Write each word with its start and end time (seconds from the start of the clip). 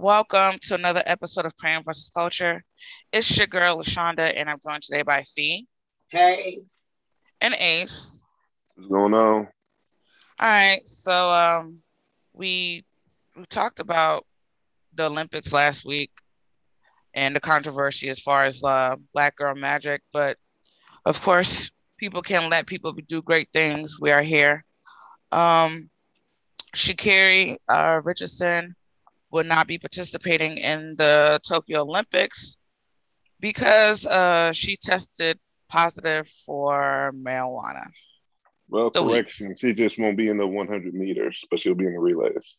Welcome 0.00 0.58
to 0.62 0.76
another 0.76 1.02
episode 1.04 1.44
of 1.44 1.54
Crayon 1.56 1.82
versus 1.82 2.08
Culture. 2.08 2.64
It's 3.12 3.36
your 3.36 3.46
girl 3.46 3.76
LaShonda, 3.76 4.32
and 4.34 4.48
I'm 4.48 4.56
joined 4.66 4.82
today 4.82 5.02
by 5.02 5.24
Fee 5.24 5.66
Hey, 6.08 6.60
and 7.42 7.52
Ace. 7.52 8.24
What's 8.76 8.88
going 8.88 9.12
on? 9.12 9.20
All 9.20 9.48
right, 10.40 10.80
so 10.88 11.30
um, 11.30 11.80
we 12.32 12.82
we 13.36 13.44
talked 13.44 13.78
about 13.78 14.24
the 14.94 15.04
Olympics 15.04 15.52
last 15.52 15.84
week 15.84 16.10
and 17.12 17.36
the 17.36 17.40
controversy 17.40 18.08
as 18.08 18.20
far 18.20 18.46
as 18.46 18.64
uh, 18.64 18.96
Black 19.12 19.36
Girl 19.36 19.54
Magic, 19.54 20.00
but 20.14 20.38
of 21.04 21.20
course, 21.20 21.70
people 21.98 22.22
can't 22.22 22.50
let 22.50 22.66
people 22.66 22.94
do 23.06 23.20
great 23.20 23.50
things. 23.52 24.00
We 24.00 24.12
are 24.12 24.22
here. 24.22 24.64
Um, 25.30 25.90
Sha'Carri 26.74 27.58
uh, 27.68 28.00
Richardson 28.02 28.76
will 29.30 29.44
not 29.44 29.66
be 29.66 29.78
participating 29.78 30.58
in 30.58 30.96
the 30.96 31.38
Tokyo 31.46 31.82
Olympics 31.82 32.56
because 33.38 34.06
uh, 34.06 34.52
she 34.52 34.76
tested 34.76 35.38
positive 35.68 36.28
for 36.28 37.12
marijuana. 37.16 37.88
Well, 38.68 38.90
So 38.92 39.02
we- 39.04 39.12
correction. 39.12 39.54
She 39.56 39.72
just 39.72 39.98
won't 39.98 40.16
be 40.16 40.28
in 40.28 40.36
the 40.36 40.46
100 40.46 40.94
meters, 40.94 41.38
but 41.50 41.60
she'll 41.60 41.74
be 41.74 41.86
in 41.86 41.92
the 41.94 41.98
relays. 42.00 42.56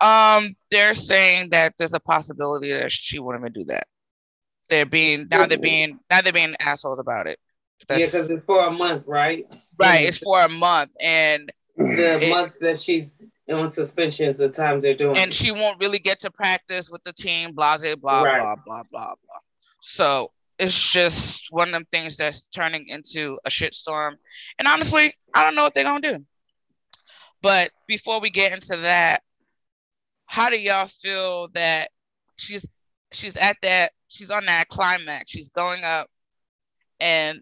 Um, 0.00 0.56
they're 0.70 0.94
saying 0.94 1.50
that 1.50 1.74
there's 1.78 1.92
a 1.92 2.00
possibility 2.00 2.72
that 2.72 2.90
she 2.90 3.18
wouldn't 3.18 3.42
even 3.44 3.52
do 3.52 3.64
that. 3.66 3.84
They're 4.70 4.86
being 4.86 5.26
now 5.30 5.46
they're 5.46 5.58
being 5.58 5.98
now 6.10 6.20
they're 6.22 6.32
being 6.32 6.54
assholes 6.60 6.98
about 7.00 7.26
it. 7.26 7.38
yeah, 7.90 7.96
because 7.98 8.30
it's 8.30 8.44
for 8.44 8.64
a 8.66 8.70
month, 8.70 9.06
right? 9.06 9.44
right. 9.78 10.06
It's 10.06 10.18
for 10.18 10.40
a 10.40 10.48
month, 10.48 10.92
and 11.02 11.52
the 11.76 12.18
it- 12.24 12.30
month 12.30 12.52
that 12.60 12.80
she's 12.80 13.26
on 13.52 13.68
suspension 13.68 14.28
is 14.28 14.38
the 14.38 14.48
time 14.48 14.80
they're 14.80 14.94
doing. 14.94 15.16
and 15.16 15.32
she 15.32 15.50
won't 15.50 15.78
really 15.80 15.98
get 15.98 16.20
to 16.20 16.30
practice 16.30 16.90
with 16.90 17.02
the 17.04 17.12
team. 17.12 17.52
Blah 17.52 17.78
blah 17.78 17.94
blah 17.96 18.22
Right. 18.22 18.38
blah 18.38 18.54
blah 18.66 18.82
blah 18.90 19.14
blah. 19.14 19.38
So 19.82 20.32
it's 20.58 20.92
just 20.92 21.46
one 21.50 21.68
of 21.68 21.72
them 21.72 21.86
things 21.90 22.16
that's 22.16 22.46
turning 22.48 22.88
into 22.88 23.38
a 23.46 23.50
shitstorm. 23.50 24.16
And 24.58 24.68
honestly, 24.68 25.10
I 25.34 25.44
don't 25.44 25.54
know 25.54 25.62
what 25.64 25.74
they're 25.74 25.84
gonna 25.84 26.00
do. 26.18 26.24
But 27.42 27.70
before 27.86 28.20
we 28.20 28.28
get 28.30 28.52
into 28.52 28.76
that, 28.82 29.22
how 30.26 30.50
do 30.50 30.60
y'all 30.60 30.86
feel 30.86 31.48
that 31.54 31.90
she's 32.36 32.68
she's 33.12 33.36
at 33.36 33.56
that 33.62 33.92
she's 34.08 34.30
on 34.30 34.44
that 34.46 34.68
climax, 34.68 35.30
she's 35.30 35.50
going 35.50 35.82
up, 35.82 36.08
and 37.00 37.40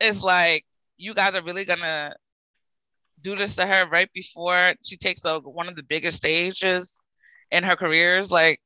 it's 0.00 0.22
like 0.22 0.64
you 0.96 1.14
guys 1.14 1.34
are 1.34 1.42
really 1.42 1.64
gonna 1.64 2.14
do 3.22 3.36
this 3.36 3.56
to 3.56 3.66
her 3.66 3.88
right 3.88 4.12
before 4.12 4.74
she 4.84 4.96
takes 4.96 5.24
a, 5.24 5.38
one 5.40 5.68
of 5.68 5.76
the 5.76 5.82
biggest 5.82 6.18
stages 6.18 7.00
in 7.50 7.62
her 7.64 7.76
careers 7.76 8.30
like 8.30 8.60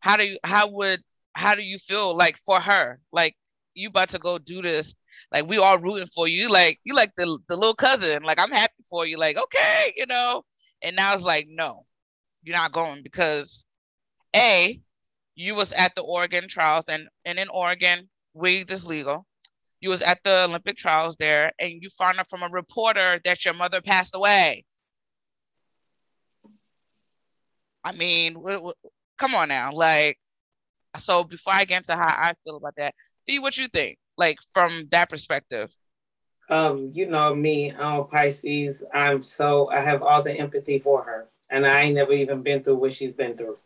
how 0.00 0.16
do 0.16 0.24
you 0.24 0.38
how 0.44 0.68
would 0.68 1.00
how 1.34 1.54
do 1.54 1.62
you 1.62 1.78
feel 1.78 2.16
like 2.16 2.36
for 2.36 2.60
her? 2.60 3.00
Like 3.12 3.36
you 3.74 3.88
about 3.88 4.10
to 4.10 4.18
go 4.18 4.38
do 4.38 4.62
this. 4.62 4.94
Like 5.32 5.46
we 5.48 5.58
all 5.58 5.78
rooting 5.78 6.06
for 6.06 6.28
you 6.28 6.50
like 6.50 6.78
you 6.84 6.94
like 6.94 7.12
the, 7.16 7.38
the 7.48 7.56
little 7.56 7.74
cousin. 7.74 8.22
Like 8.22 8.38
i'm 8.38 8.52
happy 8.52 8.82
for 8.88 9.06
you. 9.06 9.18
Like 9.18 9.36
okay 9.36 9.94
you 9.96 10.06
know? 10.06 10.42
And 10.82 10.96
now 10.96 11.14
it's 11.14 11.24
like 11.24 11.46
no 11.48 11.86
you're 12.42 12.56
not 12.56 12.72
going 12.72 13.02
because 13.02 13.64
a 14.36 14.78
you 15.34 15.54
was 15.54 15.72
at 15.72 15.94
the 15.94 16.02
oregon 16.02 16.48
trials 16.48 16.88
and 16.88 17.08
and 17.24 17.38
in 17.38 17.48
oregon 17.48 18.08
weed 18.34 18.70
is 18.70 18.86
legal 18.86 19.26
you 19.84 19.90
was 19.90 20.02
at 20.02 20.18
the 20.24 20.44
olympic 20.44 20.76
trials 20.76 21.16
there 21.16 21.52
and 21.60 21.74
you 21.82 21.90
found 21.90 22.18
out 22.18 22.28
from 22.28 22.42
a 22.42 22.48
reporter 22.48 23.20
that 23.24 23.44
your 23.44 23.54
mother 23.54 23.82
passed 23.82 24.16
away 24.16 24.64
i 27.84 27.92
mean 27.92 28.34
what, 28.34 28.62
what, 28.62 28.76
come 29.18 29.34
on 29.34 29.48
now 29.48 29.70
like 29.72 30.18
so 30.96 31.22
before 31.22 31.52
i 31.52 31.64
get 31.64 31.82
into 31.82 31.94
how 31.94 32.08
i 32.08 32.32
feel 32.44 32.56
about 32.56 32.74
that 32.76 32.94
see 33.28 33.38
what 33.38 33.58
you 33.58 33.68
think 33.68 33.98
like 34.16 34.38
from 34.52 34.86
that 34.90 35.10
perspective 35.10 35.70
um, 36.50 36.90
you 36.92 37.06
know 37.06 37.34
me, 37.34 37.72
I'm 37.72 38.00
a 38.00 38.04
Pisces. 38.04 38.84
I'm 38.92 39.22
so 39.22 39.70
I 39.70 39.80
have 39.80 40.02
all 40.02 40.22
the 40.22 40.38
empathy 40.38 40.78
for 40.78 41.02
her, 41.02 41.26
and 41.48 41.66
I 41.66 41.82
ain't 41.82 41.94
never 41.94 42.12
even 42.12 42.42
been 42.42 42.62
through 42.62 42.76
what 42.76 42.92
she's 42.92 43.14
been 43.14 43.36
through, 43.36 43.56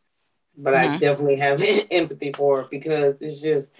but 0.57 0.75
I 0.75 0.89
Mhm. 0.89 1.01
definitely 1.01 1.37
have 1.37 1.61
empathy 1.91 2.33
for 2.33 2.63
her 2.63 2.69
because 2.71 3.21
it's 3.21 3.41
just. 3.41 3.75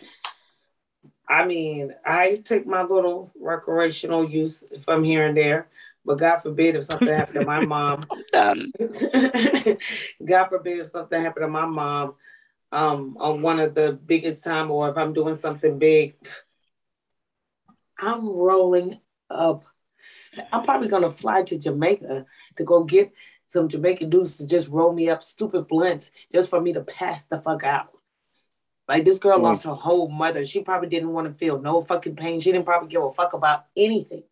I 1.29 1.45
mean, 1.45 1.95
I 2.05 2.41
take 2.45 2.67
my 2.67 2.83
little 2.83 3.31
recreational 3.39 4.25
use 4.25 4.65
if 4.71 4.89
I'm 4.89 5.05
here 5.05 5.27
and 5.27 5.37
there, 5.37 5.69
but 6.05 6.19
God 6.19 6.39
forbid 6.39 6.75
if 6.75 6.85
something 6.85 7.09
happened 7.09 7.35
to 7.41 7.45
my 7.45 7.65
mom. 7.65 8.01
God 10.25 10.49
forbid 10.49 10.79
if 10.79 10.87
something 10.89 11.21
happened 11.21 11.45
to 11.45 11.49
my 11.49 11.67
mom 11.67 12.15
um, 12.73 13.17
on 13.21 13.43
one 13.43 13.61
of 13.61 13.75
the 13.75 13.93
biggest 13.93 14.43
time, 14.43 14.71
or 14.71 14.89
if 14.89 14.97
I'm 14.97 15.13
doing 15.13 15.37
something 15.37 15.79
big, 15.79 16.15
I'm 17.99 18.27
rolling 18.27 18.99
up. 19.29 19.65
I'm 20.53 20.63
probably 20.63 20.89
gonna 20.89 21.11
fly 21.11 21.43
to 21.43 21.59
Jamaica 21.59 22.25
to 22.57 22.65
go 22.65 22.85
get 22.85 23.13
some 23.47 23.69
Jamaican 23.69 24.11
dudes 24.11 24.39
to 24.39 24.47
just 24.47 24.69
roll 24.69 24.93
me 24.93 25.09
up 25.11 25.23
stupid 25.23 25.69
blunts 25.69 26.11
just 26.31 26.51
for 26.51 26.61
me 26.61 26.73
to 26.75 26.83
pass 26.83 27.25
the 27.25 27.41
fuck 27.41 27.65
out. 27.65 27.98
Like 28.89 29.05
this 29.05 29.19
girl 29.19 29.39
Mm. 29.39 29.43
lost 29.43 29.65
her 29.65 29.75
whole 29.75 30.09
mother. 30.09 30.45
She 30.47 30.63
probably 30.63 30.89
didn't 30.89 31.13
want 31.13 31.29
to 31.29 31.35
feel 31.35 31.61
no 31.61 31.83
fucking 31.83 32.17
pain. 32.17 32.41
She 32.41 32.51
didn't 32.53 32.65
probably 32.65 32.89
give 32.89 33.03
a 33.03 33.13
fuck 33.13 33.35
about 33.35 33.67
anything. 33.77 34.23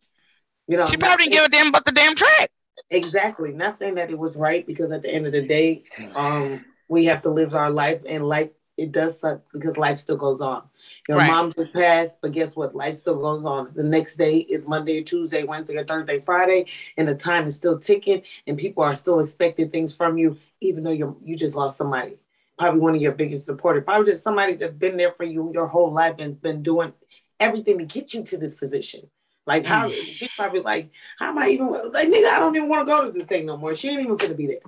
You 0.67 0.77
know, 0.77 0.85
she 0.85 0.97
probably 0.97 1.25
didn't 1.25 1.33
give 1.33 1.45
a 1.45 1.49
damn 1.49 1.67
about 1.67 1.85
the 1.85 1.91
damn 1.91 2.15
track 2.15 2.49
Exactly. 2.89 3.53
Not 3.53 3.75
saying 3.75 3.95
that 3.95 4.09
it 4.11 4.17
was 4.17 4.35
right 4.37 4.65
because 4.65 4.91
at 4.91 5.01
the 5.01 5.09
end 5.13 5.25
of 5.25 5.31
the 5.31 5.41
day, 5.41 5.83
um, 6.15 6.63
we 6.87 7.05
have 7.05 7.21
to 7.23 7.29
live 7.29 7.55
our 7.55 7.69
life 7.71 8.01
and 8.07 8.27
life 8.27 8.49
it 8.77 8.91
does 8.91 9.19
suck 9.19 9.41
because 9.51 9.75
life 9.75 9.97
still 9.97 10.17
goes 10.17 10.39
on. 10.39 10.61
Your 11.09 11.17
Right. 11.17 11.27
mom 11.27 11.51
just 11.51 11.73
passed, 11.73 12.15
but 12.21 12.31
guess 12.31 12.55
what? 12.55 12.75
Life 12.75 12.95
still 12.95 13.19
goes 13.19 13.43
on. 13.43 13.71
The 13.73 13.81
next 13.81 14.17
day 14.17 14.37
is 14.37 14.67
Monday, 14.67 15.01
Tuesday, 15.01 15.43
Wednesday, 15.43 15.75
or 15.77 15.83
Thursday, 15.83 16.19
Friday, 16.19 16.67
and 16.95 17.07
the 17.07 17.15
time 17.15 17.47
is 17.47 17.55
still 17.55 17.79
ticking, 17.79 18.21
and 18.45 18.55
people 18.55 18.83
are 18.83 18.93
still 18.93 19.19
expecting 19.19 19.71
things 19.71 19.95
from 19.95 20.19
you, 20.19 20.37
even 20.61 20.83
though 20.83 20.91
you 20.91 21.17
you 21.25 21.35
just 21.35 21.55
lost 21.55 21.75
somebody. 21.77 22.17
Probably 22.57 22.79
one 22.79 22.95
of 22.95 23.01
your 23.01 23.11
biggest 23.11 23.45
supporters. 23.45 23.83
Probably 23.85 24.11
just 24.11 24.23
somebody 24.23 24.55
that's 24.55 24.73
been 24.73 24.97
there 24.97 25.11
for 25.11 25.23
you 25.23 25.51
your 25.53 25.67
whole 25.67 25.91
life 25.91 26.15
and's 26.19 26.39
been 26.39 26.63
doing 26.63 26.93
everything 27.39 27.77
to 27.77 27.85
get 27.85 28.13
you 28.13 28.23
to 28.23 28.37
this 28.37 28.55
position. 28.55 29.09
Like 29.45 29.65
how 29.65 29.89
mm. 29.89 29.93
she's 30.07 30.31
probably 30.35 30.59
like, 30.59 30.91
how 31.19 31.29
am 31.29 31.37
I 31.37 31.49
even 31.49 31.71
like 31.71 32.07
nigga? 32.07 32.29
I 32.29 32.39
don't 32.39 32.55
even 32.55 32.67
want 32.67 32.85
to 32.85 32.91
go 32.91 33.05
to 33.05 33.17
the 33.17 33.25
thing 33.25 33.45
no 33.45 33.57
more. 33.57 33.73
She 33.73 33.89
ain't 33.89 34.01
even 34.01 34.17
gonna 34.17 34.33
be 34.33 34.47
there. 34.47 34.59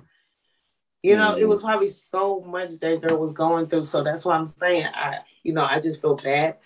You 1.02 1.16
know, 1.16 1.36
it 1.36 1.42
mm. 1.42 1.48
was 1.48 1.62
probably 1.62 1.88
so 1.88 2.40
much 2.40 2.78
that 2.80 3.02
girl 3.02 3.18
was 3.18 3.32
going 3.32 3.66
through. 3.66 3.84
So 3.84 4.02
that's 4.02 4.24
why 4.24 4.36
I'm 4.36 4.46
saying 4.46 4.86
I, 4.94 5.18
you 5.42 5.52
know, 5.52 5.64
I 5.64 5.80
just 5.80 6.00
feel 6.00 6.14
bad. 6.14 6.56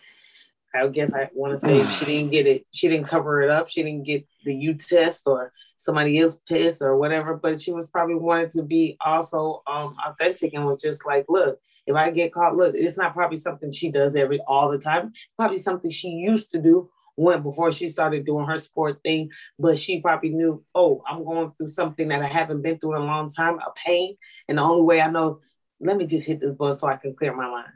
I 0.74 0.86
guess 0.88 1.12
I 1.12 1.30
want 1.34 1.52
to 1.52 1.58
say 1.58 1.88
she 1.88 2.04
didn't 2.04 2.32
get 2.32 2.46
it, 2.46 2.66
she 2.72 2.88
didn't 2.88 3.06
cover 3.06 3.42
it 3.42 3.50
up. 3.50 3.68
She 3.68 3.82
didn't 3.82 4.04
get 4.04 4.26
the 4.44 4.54
U 4.54 4.74
test 4.74 5.22
or 5.26 5.52
somebody 5.76 6.18
else 6.18 6.40
pissed 6.48 6.82
or 6.82 6.96
whatever. 6.96 7.36
But 7.36 7.60
she 7.60 7.72
was 7.72 7.86
probably 7.86 8.16
wanted 8.16 8.50
to 8.52 8.62
be 8.62 8.96
also 9.00 9.62
um 9.66 9.96
authentic 10.04 10.54
and 10.54 10.66
was 10.66 10.82
just 10.82 11.06
like, 11.06 11.26
look, 11.28 11.58
if 11.86 11.94
I 11.94 12.10
get 12.10 12.32
caught, 12.32 12.56
look, 12.56 12.74
it's 12.74 12.96
not 12.96 13.14
probably 13.14 13.36
something 13.36 13.70
she 13.72 13.90
does 13.90 14.16
every 14.16 14.40
all 14.46 14.70
the 14.70 14.78
time. 14.78 15.12
Probably 15.36 15.58
something 15.58 15.90
she 15.90 16.08
used 16.08 16.50
to 16.52 16.60
do 16.60 16.90
when 17.16 17.42
before 17.42 17.70
she 17.70 17.88
started 17.88 18.26
doing 18.26 18.46
her 18.46 18.56
sport 18.56 19.00
thing. 19.02 19.30
But 19.58 19.78
she 19.78 20.00
probably 20.00 20.30
knew, 20.30 20.64
oh, 20.74 21.02
I'm 21.08 21.24
going 21.24 21.52
through 21.56 21.68
something 21.68 22.08
that 22.08 22.22
I 22.22 22.28
haven't 22.28 22.62
been 22.62 22.78
through 22.78 22.96
in 22.96 23.02
a 23.02 23.06
long 23.06 23.30
time, 23.30 23.58
a 23.58 23.72
pain. 23.76 24.16
And 24.48 24.58
the 24.58 24.62
only 24.62 24.82
way 24.82 25.00
I 25.00 25.10
know, 25.10 25.40
let 25.80 25.96
me 25.96 26.06
just 26.06 26.26
hit 26.26 26.40
this 26.40 26.52
button 26.52 26.74
so 26.74 26.88
I 26.88 26.96
can 26.96 27.14
clear 27.14 27.34
my 27.34 27.48
mind. 27.48 27.68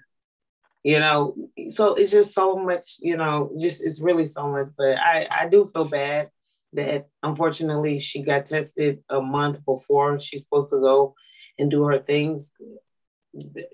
You 0.88 1.00
know, 1.00 1.34
so 1.68 1.96
it's 1.96 2.10
just 2.10 2.32
so 2.32 2.56
much, 2.56 2.96
you 3.00 3.18
know, 3.18 3.52
just 3.60 3.82
it's 3.82 4.00
really 4.00 4.24
so 4.24 4.48
much. 4.48 4.68
But 4.74 4.98
I, 4.98 5.28
I 5.30 5.46
do 5.46 5.70
feel 5.70 5.84
bad 5.84 6.30
that 6.72 7.08
unfortunately 7.22 7.98
she 7.98 8.22
got 8.22 8.46
tested 8.46 9.00
a 9.10 9.20
month 9.20 9.62
before 9.66 10.18
she's 10.18 10.40
supposed 10.40 10.70
to 10.70 10.80
go 10.80 11.14
and 11.58 11.70
do 11.70 11.84
her 11.84 11.98
things. 11.98 12.54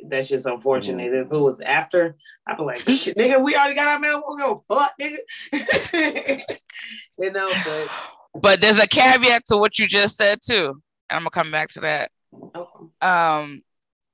That's 0.08 0.28
just 0.28 0.46
unfortunate. 0.46 1.14
If 1.14 1.32
it 1.32 1.38
was 1.38 1.60
after, 1.60 2.16
I'd 2.48 2.56
be 2.56 2.64
like, 2.64 2.78
nigga, 2.80 3.40
we 3.40 3.54
already 3.54 3.76
got 3.76 3.86
our 3.86 4.00
mail. 4.00 4.24
We'll 4.26 4.36
go, 4.36 4.64
fuck, 4.68 4.92
nigga. 5.00 6.42
you 7.18 7.30
know, 7.30 7.48
but 7.48 7.90
but 8.42 8.60
there's 8.60 8.80
a 8.80 8.88
caveat 8.88 9.46
to 9.46 9.56
what 9.56 9.78
you 9.78 9.86
just 9.86 10.16
said 10.16 10.40
too 10.44 10.82
and 11.10 11.16
i'm 11.16 11.20
gonna 11.20 11.30
come 11.30 11.50
back 11.50 11.68
to 11.68 11.80
that 11.80 12.10
okay. 12.56 13.08
um 13.08 13.62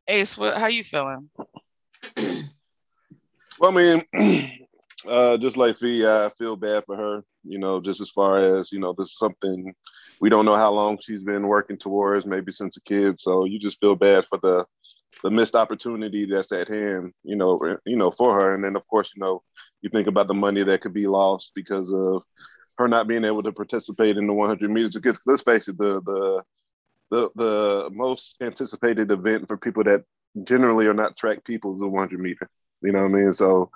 ace 0.06 0.36
what, 0.36 0.56
how 0.56 0.66
you 0.66 0.84
feeling 0.84 1.30
Well, 3.60 3.76
I 3.78 4.00
mean, 4.14 4.48
uh, 5.08 5.36
just 5.36 5.58
like 5.58 5.76
Fee, 5.76 6.06
I 6.06 6.30
feel 6.38 6.56
bad 6.56 6.84
for 6.86 6.96
her. 6.96 7.22
You 7.44 7.58
know, 7.58 7.78
just 7.80 8.00
as 8.00 8.08
far 8.10 8.56
as 8.56 8.72
you 8.72 8.80
know, 8.80 8.94
this 8.96 9.10
is 9.10 9.18
something 9.18 9.74
we 10.20 10.30
don't 10.30 10.46
know 10.46 10.56
how 10.56 10.72
long 10.72 10.98
she's 11.00 11.22
been 11.22 11.46
working 11.46 11.76
towards, 11.76 12.24
maybe 12.26 12.52
since 12.52 12.78
a 12.78 12.82
kid. 12.82 13.20
So 13.20 13.44
you 13.44 13.58
just 13.60 13.78
feel 13.78 13.96
bad 13.96 14.24
for 14.26 14.38
the 14.38 14.64
the 15.22 15.30
missed 15.30 15.54
opportunity 15.54 16.24
that's 16.24 16.52
at 16.52 16.68
hand. 16.68 17.12
You 17.22 17.36
know, 17.36 17.76
you 17.84 17.96
know, 17.96 18.10
for 18.10 18.34
her. 18.34 18.54
And 18.54 18.64
then 18.64 18.76
of 18.76 18.86
course, 18.88 19.12
you 19.14 19.20
know, 19.20 19.42
you 19.82 19.90
think 19.90 20.06
about 20.08 20.28
the 20.28 20.34
money 20.34 20.62
that 20.64 20.80
could 20.80 20.94
be 20.94 21.06
lost 21.06 21.52
because 21.54 21.92
of 21.92 22.22
her 22.78 22.88
not 22.88 23.08
being 23.08 23.24
able 23.24 23.42
to 23.42 23.52
participate 23.52 24.16
in 24.16 24.26
the 24.26 24.32
100 24.32 24.70
meters. 24.70 24.94
Because 24.94 25.20
let's 25.26 25.42
face 25.42 25.68
it, 25.68 25.76
the 25.76 26.00
the 26.00 26.42
the 27.10 27.30
the 27.36 27.90
most 27.92 28.36
anticipated 28.40 29.10
event 29.10 29.48
for 29.48 29.58
people 29.58 29.84
that 29.84 30.04
generally 30.44 30.86
are 30.86 30.94
not 30.94 31.18
track 31.18 31.44
people 31.44 31.74
is 31.74 31.80
the 31.80 31.88
100 31.88 32.20
meter. 32.20 32.48
You 32.82 32.92
know 32.92 33.02
what 33.02 33.10
I 33.10 33.14
mean? 33.14 33.32
So 33.32 33.70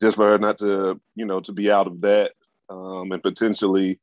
just 0.00 0.16
for 0.16 0.30
her 0.30 0.38
not 0.38 0.58
to, 0.58 1.00
you 1.14 1.26
know, 1.26 1.40
to 1.40 1.52
be 1.52 1.70
out 1.70 1.86
of 1.86 2.00
that 2.02 2.32
um, 2.68 3.12
and 3.12 3.22
potentially 3.22 4.00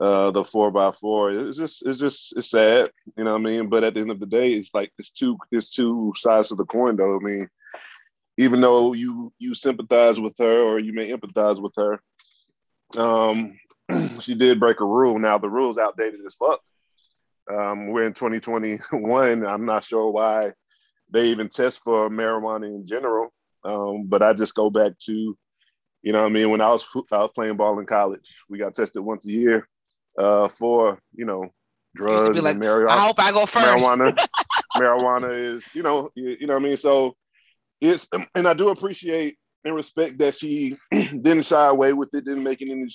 uh, 0.00 0.30
the 0.30 0.44
four 0.44 0.70
by 0.70 0.92
four, 0.92 1.30
it's 1.32 1.58
just, 1.58 1.86
it's 1.86 1.98
just, 1.98 2.36
it's 2.36 2.50
sad. 2.50 2.90
You 3.16 3.24
know 3.24 3.32
what 3.32 3.40
I 3.40 3.44
mean? 3.44 3.68
But 3.68 3.84
at 3.84 3.94
the 3.94 4.00
end 4.00 4.10
of 4.10 4.20
the 4.20 4.26
day, 4.26 4.52
it's 4.52 4.72
like 4.72 4.92
it's 4.98 5.10
two, 5.10 5.36
it's 5.50 5.70
two 5.70 6.12
sides 6.16 6.50
of 6.50 6.58
the 6.58 6.64
coin, 6.64 6.96
though. 6.96 7.16
I 7.16 7.18
mean, 7.18 7.48
even 8.40 8.62
though 8.62 8.94
you 8.94 9.32
you 9.38 9.54
sympathize 9.54 10.18
with 10.18 10.34
her 10.38 10.62
or 10.62 10.78
you 10.78 10.94
may 10.94 11.12
empathize 11.12 11.60
with 11.60 11.74
her, 11.76 12.00
um, 12.96 13.58
she 14.20 14.34
did 14.34 14.58
break 14.58 14.80
a 14.80 14.84
rule. 14.84 15.18
Now 15.18 15.36
the 15.36 15.50
rule's 15.50 15.76
outdated 15.76 16.20
as 16.26 16.34
fuck. 16.34 16.60
Um, 17.54 17.88
we're 17.88 18.04
in 18.04 18.14
2021. 18.14 19.46
I'm 19.46 19.66
not 19.66 19.84
sure 19.84 20.10
why 20.10 20.52
they 21.10 21.26
even 21.28 21.50
test 21.50 21.80
for 21.82 22.08
marijuana 22.08 22.66
in 22.66 22.86
general. 22.86 23.32
Um, 23.64 24.06
but 24.06 24.22
I 24.22 24.32
just 24.32 24.54
go 24.54 24.70
back 24.70 24.92
to, 25.06 25.36
you 26.02 26.12
know, 26.12 26.24
I 26.24 26.28
mean, 26.28 26.50
when 26.50 26.60
I 26.60 26.70
was 26.70 26.86
I 27.12 27.18
was 27.18 27.30
playing 27.34 27.56
ball 27.56 27.78
in 27.78 27.86
college, 27.86 28.42
we 28.48 28.58
got 28.58 28.74
tested 28.74 29.02
once 29.02 29.26
a 29.26 29.30
year 29.30 29.68
uh, 30.18 30.48
for 30.48 30.98
you 31.14 31.24
know 31.24 31.52
drugs 31.94 32.40
like, 32.40 32.54
and 32.54 32.62
marijuana. 32.62 32.90
I 32.90 33.06
hope 33.06 33.18
I 33.18 33.32
go 33.32 33.46
first. 33.46 33.66
Marijuana, 33.66 34.16
marijuana 34.76 35.56
is 35.56 35.64
you 35.74 35.82
know 35.82 36.10
you, 36.14 36.36
you 36.40 36.46
know 36.46 36.54
what 36.54 36.62
I 36.62 36.66
mean. 36.68 36.76
So 36.76 37.16
it's 37.80 38.08
and 38.34 38.48
I 38.48 38.54
do 38.54 38.68
appreciate 38.68 39.36
and 39.64 39.74
respect 39.74 40.18
that 40.18 40.36
she 40.36 40.76
didn't 40.92 41.44
shy 41.44 41.66
away 41.66 41.92
with 41.92 42.08
it, 42.14 42.24
didn't 42.24 42.44
make 42.44 42.62
any 42.62 42.86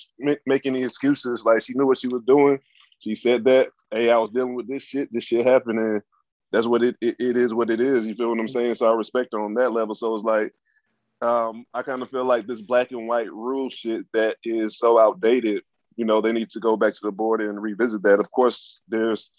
make 0.46 0.66
any 0.66 0.82
excuses. 0.82 1.44
Like 1.44 1.62
she 1.62 1.74
knew 1.74 1.86
what 1.86 1.98
she 1.98 2.08
was 2.08 2.22
doing. 2.26 2.58
She 3.00 3.14
said 3.14 3.44
that, 3.44 3.68
hey, 3.90 4.10
I 4.10 4.16
was 4.16 4.30
dealing 4.32 4.54
with 4.54 4.68
this 4.68 4.82
shit. 4.82 5.08
This 5.12 5.24
shit 5.24 5.46
happened, 5.46 5.78
and 5.78 6.02
that's 6.52 6.66
what 6.66 6.82
it, 6.82 6.96
it, 7.00 7.16
it 7.18 7.36
is. 7.36 7.52
What 7.52 7.70
it 7.70 7.80
is. 7.80 8.06
You 8.06 8.14
feel 8.14 8.30
what 8.30 8.38
I'm 8.38 8.48
saying? 8.48 8.76
So 8.76 8.90
I 8.90 8.94
respect 8.94 9.32
her 9.32 9.40
on 9.40 9.54
that 9.54 9.72
level. 9.72 9.94
So 9.94 10.14
it's 10.14 10.24
like, 10.24 10.52
um, 11.22 11.64
I 11.72 11.82
kind 11.82 12.02
of 12.02 12.10
feel 12.10 12.24
like 12.24 12.46
this 12.46 12.60
black 12.60 12.90
and 12.90 13.08
white 13.08 13.32
rule 13.32 13.70
shit 13.70 14.04
that 14.12 14.36
is 14.44 14.78
so 14.78 14.98
outdated. 14.98 15.62
You 15.96 16.04
know, 16.04 16.20
they 16.20 16.32
need 16.32 16.50
to 16.50 16.60
go 16.60 16.76
back 16.76 16.94
to 16.94 17.00
the 17.02 17.10
board 17.10 17.40
and 17.40 17.60
revisit 17.60 18.02
that. 18.02 18.20
Of 18.20 18.30
course, 18.30 18.80
there's 18.88 19.30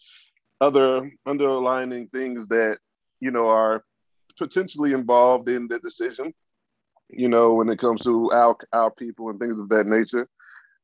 other 0.59 1.11
underlining 1.25 2.07
things 2.07 2.47
that 2.47 2.79
you 3.19 3.29
know 3.29 3.47
are 3.47 3.83
potentially 4.37 4.93
involved 4.93 5.49
in 5.49 5.67
the 5.67 5.79
decision. 5.79 6.33
You 7.09 7.29
know, 7.29 7.53
when 7.53 7.69
it 7.69 7.79
comes 7.79 8.01
to 8.01 8.31
our 8.31 8.57
our 8.73 8.91
people 8.91 9.29
and 9.29 9.39
things 9.39 9.59
of 9.59 9.69
that 9.69 9.85
nature. 9.85 10.27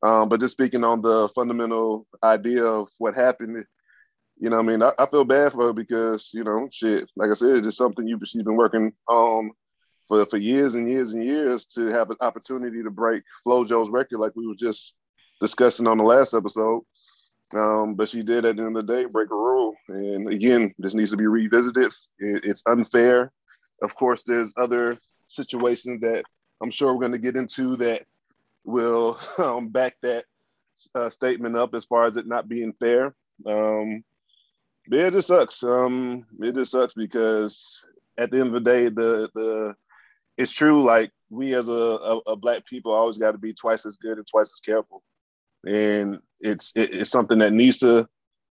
Um, 0.04 0.28
but 0.28 0.42
just 0.42 0.54
speaking 0.54 0.84
on 0.84 1.02
the 1.02 1.30
fundamental 1.34 2.06
idea 2.22 2.64
of 2.64 2.90
what 2.98 3.16
happened, 3.16 3.66
you 4.44 4.50
know, 4.50 4.60
I 4.60 4.62
mean, 4.62 4.84
I, 4.84 4.92
I, 5.00 5.06
feel 5.06 5.24
bad 5.24 5.54
for 5.54 5.68
her 5.68 5.74
because 5.74 6.32
you 6.34 6.44
know, 6.44 6.68
shit. 6.70 7.10
Like 7.16 7.32
I 7.32 7.34
said, 7.34 7.52
it's 7.52 7.66
just 7.66 7.78
something 7.78 8.06
you 8.06 8.20
she's 8.26 8.44
been 8.44 8.58
working 8.58 8.92
on 9.08 9.52
for 10.10 10.26
for 10.26 10.36
years 10.36 10.76
and 10.76 10.86
years 10.86 11.14
and 11.14 11.24
years 11.24 11.66
to 11.68 11.88
have 11.88 12.10
an 12.10 12.18
opportunity 12.20 12.84
to 12.84 12.92
break 12.92 13.24
FloJo's 13.48 13.90
record, 13.90 14.20
like 14.20 14.34
we 14.36 14.46
were 14.46 14.56
just 14.60 14.96
discussing 15.40 15.88
on 15.88 15.98
the 15.98 16.04
last 16.04 16.34
episode. 16.34 16.82
Um, 17.56 17.96
but 17.96 18.10
she 18.10 18.22
did 18.22 18.44
at 18.44 18.58
the 18.58 18.64
end 18.64 18.76
of 18.76 18.86
the 18.86 18.94
day 18.94 19.06
break 19.06 19.32
a 19.32 19.34
rule, 19.34 19.76
and 19.88 20.28
again, 20.28 20.74
this 20.78 20.94
needs 20.94 21.12
to 21.12 21.18
be 21.18 21.28
revisited. 21.28 21.94
It, 22.20 22.44
it's 22.44 22.64
unfair. 22.68 23.32
Of 23.82 23.96
course, 23.96 24.24
there's 24.24 24.54
other 24.58 24.98
situations 25.30 26.02
that 26.02 26.26
I'm 26.62 26.72
sure 26.72 26.94
we're 26.94 27.00
going 27.00 27.14
to 27.14 27.18
get 27.18 27.38
into 27.38 27.78
that 27.78 28.04
will 28.66 29.22
um, 29.38 29.70
back 29.70 29.96
that 30.02 30.26
uh, 30.96 31.10
statement 31.10 31.56
up 31.56 31.74
as 31.76 31.86
far 31.86 32.04
as 32.04 32.18
it 32.18 32.28
not 32.28 32.50
being 32.50 32.74
fair. 32.74 33.16
Um, 33.48 34.04
but 34.88 35.00
it 35.00 35.14
just 35.14 35.28
sucks. 35.28 35.64
Um, 35.64 36.26
it 36.42 36.56
just 36.56 36.72
sucks 36.72 36.94
because 36.94 37.86
at 38.18 38.32
the 38.32 38.40
end 38.40 38.48
of 38.48 38.64
the 38.64 38.72
day, 38.72 38.86
the 38.86 39.30
the 39.34 39.76
it's 40.38 40.52
true. 40.52 40.84
Like 40.84 41.12
we 41.30 41.54
as 41.56 41.70
a, 41.70 41.72
a, 41.72 42.18
a 42.28 42.36
black 42.36 42.66
people 42.66 42.92
always 42.92 43.18
got 43.18 43.32
to 43.32 43.38
be 43.38 43.54
twice 43.54 43.86
as 43.86 43.98
good 43.98 44.18
and 44.18 44.28
twice 44.28 44.52
as 44.54 44.60
careful, 44.60 45.04
and 45.66 46.20
it's 46.40 46.74
it, 46.76 46.94
it's 46.94 47.12
something 47.12 47.40
that 47.40 47.54
needs 47.54 47.80
to 47.80 48.08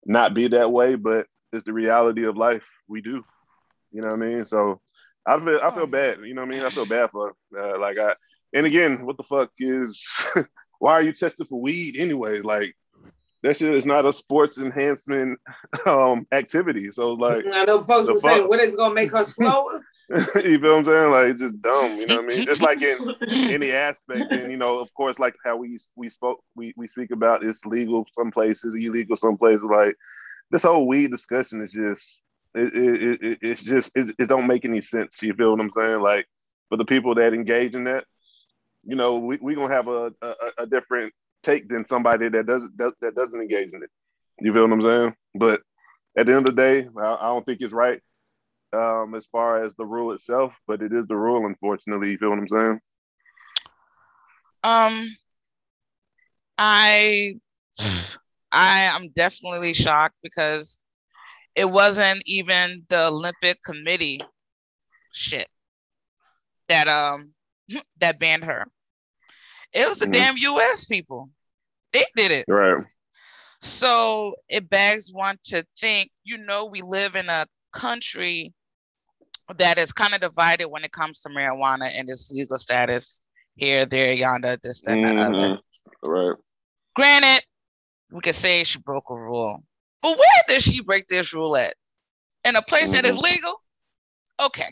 not 0.06 0.34
be 0.34 0.48
that 0.48 0.72
way, 0.72 0.94
but 0.94 1.26
it's 1.52 1.64
the 1.64 1.72
reality 1.72 2.24
of 2.24 2.36
life. 2.36 2.64
We 2.88 3.00
do, 3.00 3.24
you 3.92 4.00
know 4.00 4.08
what 4.08 4.22
I 4.22 4.26
mean. 4.26 4.44
So 4.44 4.80
I 5.26 5.38
feel 5.38 5.60
I 5.62 5.70
feel 5.70 5.86
bad. 5.86 6.18
You 6.24 6.34
know 6.34 6.42
what 6.42 6.54
I 6.54 6.56
mean. 6.56 6.66
I 6.66 6.70
feel 6.70 6.86
bad 6.86 7.10
for 7.10 7.34
uh, 7.56 7.78
like 7.78 7.98
I. 7.98 8.14
And 8.52 8.66
again, 8.66 9.06
what 9.06 9.16
the 9.16 9.22
fuck 9.22 9.50
is? 9.58 10.04
why 10.80 10.94
are 10.94 11.02
you 11.02 11.12
testing 11.12 11.46
for 11.46 11.60
weed 11.60 11.96
anyway? 11.96 12.40
Like 12.40 12.74
that 13.42 13.56
shit 13.56 13.74
is 13.74 13.86
not 13.86 14.06
a 14.06 14.12
sports 14.12 14.58
enhancement 14.58 15.38
um 15.86 16.26
activity. 16.32 16.90
So 16.90 17.12
like 17.12 17.44
I 17.46 17.64
know 17.64 17.82
folks 17.82 18.08
were 18.08 18.16
saying 18.16 18.48
what 18.48 18.60
is 18.60 18.76
gonna 18.76 18.94
make 18.94 19.12
her 19.12 19.24
slower. 19.24 19.82
you 20.10 20.58
feel 20.58 20.72
what 20.72 20.78
I'm 20.78 20.84
saying? 20.84 21.10
Like 21.10 21.26
it's 21.28 21.40
just 21.40 21.62
dumb, 21.62 21.96
you 21.96 22.06
know 22.06 22.16
what 22.16 22.24
I 22.24 22.36
mean? 22.36 22.46
Just 22.46 22.62
like 22.62 22.82
in 22.82 22.98
any 23.50 23.72
aspect, 23.72 24.32
and 24.32 24.50
you 24.50 24.56
know, 24.56 24.78
of 24.78 24.92
course, 24.94 25.18
like 25.18 25.36
how 25.44 25.56
we 25.56 25.78
we 25.96 26.08
spoke 26.08 26.42
we, 26.56 26.74
we 26.76 26.86
speak 26.86 27.12
about 27.12 27.44
it's 27.44 27.64
legal 27.64 28.06
some 28.14 28.30
places, 28.30 28.74
illegal 28.74 29.16
some 29.16 29.36
places. 29.36 29.64
Like 29.64 29.94
this 30.50 30.64
whole 30.64 30.86
weed 30.86 31.10
discussion 31.10 31.62
is 31.62 31.70
just 31.70 32.22
it, 32.54 32.74
it, 32.74 33.22
it 33.22 33.38
it's 33.40 33.62
just 33.62 33.92
it, 33.94 34.14
it 34.18 34.28
don't 34.28 34.48
make 34.48 34.64
any 34.64 34.80
sense. 34.80 35.22
You 35.22 35.32
feel 35.34 35.52
what 35.52 35.60
I'm 35.60 35.70
saying? 35.76 36.00
Like 36.00 36.26
for 36.68 36.76
the 36.76 36.84
people 36.84 37.14
that 37.14 37.32
engage 37.32 37.74
in 37.74 37.84
that, 37.84 38.04
you 38.84 38.96
know, 38.96 39.18
we 39.18 39.38
we 39.40 39.54
gonna 39.54 39.72
have 39.72 39.86
a, 39.86 40.12
a, 40.22 40.34
a 40.58 40.66
different 40.66 41.14
take 41.42 41.68
than 41.68 41.86
somebody 41.86 42.28
that 42.28 42.46
doesn't 42.46 42.76
does, 42.76 42.92
that 43.00 43.14
doesn't 43.14 43.40
engage 43.40 43.72
in 43.72 43.82
it. 43.82 43.90
You 44.40 44.52
feel 44.52 44.62
what 44.62 44.72
I'm 44.72 44.82
saying? 44.82 45.14
But 45.34 45.62
at 46.16 46.26
the 46.26 46.34
end 46.34 46.48
of 46.48 46.56
the 46.56 46.62
day, 46.62 46.88
I, 46.98 47.14
I 47.14 47.28
don't 47.28 47.44
think 47.44 47.60
it's 47.60 47.72
right 47.72 48.00
um, 48.72 49.14
as 49.14 49.26
far 49.26 49.62
as 49.62 49.74
the 49.74 49.84
rule 49.84 50.12
itself, 50.12 50.52
but 50.66 50.82
it 50.82 50.92
is 50.92 51.06
the 51.06 51.16
rule, 51.16 51.46
unfortunately. 51.46 52.10
You 52.10 52.18
feel 52.18 52.30
what 52.30 52.38
I'm 52.38 52.48
saying? 52.48 52.80
Um, 54.62 55.16
I, 56.58 57.34
I 58.52 58.80
am 58.82 59.08
definitely 59.10 59.74
shocked 59.74 60.16
because 60.22 60.78
it 61.54 61.68
wasn't 61.68 62.22
even 62.26 62.84
the 62.88 63.06
Olympic 63.06 63.62
Committee 63.64 64.20
shit 65.12 65.48
that 66.68 66.86
um 66.88 67.32
that 67.98 68.18
banned 68.18 68.44
her. 68.44 68.66
It 69.72 69.88
was 69.88 69.98
the 69.98 70.06
mm-hmm. 70.06 70.12
damn 70.12 70.36
US 70.36 70.84
people. 70.84 71.30
They 71.92 72.04
did 72.16 72.30
it. 72.30 72.44
Right. 72.48 72.84
So 73.62 74.36
it 74.48 74.70
begs 74.70 75.12
one 75.12 75.38
to 75.44 75.64
think, 75.78 76.10
you 76.24 76.38
know, 76.38 76.66
we 76.66 76.82
live 76.82 77.14
in 77.14 77.28
a 77.28 77.46
country 77.72 78.54
that 79.56 79.78
is 79.78 79.92
kind 79.92 80.14
of 80.14 80.20
divided 80.20 80.66
when 80.66 80.84
it 80.84 80.92
comes 80.92 81.20
to 81.20 81.28
marijuana 81.28 81.90
and 81.92 82.08
its 82.08 82.30
legal 82.32 82.58
status 82.58 83.20
here, 83.56 83.84
there, 83.84 84.12
yonder, 84.12 84.56
this, 84.62 84.80
that, 84.82 84.96
mm-hmm. 84.96 85.18
and 85.18 85.34
other. 85.34 85.58
Right. 86.02 86.36
Granted, 86.96 87.44
we 88.10 88.20
could 88.20 88.34
say 88.34 88.64
she 88.64 88.78
broke 88.78 89.10
a 89.10 89.14
rule, 89.14 89.62
but 90.02 90.16
where 90.16 90.42
did 90.48 90.62
she 90.62 90.82
break 90.82 91.06
this 91.08 91.34
rule 91.34 91.56
at? 91.56 91.74
In 92.44 92.56
a 92.56 92.62
place 92.62 92.84
mm-hmm. 92.84 92.92
that 92.94 93.06
is 93.06 93.16
mm-hmm. 93.16 93.24
legal? 93.24 93.62
Okay. 94.40 94.68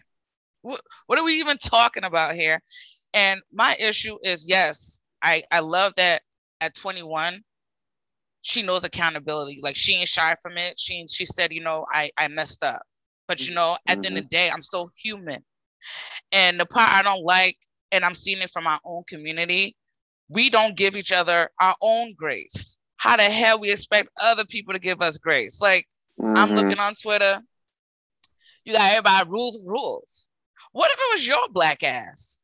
What, 0.63 0.81
what 1.07 1.19
are 1.19 1.25
we 1.25 1.41
even 1.41 1.59
talking 1.59 2.05
about 2.05 2.35
here? 2.35 2.63
And 3.15 3.41
my 3.53 3.77
issue 3.79 4.19
is 4.23 4.49
yes, 4.49 5.01
I, 5.23 5.43
I 5.51 5.61
love 5.61 5.95
that 5.97 6.23
at 6.61 6.75
21, 6.75 7.43
she 8.43 8.63
knows 8.63 8.85
accountability. 8.85 9.61
Like 9.63 9.77
she 9.77 9.95
ain't 9.97 10.09
shy 10.09 10.37
from 10.43 10.57
it. 10.59 10.79
She 10.79 11.07
she 11.09 11.25
said, 11.25 11.53
you 11.53 11.63
know, 11.63 11.87
I, 11.91 12.11
I 12.17 12.29
messed 12.29 12.63
up. 12.63 12.83
But 13.27 13.47
you 13.47 13.55
know, 13.55 13.77
at 13.87 13.95
mm-hmm. 13.95 14.01
the 14.01 14.07
end 14.09 14.19
of 14.19 14.25
mm-hmm. 14.25 14.29
the 14.31 14.37
day, 14.37 14.51
I'm 14.51 14.63
still 14.63 14.91
human. 14.97 15.45
And 16.33 16.59
the 16.59 16.67
part 16.67 16.93
I 16.93 17.03
don't 17.03 17.25
like, 17.25 17.57
and 17.93 18.05
I'm 18.05 18.15
seeing 18.15 18.41
it 18.41 18.51
from 18.51 18.67
our 18.67 18.81
own 18.85 19.05
community, 19.07 19.77
we 20.29 20.51
don't 20.51 20.77
give 20.77 20.97
each 20.97 21.13
other 21.13 21.51
our 21.61 21.75
own 21.81 22.13
grace. 22.17 22.79
How 22.97 23.17
the 23.17 23.23
hell 23.23 23.61
we 23.61 23.71
expect 23.71 24.09
other 24.21 24.45
people 24.45 24.75
to 24.75 24.81
give 24.81 25.01
us 25.01 25.19
grace? 25.19 25.61
Like 25.61 25.87
mm-hmm. 26.21 26.37
I'm 26.37 26.55
looking 26.55 26.79
on 26.79 26.95
Twitter, 26.95 27.41
you 28.65 28.73
got 28.73 28.91
everybody 28.91 29.29
rules 29.31 29.67
rules. 29.67 30.31
What 30.73 30.91
if 30.91 30.99
it 30.99 31.15
was 31.15 31.27
your 31.27 31.49
black 31.51 31.83
ass? 31.83 32.41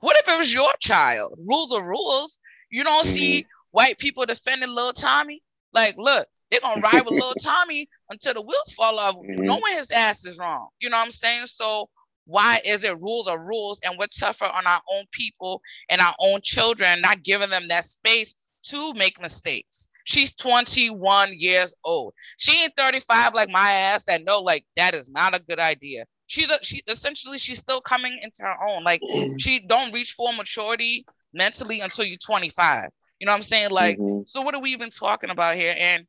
What 0.00 0.16
if 0.18 0.28
it 0.28 0.38
was 0.38 0.52
your 0.52 0.72
child? 0.80 1.34
Rules 1.38 1.72
are 1.72 1.82
rules. 1.82 2.38
You 2.70 2.84
don't 2.84 3.04
mm-hmm. 3.04 3.12
see 3.12 3.46
white 3.70 3.98
people 3.98 4.26
defending 4.26 4.70
little 4.74 4.92
Tommy. 4.92 5.42
Like, 5.72 5.96
look, 5.98 6.26
they're 6.50 6.60
gonna 6.60 6.80
ride 6.92 7.04
with 7.04 7.14
little 7.14 7.34
Tommy 7.34 7.88
until 8.10 8.34
the 8.34 8.42
wheels 8.42 8.72
fall 8.76 8.98
off, 8.98 9.16
mm-hmm. 9.16 9.44
knowing 9.44 9.74
his 9.74 9.90
ass 9.90 10.24
is 10.26 10.38
wrong. 10.38 10.68
You 10.80 10.90
know 10.90 10.96
what 10.96 11.06
I'm 11.06 11.10
saying? 11.10 11.46
So 11.46 11.88
Why 12.26 12.60
is 12.64 12.84
it 12.84 13.00
rules 13.00 13.26
are 13.26 13.40
rules 13.42 13.80
and 13.84 13.98
we're 13.98 14.06
tougher 14.06 14.44
on 14.44 14.66
our 14.66 14.82
own 14.92 15.04
people 15.12 15.62
and 15.88 16.00
our 16.00 16.14
own 16.20 16.40
children, 16.42 17.00
not 17.00 17.22
giving 17.22 17.48
them 17.48 17.68
that 17.68 17.84
space 17.84 18.34
to 18.64 18.92
make 18.94 19.20
mistakes? 19.20 19.87
She's 20.08 20.34
21 20.34 21.34
years 21.38 21.74
old. 21.84 22.14
She 22.38 22.52
ain't 22.64 22.76
35 22.76 23.34
like 23.34 23.50
my 23.50 23.70
ass 23.72 24.04
that 24.06 24.24
know 24.24 24.40
like 24.40 24.64
that 24.76 24.94
is 24.94 25.10
not 25.10 25.34
a 25.34 25.40
good 25.40 25.60
idea. 25.60 26.04
She's 26.26 26.50
a, 26.50 26.62
she 26.64 26.82
essentially 26.88 27.38
she's 27.38 27.58
still 27.58 27.80
coming 27.80 28.18
into 28.22 28.42
her 28.42 28.68
own. 28.68 28.84
Like 28.84 29.02
she 29.36 29.60
don't 29.60 29.92
reach 29.94 30.12
full 30.12 30.32
maturity 30.32 31.06
mentally 31.32 31.80
until 31.80 32.04
you're 32.04 32.18
25. 32.18 32.90
You 33.20 33.26
know 33.26 33.32
what 33.32 33.36
I'm 33.36 33.42
saying? 33.42 33.70
Like, 33.70 34.00
Mhm. 34.00 34.24
so 34.24 34.42
what 34.42 34.54
are 34.54 34.60
we 34.62 34.70
even 34.72 34.90
talking 34.90 35.30
about 35.30 35.56
here? 35.56 35.74
And 35.78 36.06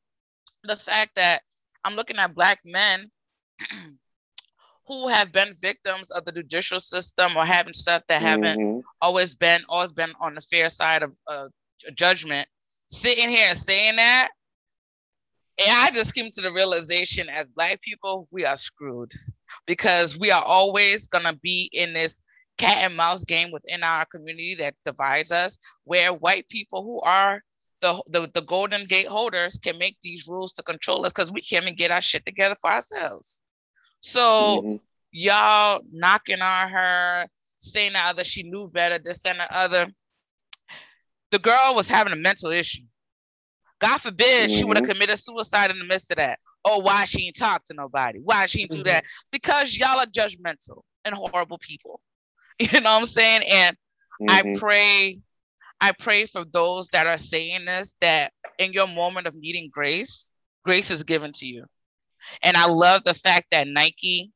the 0.64 0.76
fact 0.78 1.16
that 1.16 1.42
I'm 1.84 1.96
looking 1.96 2.18
at 2.18 2.36
black 2.36 2.60
men 2.66 3.12
who 4.88 5.08
have 5.10 5.32
been 5.32 5.54
victims 5.62 6.10
of 6.12 6.26
the 6.26 6.32
judicial 6.32 6.80
system 6.80 7.38
or 7.38 7.46
having 7.46 7.74
stuff 7.74 8.04
that 8.08 8.22
haven't 8.22 8.60
Mhm. 8.60 8.84
always 9.02 9.36
been 9.36 9.64
always 9.70 9.92
been 9.94 10.14
on 10.20 10.36
the 10.36 10.42
fair 10.42 10.70
side 10.70 11.04
of 11.04 11.18
uh, 11.28 11.48
judgment 11.96 12.48
sitting 12.90 13.30
here 13.30 13.48
and 13.48 13.58
saying 13.58 13.96
that 13.98 14.30
and 15.66 15.78
i 15.78 15.90
just 15.92 16.14
came 16.16 16.30
to 16.32 16.42
the 16.42 16.52
realization 16.52 17.30
as 17.30 17.50
black 17.50 17.82
people 17.82 18.28
we 18.32 18.46
are 18.46 18.56
screwed 18.56 19.12
because 19.66 20.18
we 20.18 20.32
are 20.32 20.44
always 20.44 21.08
going 21.08 21.26
to 21.26 21.36
be 21.42 21.70
in 21.74 21.94
this 21.94 22.20
cat 22.58 22.78
and 22.84 22.98
mouse 22.98 23.24
game 23.24 23.52
within 23.52 23.84
our 23.84 24.06
community 24.06 24.56
that 24.56 24.76
divides 24.84 25.32
us 25.32 25.58
where 25.86 26.12
white 26.14 26.48
people 26.50 26.84
who 26.84 27.00
are 27.02 27.42
the, 27.82 28.02
the, 28.08 28.30
the 28.34 28.42
golden 28.42 28.86
gate 28.86 29.08
holders 29.08 29.58
can 29.64 29.78
make 29.78 29.98
these 30.02 30.28
rules 30.28 30.52
to 30.52 30.64
control 30.64 31.06
us 31.06 31.14
because 31.14 31.32
we 31.32 31.40
can't 31.42 31.64
even 31.64 31.76
get 31.76 31.92
our 31.92 32.02
shit 32.02 32.26
together 32.26 32.56
for 32.60 32.70
ourselves 32.70 33.42
so 34.02 34.62
Mhm. 34.62 34.80
y'all 35.12 35.82
knocking 35.92 36.42
on 36.42 36.70
her, 36.70 37.28
saying 37.58 37.94
the 37.94 38.00
other 38.00 38.24
she 38.24 38.44
knew 38.44 38.70
better, 38.70 39.00
this 39.00 39.26
and 39.26 39.40
the 39.40 39.56
other. 39.58 39.88
The 41.32 41.40
girl 41.40 41.74
was 41.76 41.90
having 41.90 42.14
a 42.14 42.18
mental 42.18 42.52
issue. 42.52 42.84
God 43.80 44.02
forbid 44.02 44.50
she 44.50 44.64
would 44.66 44.78
have 44.78 44.84
Mhm. 44.84 44.94
committed 44.94 45.20
suicide 45.20 45.72
in 45.72 45.80
the 45.80 45.86
midst 45.86 46.12
of 46.12 46.18
that. 46.18 46.40
Oh, 46.66 46.80
why 46.80 47.06
she 47.06 47.28
ain't 47.28 47.38
talk 47.38 47.66
to 47.66 47.74
nobody? 47.74 48.20
Why 48.20 48.46
she 48.46 48.62
ain't 48.64 48.72
do 48.72 48.82
Mhm. 48.82 48.86
that? 48.86 49.06
Because 49.32 49.78
y'all 49.78 50.00
are 50.00 50.06
judgmental 50.06 50.82
and 51.06 51.16
horrible 51.16 51.58
people. 51.60 52.02
You 52.60 52.82
know 52.82 52.92
what 52.92 53.00
I'm 53.00 53.06
saying? 53.06 53.44
And 53.50 53.78
I 54.28 54.44
Mhm. 54.44 54.60
pray, 54.60 55.20
I 55.80 55.94
pray 55.94 56.26
for 56.26 56.44
those 56.44 56.90
that 56.90 57.08
are 57.08 57.18
saying 57.18 57.66
this 57.66 57.96
that 58.02 58.34
in 58.58 58.74
your 58.74 58.88
moment 58.88 59.28
of 59.28 59.36
needing 59.36 59.70
grace, 59.72 60.32
grace 60.66 60.92
is 60.92 61.04
given 61.04 61.32
to 61.34 61.46
you. 61.46 61.66
And 62.44 62.58
I 62.58 62.66
love 62.66 63.06
the 63.06 63.14
fact 63.14 63.48
that 63.52 63.68
Nike, 63.68 64.32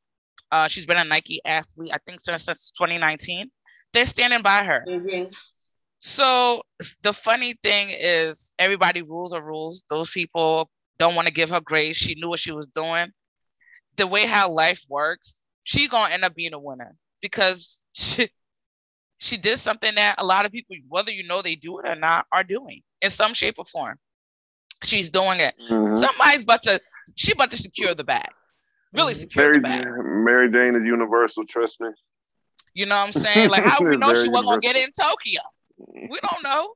uh, 0.52 0.70
she's 0.70 0.86
been 0.86 0.98
a 0.98 1.04
Nike 1.04 1.42
athlete, 1.44 1.92
I 1.94 1.98
think 2.06 2.22
since, 2.22 2.44
since 2.44 2.72
2019. 2.72 3.52
They're 3.92 4.06
standing 4.06 4.42
by 4.42 4.64
her. 4.64 4.86
So 6.04 6.64
the 7.02 7.14
funny 7.14 7.54
thing 7.64 7.88
is, 7.98 8.54
everybody 8.60 9.02
rules 9.02 9.34
are 9.34 9.42
rules. 9.42 9.86
Those 9.90 10.12
people 10.12 10.70
don't 10.98 11.16
want 11.16 11.28
to 11.30 11.34
give 11.34 11.50
her 11.50 11.62
grace. 11.62 11.96
She 11.96 12.16
knew 12.16 12.30
what 12.30 12.40
she 12.42 12.52
was 12.52 12.68
doing. 12.68 13.08
The 13.96 14.06
way 14.08 14.26
how 14.26 14.52
life 14.52 14.84
works, 14.90 15.40
she 15.64 15.88
gonna 15.88 16.14
end 16.14 16.26
up 16.26 16.36
being 16.36 16.54
a 16.54 16.60
winner 16.60 16.96
because 17.22 17.82
she 17.94 18.30
she 19.20 19.38
did 19.38 19.58
something 19.60 19.96
that 19.96 20.16
a 20.20 20.26
lot 20.26 20.46
of 20.46 20.52
people, 20.52 20.76
whether 20.90 21.12
you 21.12 21.24
know 21.26 21.42
they 21.42 21.56
do 21.56 21.80
it 21.80 21.88
or 21.88 21.96
not, 21.96 22.26
are 22.34 22.44
doing 22.44 22.82
in 23.02 23.10
some 23.10 23.34
shape 23.34 23.56
or 23.58 23.66
form. 23.66 23.98
She's 24.84 25.10
doing 25.10 25.40
it. 25.40 25.56
Mhm. 25.60 25.94
Somebody's 25.94 26.44
about 26.44 26.64
to 26.64 26.82
she 27.16 27.32
about 27.32 27.52
to 27.52 27.58
secure 27.58 27.96
the 27.96 28.04
bag. 28.04 28.30
Really 28.94 29.14
Mhm. 29.14 29.18
secure 29.18 29.48
Mary, 29.48 29.54
the 29.54 29.60
bag. 29.60 29.86
Mary 30.04 30.52
Jane 30.52 30.76
is 30.76 30.84
universal. 30.86 31.46
Trust 31.46 31.80
me. 31.82 31.90
You 32.74 32.86
know 32.86 32.96
what 32.96 33.06
I'm 33.08 33.12
saying? 33.14 33.50
Like 33.50 33.64
how 33.64 33.84
we 33.84 33.96
know 33.98 34.14
she 34.14 34.30
wasn't 34.30 34.50
gonna 34.50 34.60
get 34.60 34.76
it 34.76 34.86
in 34.86 34.92
Tokyo. 34.92 35.42
We 35.88 36.20
don't 36.22 36.44
know. 36.44 36.74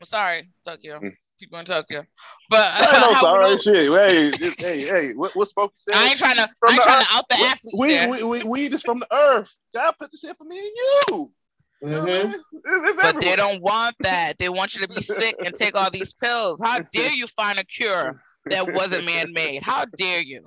I'm 0.00 0.04
sorry, 0.06 0.48
Tokyo. 0.64 1.00
Mm. 1.00 1.12
People 1.40 1.58
in 1.60 1.64
Tokyo. 1.64 2.04
But 2.50 2.60
I 2.60 2.78
ain't 2.78 2.92
no 2.92 2.98
how 2.98 3.08
we 3.10 3.14
sorry 3.20 3.46
know- 3.46 3.58
shit. 3.58 4.10
Hey, 4.10 4.30
just- 4.38 4.60
hey, 4.60 4.80
hey. 4.82 5.12
What, 5.14 5.34
what 5.36 5.48
Spoke 5.48 5.72
said? 5.76 5.94
I 5.94 6.08
ain't 6.08 6.18
trying 6.18 6.36
to 6.36 6.48
From 6.58 6.70
I 6.70 6.72
ain't 6.74 6.82
trying 6.82 6.98
earth. 7.00 7.08
to 7.08 7.16
out 7.16 7.28
the 7.28 7.36
We- 7.38 7.44
athletes 7.46 7.74
we, 7.80 7.88
there. 7.88 8.10
we, 8.10 8.22
we, 8.24 8.42
weed 8.44 8.74
is 8.74 8.82
from 8.82 8.98
the 9.00 9.14
earth. 9.14 9.54
God 9.74 9.94
put 9.98 10.10
this 10.10 10.22
here 10.22 10.34
for 10.34 10.44
me 10.44 10.58
and 10.58 10.66
you. 10.76 11.32
You 11.80 11.88
know 11.90 12.00
what 12.00 12.08
I 12.10 12.12
Mhm. 12.12 12.34
It's, 12.34 12.42
it's 12.64 12.96
but 12.96 13.04
everywhere. 13.06 13.20
they 13.20 13.36
don't 13.36 13.62
want 13.62 13.94
that. 14.00 14.36
They 14.38 14.48
want 14.48 14.74
you 14.74 14.82
to 14.82 14.88
be 14.92 15.00
sick 15.00 15.36
and 15.44 15.54
take 15.54 15.76
all 15.76 15.90
these 15.92 16.12
pills. 16.12 16.60
How 16.60 16.80
dare 16.92 17.12
you 17.12 17.28
find 17.28 17.58
a 17.60 17.64
cure 17.64 18.20
that 18.46 18.72
wasn't 18.74 19.04
man-made? 19.04 19.62
How 19.62 19.84
dare 19.96 20.22
you? 20.22 20.44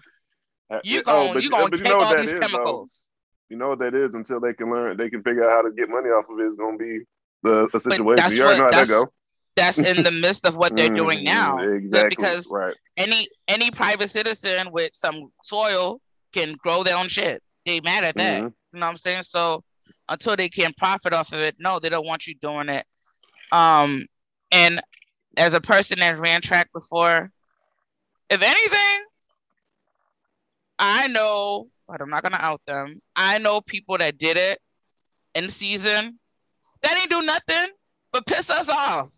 You 0.83 0.99
Oh, 1.01 1.03
going 1.03 1.33
but 1.35 1.43
you 1.43 1.49
gonna 1.49 1.69
but 1.69 1.77
take 1.79 1.87
know 1.93 1.99
all 2.01 2.09
that 2.11 2.19
these 2.19 2.33
is, 2.33 2.39
though? 2.39 2.47
chemicals. 2.47 3.09
You 3.49 3.57
know 3.57 3.69
what 3.69 3.79
that 3.79 3.93
is 3.95 4.13
until 4.15 4.39
they 4.41 4.53
can 4.53 4.69
learn, 4.71 4.95
they 4.97 5.09
can 5.09 5.21
figure 5.23 5.43
out 5.45 5.51
how 5.51 5.61
to 5.61 5.71
get 5.71 5.89
money 5.89 6.09
off 6.09 6.29
of 6.29 6.39
it. 6.39 6.43
It's 6.45 6.55
gonna 6.55 6.77
be 6.77 6.99
the, 7.43 7.67
the 7.71 7.79
situation. 7.79 8.15
that's 8.15 8.35
You 8.35 8.43
already 8.43 8.59
know 8.59 8.65
how 8.65 8.71
that 8.71 8.87
go. 8.87 9.11
That's 9.55 9.77
in 9.77 10.03
the 10.03 10.11
midst 10.21 10.45
of 10.45 10.55
what 10.55 10.75
they're 10.75 10.89
doing 10.95 11.19
Mhm, 11.19 11.25
now. 11.25 11.57
Exactly. 11.59 12.09
Because 12.09 12.49
right. 12.51 12.75
any 12.97 13.27
any 13.47 13.71
private 13.71 14.09
citizen 14.09 14.71
with 14.71 14.91
some 14.93 15.31
soil 15.43 15.99
can 16.33 16.53
grow 16.53 16.83
their 16.83 16.97
own 16.97 17.07
shit. 17.07 17.43
They 17.65 17.81
mad 17.81 18.03
at 18.03 18.15
that. 18.15 18.41
Mhm. 18.43 18.53
You 18.73 18.79
know 18.79 18.85
what 18.85 18.91
I'm 18.91 18.97
saying? 18.97 19.23
So 19.23 19.63
until 20.07 20.35
they 20.35 20.49
can 20.49 20.73
profit 20.77 21.13
off 21.13 21.33
of 21.33 21.39
it, 21.39 21.55
no, 21.59 21.79
they 21.79 21.89
don't 21.89 22.05
want 22.05 22.27
you 22.27 22.35
doing 22.35 22.69
it. 22.69 22.85
Um, 23.51 24.07
and 24.51 24.81
as 25.37 25.53
a 25.53 25.61
person 25.61 25.99
that 25.99 26.17
ran 26.19 26.41
track 26.41 26.69
before, 26.73 27.31
if 28.29 28.41
anything, 28.41 29.05
I 30.79 31.07
know, 31.07 31.67
but 31.87 32.01
I'm 32.01 32.09
not 32.09 32.23
gonna 32.23 32.37
out 32.39 32.61
them. 32.65 32.99
I 33.15 33.37
know 33.37 33.61
people 33.61 33.97
that 33.97 34.17
did 34.17 34.37
it 34.37 34.59
in 35.35 35.49
season 35.49 36.19
that 36.83 36.97
ain't 36.97 37.09
do 37.09 37.21
nothing 37.21 37.73
but 38.11 38.25
piss 38.25 38.49
us 38.49 38.69
off 38.69 39.11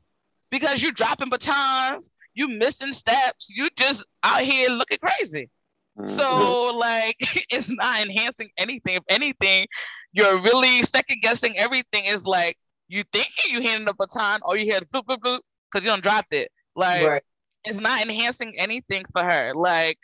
because 0.51 0.81
you 0.83 0.91
dropping 0.91 1.29
batons, 1.29 2.09
you 2.33 2.47
missing 2.47 2.91
steps, 2.91 3.51
you 3.55 3.69
just 3.77 4.05
out 4.23 4.41
here 4.41 4.69
looking 4.69 4.97
crazy. 4.99 5.49
Mhm. 5.97 6.07
So 6.09 6.75
like 6.77 7.15
it's 7.51 7.69
not 7.71 8.01
enhancing 8.01 8.49
anything. 8.57 8.95
If 8.97 9.03
anything, 9.09 9.67
you're 10.11 10.37
really 10.39 10.81
second 10.83 11.21
guessing 11.21 11.57
everything. 11.57 12.05
Is 12.05 12.25
like 12.25 12.57
you 12.87 13.03
thinking 13.13 13.53
you 13.53 13.61
handing 13.61 13.85
the 13.85 13.93
baton 13.97 14.41
or 14.43 14.57
you 14.57 14.73
had 14.73 14.89
bloop 14.89 15.03
bloop 15.05 15.19
bloop 15.19 15.39
because 15.71 15.83
you 15.85 15.91
don't 15.91 16.03
dropped 16.03 16.33
it. 16.33 16.51
Like 16.75 17.07
Right. 17.07 17.21
it's 17.65 17.79
not 17.79 18.01
enhancing 18.01 18.55
anything 18.57 19.03
for 19.11 19.23
her. 19.23 19.53
Like 19.55 19.97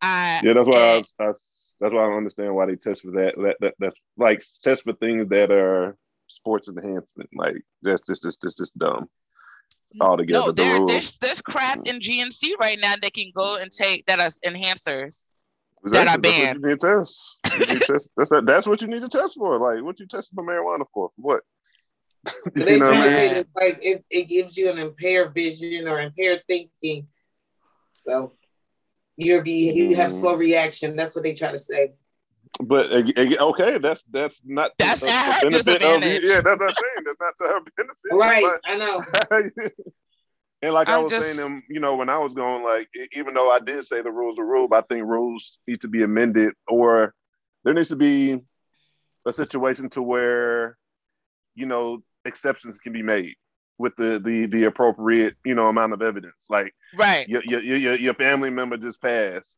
I 0.00 0.40
yeah, 0.44 0.52
that's 0.54 0.66
why 0.68 0.76
I, 0.78 0.86
and- 0.94 0.98
was- 1.00 1.14
I, 1.18 1.26
that's 1.80 1.92
why 1.94 2.04
I 2.04 2.08
don't 2.08 2.16
understand 2.18 2.54
why 2.54 2.66
they 2.66 2.76
test 2.76 3.02
for 3.02 3.10
that. 3.12 3.34
That 3.36 3.56
that 3.60 3.74
that's 3.80 3.96
like 4.16 4.44
test 4.62 4.82
for 4.84 4.92
things 4.92 5.28
that 5.30 5.50
are 5.50 5.96
sports 6.42 6.68
enhancement. 6.68 7.30
Like 7.34 7.56
that's 7.82 8.02
just 8.08 8.22
just 8.22 8.42
just 8.42 8.58
just 8.58 8.76
dumb. 8.78 9.08
Altogether, 10.00 10.46
no, 10.46 10.52
there, 10.52 10.76
rules. 10.78 10.90
there's 10.90 11.18
there's 11.18 11.40
crap 11.42 11.86
in 11.86 12.00
GNC 12.00 12.52
right 12.58 12.78
now 12.80 12.94
that 13.02 13.12
can 13.12 13.30
go 13.36 13.56
and 13.56 13.70
take 13.70 14.06
that 14.06 14.20
as 14.20 14.38
enhancers. 14.44 15.24
Exactly. 15.84 15.90
that 15.90 16.08
are 16.08 16.18
That's 16.18 16.20
banned. 16.22 16.62
what 16.62 16.68
you 16.68 16.68
need 16.70 16.80
to 16.80 16.96
test. 16.96 17.36
You 17.52 17.58
need 17.58 17.68
to 17.68 17.78
test. 17.92 18.08
That's, 18.16 18.30
that, 18.30 18.46
that's 18.46 18.66
what 18.66 18.80
you 18.80 18.88
need 18.88 19.02
to 19.02 19.08
test 19.08 19.34
for. 19.36 19.58
Like, 19.58 19.84
what 19.84 19.98
you 20.00 20.06
testing 20.06 20.34
for 20.36 20.44
marijuana 20.44 20.84
for? 20.94 21.10
For 21.10 21.12
what? 21.16 21.40
But 22.44 22.54
they 22.54 22.78
know 22.78 22.86
trying 22.86 22.98
what 23.00 23.06
to 23.06 23.12
I 23.12 23.16
say 23.16 23.38
it's 23.40 23.50
like 23.54 23.78
it's, 23.82 24.04
it 24.10 24.24
gives 24.28 24.56
you 24.56 24.70
an 24.70 24.78
impaired 24.78 25.34
vision 25.34 25.86
or 25.88 26.00
impaired 26.00 26.42
thinking. 26.48 27.08
So 27.92 28.32
you'll 29.16 29.42
be 29.42 29.72
you 29.72 29.96
have 29.96 30.10
Mhm. 30.10 30.20
slow 30.20 30.34
reaction. 30.34 30.96
That's 30.96 31.14
what 31.14 31.24
they 31.24 31.34
try 31.34 31.52
to 31.52 31.58
say. 31.58 31.92
But 32.60 32.92
ag- 32.92 33.18
ag- 33.18 33.38
okay, 33.40 33.78
that's 33.78 34.02
that's 34.04 34.40
not 34.44 34.72
That's 34.78 35.02
uh, 35.02 35.06
the- 35.06 35.12
at 35.12 35.40
the 35.40 35.58
her 35.58 35.64
benefit 35.64 35.82
of 35.82 36.00
disadvantage. 36.00 36.22
yeah. 36.24 36.40
That's 36.42 36.60
what 36.60 36.68
I'm 36.68 36.74
saying. 36.76 37.04
That's 37.06 37.20
not 37.20 37.36
to 37.38 37.44
her 37.54 37.60
benefit. 37.76 38.12
Right, 38.12 38.58
I 38.66 38.76
know. 38.76 39.68
And 40.64 40.74
like 40.74 40.88
I 40.88 40.94
I'm 40.94 41.02
was 41.02 41.10
just- 41.10 41.26
saying, 41.34 41.38
them, 41.50 41.62
you 41.68 41.80
know, 41.80 41.96
when 41.96 42.08
I 42.08 42.18
was 42.18 42.34
going, 42.34 42.62
like, 42.62 42.88
even 43.14 43.34
though 43.34 43.50
I 43.50 43.58
did 43.58 43.84
say 43.84 44.00
the 44.00 44.12
rules 44.12 44.38
are 44.38 44.46
rule, 44.46 44.68
I 44.72 44.82
think 44.82 45.04
rules 45.04 45.58
need 45.66 45.80
to 45.80 45.88
be 45.88 46.04
amended, 46.04 46.52
or 46.68 47.14
there 47.64 47.74
needs 47.74 47.88
to 47.88 47.96
be 47.96 48.38
a 49.26 49.32
situation 49.32 49.88
to 49.90 50.02
where, 50.02 50.76
you 51.56 51.66
know, 51.66 52.04
exceptions 52.24 52.78
can 52.78 52.92
be 52.92 53.02
made 53.02 53.34
with 53.78 53.96
the 53.96 54.20
the 54.20 54.46
the 54.46 54.64
appropriate, 54.64 55.34
you 55.44 55.56
know, 55.56 55.66
amount 55.66 55.94
of 55.94 56.02
evidence. 56.02 56.46
Like 56.48 56.72
Right. 56.96 57.28
your 57.28 57.42
your 57.44 57.60
your, 57.60 57.94
your 57.96 58.14
family 58.14 58.50
member 58.50 58.76
just 58.76 59.02
passed. 59.02 59.56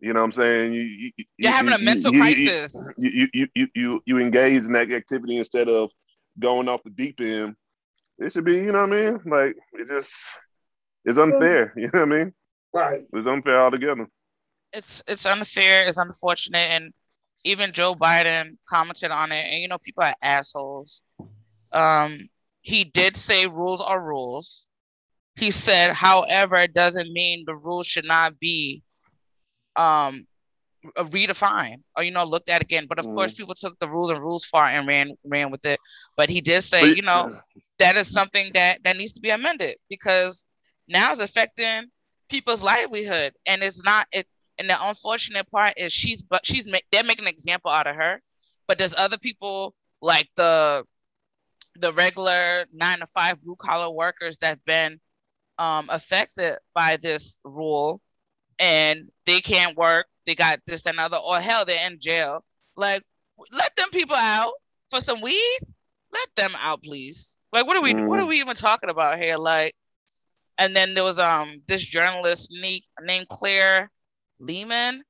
You 0.00 0.12
know 0.12 0.20
what 0.20 0.26
I'm 0.26 0.32
saying? 0.32 0.72
You, 0.74 0.82
you, 0.82 1.12
you 1.16 1.24
You're 1.38 1.52
having 1.52 1.72
a 1.72 1.78
mental 1.78 2.12
you- 2.12 2.22
you- 2.24 2.50
crisis. 2.50 2.92
You, 2.98 3.10
you 3.10 3.28
you 3.32 3.46
you 3.54 3.68
you 3.74 4.02
you 4.06 4.18
engage 4.18 4.64
in 4.64 4.72
that 4.72 4.90
activity 4.90 5.38
instead 5.38 5.68
of 5.68 5.90
going 6.38 6.68
off 6.68 6.82
the 6.82 6.90
deep 6.90 7.20
end. 7.20 7.54
It 8.18 8.32
should 8.32 8.44
be, 8.44 8.56
you 8.56 8.72
know 8.72 8.86
what 8.86 8.92
I 8.92 9.10
mean? 9.10 9.20
Like 9.26 9.56
it 9.72 9.88
just 9.88 10.14
it's 11.04 11.18
unfair. 11.18 11.72
You 11.76 11.90
know 11.92 12.00
what 12.00 12.12
I 12.12 12.16
mean? 12.18 12.32
Right. 12.72 13.02
It's 13.12 13.26
unfair 13.26 13.62
altogether. 13.62 14.06
it's 14.72 15.02
it's 15.06 15.26
unfair, 15.26 15.86
it's 15.88 15.98
unfortunate, 15.98 16.68
and 16.70 16.92
even 17.44 17.72
Joe 17.72 17.94
Biden 17.94 18.56
commented 18.68 19.10
on 19.10 19.32
it. 19.32 19.44
And 19.46 19.60
you 19.60 19.68
know, 19.68 19.78
people 19.78 20.02
are 20.04 20.14
assholes. 20.22 21.02
Um, 21.72 22.28
he 22.62 22.84
did 22.84 23.16
say 23.16 23.46
rules 23.46 23.80
are 23.80 24.00
rules. 24.04 24.68
He 25.36 25.50
said, 25.50 25.92
however, 25.92 26.56
it 26.56 26.72
doesn't 26.74 27.12
mean 27.12 27.44
the 27.46 27.54
rules 27.56 27.86
should 27.86 28.04
not 28.06 28.38
be 28.38 28.82
um 29.76 30.26
uh, 30.96 31.04
redefined 31.04 31.82
or 31.96 32.02
you 32.04 32.10
know 32.10 32.24
looked 32.24 32.48
at 32.48 32.62
again. 32.62 32.86
But 32.88 32.98
of 32.98 33.06
Mm. 33.06 33.14
course, 33.14 33.34
people 33.34 33.54
took 33.54 33.78
the 33.78 33.88
rules 33.88 34.10
and 34.10 34.20
rules 34.20 34.44
far 34.44 34.66
and 34.68 34.86
ran 34.86 35.12
ran 35.24 35.50
with 35.50 35.64
it. 35.64 35.80
But 36.16 36.30
he 36.30 36.40
did 36.40 36.62
say, 36.62 36.86
But- 36.86 36.90
you 36.90 37.02
know, 37.02 37.30
that 37.78 37.96
is 37.96 38.12
something 38.12 38.50
that 38.54 38.82
that 38.84 38.96
needs 38.96 39.12
to 39.14 39.20
be 39.20 39.30
amended 39.30 39.76
because 39.88 40.44
now 40.88 41.12
it's 41.12 41.20
affecting 41.20 41.84
people's 42.28 42.62
livelihood, 42.62 43.32
and 43.46 43.62
it's 43.62 43.82
not 43.84 44.06
it. 44.12 44.26
And 44.58 44.68
the 44.68 44.76
unfortunate 44.80 45.50
part 45.50 45.74
is 45.76 45.92
she's 45.92 46.22
but 46.22 46.46
she's 46.46 46.66
they're 46.92 47.04
making 47.04 47.26
an 47.26 47.32
example 47.32 47.70
out 47.70 47.86
of 47.86 47.96
her, 47.96 48.20
but 48.66 48.78
there's 48.78 48.94
other 48.94 49.18
people 49.18 49.74
like 50.00 50.28
the 50.36 50.84
the 51.76 51.92
regular 51.92 52.64
nine 52.72 53.00
to 53.00 53.06
five 53.06 53.42
blue 53.42 53.56
collar 53.56 53.90
workers 53.90 54.38
that've 54.38 54.64
been 54.64 55.00
um, 55.58 55.86
affected 55.90 56.56
by 56.74 56.96
this 56.96 57.40
rule 57.44 58.00
and 58.58 59.10
they 59.26 59.40
can't 59.40 59.76
work. 59.76 60.06
They 60.26 60.34
got 60.34 60.60
this 60.66 60.86
and 60.86 60.98
other, 61.00 61.16
or 61.16 61.40
hell, 61.40 61.64
they're 61.64 61.86
in 61.86 61.98
jail. 62.00 62.44
Like, 62.76 63.02
let 63.52 63.74
them 63.76 63.88
people 63.90 64.16
out 64.16 64.52
for 64.90 65.00
some 65.00 65.20
weed. 65.20 65.58
Let 66.12 66.28
them 66.36 66.52
out, 66.60 66.82
please. 66.82 67.38
Like, 67.52 67.66
what 67.66 67.76
are 67.76 67.82
we? 67.82 67.94
What 68.04 68.20
are 68.20 68.24
Mhm. 68.24 68.28
we 68.28 68.40
even 68.40 68.56
talking 68.56 68.90
about 68.90 69.18
here? 69.18 69.36
Like, 69.36 69.74
and 70.58 70.74
then 70.76 70.94
there 70.94 71.04
was 71.04 71.18
um 71.18 71.62
this 71.66 71.82
journalist 71.84 72.50
named 73.00 73.28
Claire 73.28 73.90
Lehmann. 74.38 75.02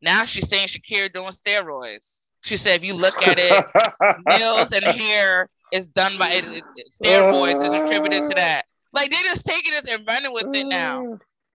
Now 0.00 0.24
she's 0.24 0.48
saying 0.48 0.68
Shakira 0.68 1.12
doing 1.12 1.30
steroids. 1.30 2.28
She 2.42 2.56
said 2.56 2.76
if 2.76 2.84
you 2.84 2.94
look 2.94 3.22
at 3.22 3.38
it, 3.38 3.64
nails 4.14 4.72
and 4.72 4.84
hair 4.84 5.48
is 5.70 5.86
done 5.86 6.18
by 6.18 6.30
it, 6.32 6.44
it- 6.46 6.66
it- 6.74 6.92
steroids 6.92 7.62
is 7.62 7.74
attributed 7.74 8.22
to 8.24 8.34
that. 8.34 8.66
Like 8.92 9.10
they're 9.10 9.22
just 9.22 9.46
taking 9.46 9.72
it 9.72 9.88
and 9.88 10.06
running 10.06 10.32
with 10.32 10.48
it 10.52 10.66
now. 10.68 11.04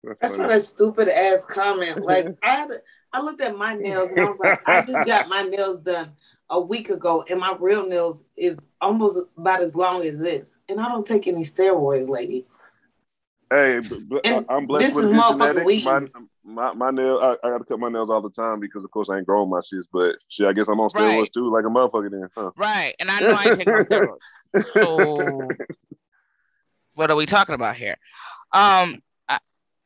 That's 0.05 0.37
funny. 0.37 0.49
not 0.49 0.57
a 0.57 0.61
stupid 0.61 1.09
ass 1.09 1.45
comment. 1.45 2.01
Like 2.05 2.29
I 2.43 2.51
had, 2.55 2.71
I 3.13 3.21
looked 3.21 3.41
at 3.41 3.57
my 3.57 3.75
nails 3.75 4.11
and 4.11 4.21
I 4.21 4.27
was 4.29 4.39
like, 4.39 4.61
I 4.67 4.83
just 4.83 5.07
got 5.07 5.29
my 5.29 5.43
nails 5.43 5.81
done 5.81 6.13
a 6.51 6.61
week 6.61 6.89
ago, 6.89 7.25
and 7.29 7.39
my 7.41 7.55
real 7.59 7.87
nails 7.87 8.25
is 8.37 8.59
almost 8.81 9.21
about 9.37 9.63
as 9.63 9.77
long 9.77 10.03
as 10.05 10.19
this, 10.19 10.59
and 10.69 10.81
I 10.81 10.89
don't 10.89 11.07
take 11.07 11.27
any 11.27 11.43
steroids, 11.43 12.09
lady. 12.09 12.47
Hey, 13.51 13.81
but, 13.81 13.99
but 14.09 14.21
And 14.27 14.45
I'm 14.51 14.67
blessed 14.67 14.89
this 14.89 14.95
with 14.95 15.05
is 15.07 15.11
good 15.11 15.21
motherfucking 15.21 15.39
genetics. 15.39 15.65
weed. 15.67 15.85
My, 15.85 16.01
my 16.45 16.73
my 16.75 16.91
nail, 16.91 17.19
I, 17.19 17.47
I 17.47 17.51
got 17.51 17.59
to 17.59 17.65
cut 17.65 17.79
my 17.79 17.89
nails 17.89 18.11
all 18.11 18.21
the 18.21 18.31
time 18.31 18.61
because, 18.61 18.85
of 18.85 18.91
course, 18.91 19.09
I 19.09 19.17
ain't 19.17 19.27
growing 19.27 19.49
my 19.49 19.61
shits. 19.61 19.85
But 19.91 20.17
shit, 20.29 20.47
I 20.47 20.53
guess 20.53 20.69
I'm 20.69 20.81
on 20.81 20.91
steroids 20.91 21.19
Right. 21.21 21.33
too, 21.33 21.51
like 21.51 21.65
a 21.65 21.69
motherfucker. 21.69 22.11
Then, 22.11 22.29
huh? 22.37 22.51
Right. 22.57 22.95
And 23.01 23.11
I 23.11 23.21
know 23.21 23.31
I 23.31 23.45
ain't 23.47 23.57
taking 23.57 23.73
no 23.73 23.81
steroids. 23.81 24.19
So 24.75 25.49
what 26.95 27.11
are 27.11 27.17
we 27.17 27.27
talking 27.27 27.55
about 27.55 27.77
here? 27.77 27.97
Um 28.53 28.59
I- 28.63 28.93
it- 28.97 29.03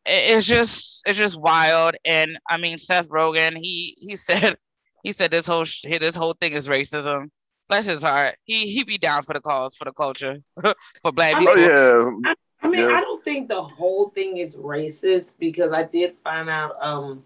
it's 0.06 0.46
just 0.46 1.02
it's 1.06 1.18
just 1.18 1.38
wild. 1.38 1.94
And 2.04 2.38
I 2.48 2.56
mean 2.56 2.78
Seth 2.78 3.08
Rogen, 3.08 3.56
he 3.56 3.96
he 3.98 4.16
said 4.16 4.56
he 5.02 5.12
said 5.12 5.30
this 5.30 5.46
whole 5.46 5.64
sh- 5.64 5.84
this 6.00 6.14
whole 6.14 6.34
thing 6.34 6.52
is 6.52 6.68
racism. 6.68 7.30
Bless 7.68 7.86
his 7.86 8.02
heart. 8.02 8.36
He 8.44 8.66
he 8.66 8.84
be 8.84 8.98
down 8.98 9.22
for 9.22 9.32
the 9.32 9.40
cause, 9.40 9.76
for 9.76 9.84
the 9.84 9.92
culture, 9.92 10.38
for 11.02 11.12
black 11.12 11.38
people. 11.38 11.54
Oh 11.56 11.56
yeah, 12.24 12.34
I 12.62 12.68
mean, 12.68 12.80
Yeah. 12.80 12.94
I 12.96 13.00
don't 13.00 13.24
think 13.24 13.48
the 13.48 13.62
whole 13.62 14.10
thing 14.10 14.36
is 14.36 14.56
racist 14.56 15.34
because 15.38 15.72
I 15.72 15.84
did 15.84 16.16
find 16.22 16.50
out 16.50 16.76
um 16.82 17.24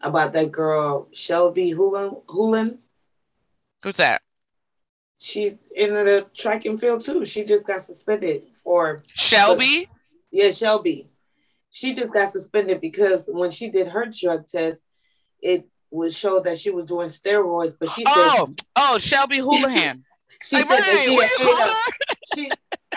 about 0.00 0.32
that 0.34 0.50
girl 0.52 1.08
Shelby 1.12 1.70
Hoolan. 1.70 2.16
Hoolan. 2.28 2.78
Who's 3.82 3.96
that? 3.96 4.22
She's 5.18 5.58
in 5.76 5.92
the 5.92 6.26
track 6.34 6.64
and 6.64 6.80
field 6.80 7.02
too. 7.02 7.24
She 7.26 7.44
just 7.44 7.66
got 7.66 7.82
suspended 7.82 8.44
for 8.64 8.98
Shelby? 9.08 9.86
yeah, 10.30 10.50
Shelby. 10.50 11.09
She 11.70 11.94
just 11.94 12.12
got 12.12 12.28
suspended 12.28 12.80
because 12.80 13.28
when 13.32 13.50
she 13.50 13.70
did 13.70 13.88
her 13.88 14.06
drug 14.06 14.46
test, 14.48 14.84
it 15.40 15.68
would 15.90 16.12
show 16.12 16.40
that 16.42 16.58
she 16.58 16.70
was 16.70 16.86
doing 16.86 17.08
steroids, 17.08 17.74
but 17.78 17.90
she 17.90 18.04
said 18.04 18.12
Oh, 18.14 18.54
oh, 18.76 18.98
Shelby 18.98 19.38
Houlihan. 19.38 20.04
she 20.42 20.56
Like, 20.56 20.66
said 20.68 20.80
that 20.80 21.02
she 21.04 21.14
what 21.14 21.28
had 21.28 21.40
ate 21.40 21.58
her? 21.58 21.70
a, 21.70 22.34
she 22.34 22.42
You 22.44 22.50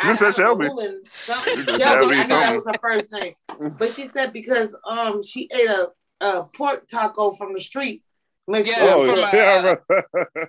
I- 0.10 0.14
said 0.14 0.28
I 0.30 0.32
don't 0.32 0.38
know, 0.38 0.44
Shelby. 0.46 0.66
Hoolan, 0.68 1.02
something. 1.26 1.56
Shelby, 1.66 1.78
Shelby 1.80 2.16
I 2.16 2.24
know 2.24 2.28
that 2.40 2.56
was 2.56 2.66
her 2.66 2.74
first 2.82 3.12
name. 3.12 3.34
But 3.78 3.90
she 3.92 4.06
said 4.08 4.34
because 4.34 4.76
um 4.88 5.24
she 5.24 5.50
ate 5.52 5.70
a, 5.70 5.88
a 6.22 6.44
pork 6.44 6.88
taco 6.88 7.32
from 7.34 7.54
the 7.54 7.60
street 7.60 8.04
mixed 8.48 8.72
Yeah, 8.76 8.84
up 8.86 8.98
oh 8.98 9.06
from 9.06 9.16
with- 9.16 9.34
a- 9.34 9.38
yeah. 9.38 9.76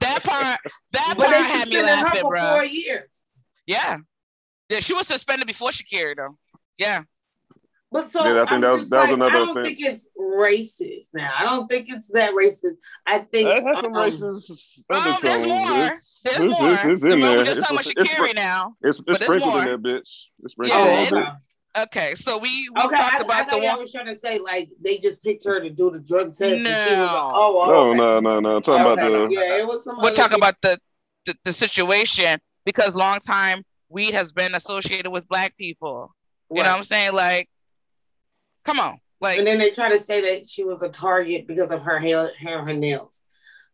That 0.01 0.25
part, 0.25 0.61
that 0.92 1.14
but 1.16 1.27
part 1.27 1.31
they 1.31 1.42
had 1.42 1.68
me 1.68 1.75
suspended 1.77 2.09
her 2.09 2.20
for 2.20 2.31
bro. 2.31 2.53
four 2.53 2.64
years. 2.64 3.27
Yeah. 3.66 3.98
Yeah, 4.70 4.81
she 4.81 4.94
was 4.94 5.07
suspended 5.07 5.46
before 5.46 5.70
Shakira, 5.70 6.16
though. 6.16 6.38
Yeah. 6.79 7.03
But 7.94 8.11
so 8.11 8.24
Yeah, 8.26 8.33
I 8.33 8.35
think 8.38 8.50
I'm 8.50 8.61
that 8.62 8.70
was- 8.72 8.78
just 8.80 8.90
that 8.90 8.96
was 8.98 9.07
like, 9.07 9.14
another 9.14 9.30
I 9.30 9.38
don't 9.38 9.50
offense. 9.59 9.66
think 9.68 9.80
it's 9.80 10.11
racist 10.18 11.07
now. 11.14 11.33
I 11.38 11.44
don't 11.44 11.68
think 11.68 11.87
it's 11.88 12.09
that 12.12 12.33
racist. 12.33 12.74
I 13.07 13.18
think 13.20 13.48
It 13.48 13.62
has 13.62 13.76
some 13.80 13.94
um, 13.94 14.11
racist 14.11 14.80
Um, 14.92 15.18
there's 15.22 15.46
more. 15.46 15.70
It's- 15.87 16.20
There's 16.24 16.37
it's- 16.38 16.61
more. 16.61 16.70
It's, 16.72 16.85
it's 16.85 17.02
in 17.04 17.09
Remember, 17.11 17.26
there. 17.26 17.37
we're 17.38 17.44
just 17.44 17.59
It's, 17.59 17.68
talking 17.68 17.92
about 17.94 18.04
it's, 18.07 18.12
Shakira 18.12 18.35
now. 18.35 18.74
it's, 18.83 19.00
but 19.00 19.14
it's 19.14 19.24
sprinkled 19.24 19.52
in 19.54 19.59
more. 19.59 19.64
there, 19.64 19.78
bitch. 19.78 20.11
It's 20.42 20.52
sprinkled 20.52 20.80
Yeah, 20.80 20.98
in 21.07 21.14
there, 21.14 21.22
okay. 21.22 21.30
bitch. 21.30 21.37
Okay, 21.76 22.14
so 22.14 22.38
we, 22.38 22.68
we 22.74 22.83
Okay, 22.85 22.96
talked 22.96 23.14
I, 23.14 23.18
about 23.24 23.30
I 23.30 23.42
the 23.44 23.50
thought 23.50 23.62
y'all 23.62 23.70
one. 23.72 23.80
was 23.83 23.92
trying 23.92 24.07
to 24.07 24.14
say 24.18 24.38
like 24.38 24.68
they 24.83 24.98
just 24.98 25.22
picked 25.24 25.44
her 25.44 25.61
to 25.61 25.70
do 25.70 25.90
the 25.90 25.98
drug 26.00 26.28
test 26.28 26.42
and 26.42 26.59
she 26.59 26.64
was 26.64 26.87
like, 27.00 27.16
No. 27.16 27.33
oh, 27.35 27.62
oh 27.62 27.66
No, 27.66 27.74
okay. 27.90 27.96
no, 27.98 28.20
no, 28.20 28.40
no. 28.40 28.57
I'm 28.57 28.62
talking 28.62 28.87
Okay, 28.87 29.07
about 29.07 29.28
the. 29.28 29.35
yeah, 29.35 29.59
it 29.59 29.66
was 29.66 29.83
some. 29.85 29.96
We're 29.98 30.09
other 30.09 30.16
talking 30.16 30.37
about 30.38 30.54
the, 30.62 30.78
the 31.26 31.35
the 31.44 31.52
situation 31.52 32.38
because 32.64 32.94
long 32.96 33.18
time 33.20 33.62
weed 33.88 34.14
has 34.14 34.33
been 34.33 34.54
associated 34.57 35.11
with 35.11 35.28
black 35.28 35.57
people. 35.57 36.12
You 36.50 36.62
know 36.62 36.70
what 36.70 36.78
I'm 36.78 36.85
saying? 36.85 37.12
Like, 37.14 37.48
come 38.64 38.81
on, 38.81 38.98
like, 39.20 39.38
And 39.38 39.46
then 39.46 39.59
they 39.59 39.70
try 39.70 39.88
to 39.90 39.98
say 39.98 40.20
that 40.20 40.46
she 40.46 40.64
was 40.64 40.83
a 40.83 40.88
target 40.88 41.46
because 41.46 41.70
of 41.70 41.83
her 41.83 41.98
hair, 41.98 42.31
hair 42.38 42.59
and 42.59 42.68
her 42.68 42.74
nails. 42.74 43.22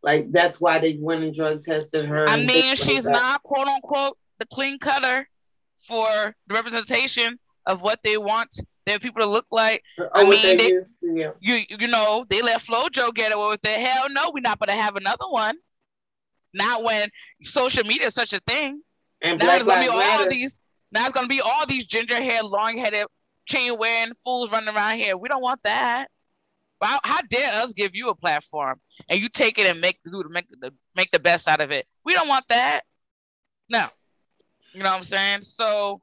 Like 0.02 0.32
that's 0.32 0.60
why 0.60 0.78
they 0.78 0.96
went 0.98 1.22
and 1.24 1.34
drug 1.34 1.62
tested 1.62 2.06
her. 2.06 2.28
I 2.28 2.36
mean, 2.36 2.48
things 2.48 2.80
like 2.80 2.88
she's 2.88 3.04
not 3.04 3.42
quote 3.42 3.66
unquote 3.66 4.16
the 4.38 4.46
clean 4.46 4.78
cutter 4.78 5.28
for 5.86 6.34
the 6.46 6.54
representation 6.54 7.38
of 7.66 7.82
what 7.82 8.02
they 8.02 8.16
want 8.16 8.48
their 8.86 8.98
people 8.98 9.20
to 9.20 9.28
look 9.28 9.44
like. 9.50 9.82
Or 9.98 10.10
I 10.14 10.24
mean, 10.24 10.42
they 10.42 10.56
they- 10.56 10.68
used 10.68 10.96
yeah. 11.02 11.32
You 11.40 11.60
you 11.78 11.86
know, 11.86 12.24
they 12.30 12.40
let 12.40 12.60
FloJo 12.62 13.14
get 13.14 13.32
away 13.32 13.48
with 13.48 13.60
it. 13.64 13.78
Hell 13.78 14.06
no, 14.10 14.30
we're 14.32 14.40
not 14.40 14.58
gonna 14.58 14.80
have 14.80 14.96
another 14.96 15.26
one. 15.28 15.56
Not 16.54 16.82
when 16.82 17.08
social 17.42 17.84
media 17.84 18.06
is 18.06 18.14
such 18.14 18.32
a 18.32 18.40
thing. 18.46 18.82
And 19.22 19.38
Now 19.38 19.44
Black 19.46 19.56
it's 19.58 19.66
gonna 19.66 19.82
be 19.82 19.88
all 19.88 19.98
Matter. 19.98 20.30
these. 20.30 20.62
Now 20.92 21.04
it's 21.04 21.12
gonna 21.14 21.28
be 21.28 21.42
all 21.42 21.66
these 21.66 21.84
ginger 21.84 22.16
hair, 22.16 22.42
long 22.42 22.78
headed, 22.78 23.06
chain 23.50 23.76
wearing 23.78 24.12
fools 24.24 24.50
running 24.50 24.74
around 24.74 24.96
here. 24.98 25.16
We 25.16 25.28
don't 25.28 25.42
want 25.42 25.62
that. 25.62 26.08
How, 26.80 26.98
how 27.04 27.20
dare 27.28 27.62
us 27.62 27.74
give 27.74 27.94
you 27.94 28.08
a 28.08 28.14
platform 28.14 28.80
and 29.08 29.20
you 29.20 29.28
take 29.28 29.58
it 29.58 29.66
and 29.66 29.80
make 29.80 29.98
do 30.04 30.22
make 30.30 30.46
the 30.48 30.72
make 30.96 31.10
the 31.10 31.18
best 31.18 31.46
out 31.46 31.60
of 31.60 31.72
it? 31.72 31.86
We 32.04 32.14
don't 32.14 32.28
want 32.28 32.48
that. 32.48 32.82
No, 33.68 33.84
you 34.72 34.82
know 34.82 34.90
what 34.90 34.96
I'm 34.96 35.02
saying. 35.02 35.42
So, 35.42 36.00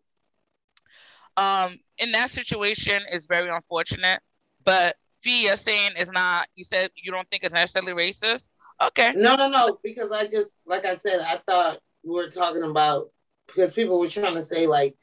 um, 1.36 1.78
in 1.98 2.12
that 2.12 2.30
situation, 2.30 3.02
it's 3.12 3.26
very 3.26 3.50
unfortunate. 3.50 4.22
But 4.64 4.96
you're 5.24 5.56
saying 5.56 5.92
it's 5.98 6.12
not. 6.12 6.48
You 6.56 6.64
said 6.64 6.90
you 6.96 7.12
don't 7.12 7.28
think 7.30 7.44
it's 7.44 7.54
necessarily 7.54 7.94
racist. 7.94 8.50
Okay. 8.82 9.14
No, 9.16 9.36
no, 9.36 9.50
no. 9.50 9.78
Because 9.84 10.12
I 10.12 10.28
just, 10.28 10.56
like 10.66 10.86
I 10.86 10.94
said, 10.94 11.20
I 11.20 11.40
thought 11.46 11.80
we 12.04 12.14
were 12.14 12.30
talking 12.30 12.64
about 12.64 13.10
because 13.48 13.74
people 13.74 14.00
were 14.00 14.08
trying 14.08 14.36
to 14.36 14.42
say 14.42 14.68
like, 14.68 14.96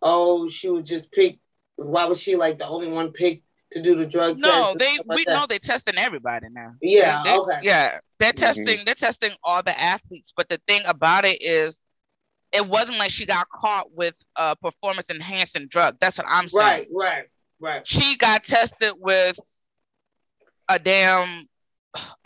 oh, 0.00 0.48
she 0.48 0.68
would 0.68 0.84
just 0.84 1.10
pick. 1.12 1.38
Why 1.76 2.04
was 2.04 2.20
she 2.22 2.36
like 2.36 2.58
the 2.58 2.66
only 2.66 2.88
one 2.88 3.12
picked 3.12 3.44
to 3.72 3.82
do 3.82 3.94
the 3.96 4.06
drug 4.06 4.38
test? 4.38 4.42
No, 4.50 4.74
they 4.78 4.98
like 5.06 5.16
we 5.18 5.24
that? 5.24 5.34
know 5.34 5.46
they're 5.46 5.58
testing 5.58 5.96
everybody 5.98 6.46
now. 6.50 6.74
Yeah. 6.80 7.22
They- 7.22 7.30
they- 7.30 7.36
okay. 7.38 7.58
Yeah, 7.62 7.98
they're 8.18 8.32
Mhm. 8.32 8.36
testing. 8.36 8.84
They're 8.84 8.94
testing 8.94 9.32
all 9.42 9.62
the 9.62 9.78
athletes. 9.80 10.32
But 10.36 10.48
the 10.48 10.58
thing 10.66 10.82
about 10.86 11.24
it 11.24 11.40
is, 11.42 11.80
it 12.52 12.66
wasn't 12.66 12.98
like 12.98 13.10
she 13.10 13.24
got 13.24 13.48
caught 13.48 13.90
with 13.92 14.18
a 14.36 14.54
performance 14.56 15.08
enhancing 15.10 15.68
drug. 15.68 15.98
That's 16.00 16.18
what 16.18 16.26
I'm 16.28 16.48
saying. 16.48 16.66
Right. 16.66 16.88
Right. 16.92 17.24
Right. 17.60 17.88
She 17.88 18.16
got 18.16 18.44
tested 18.44 18.94
with 18.98 19.38
a 20.68 20.78
damn 20.78 21.46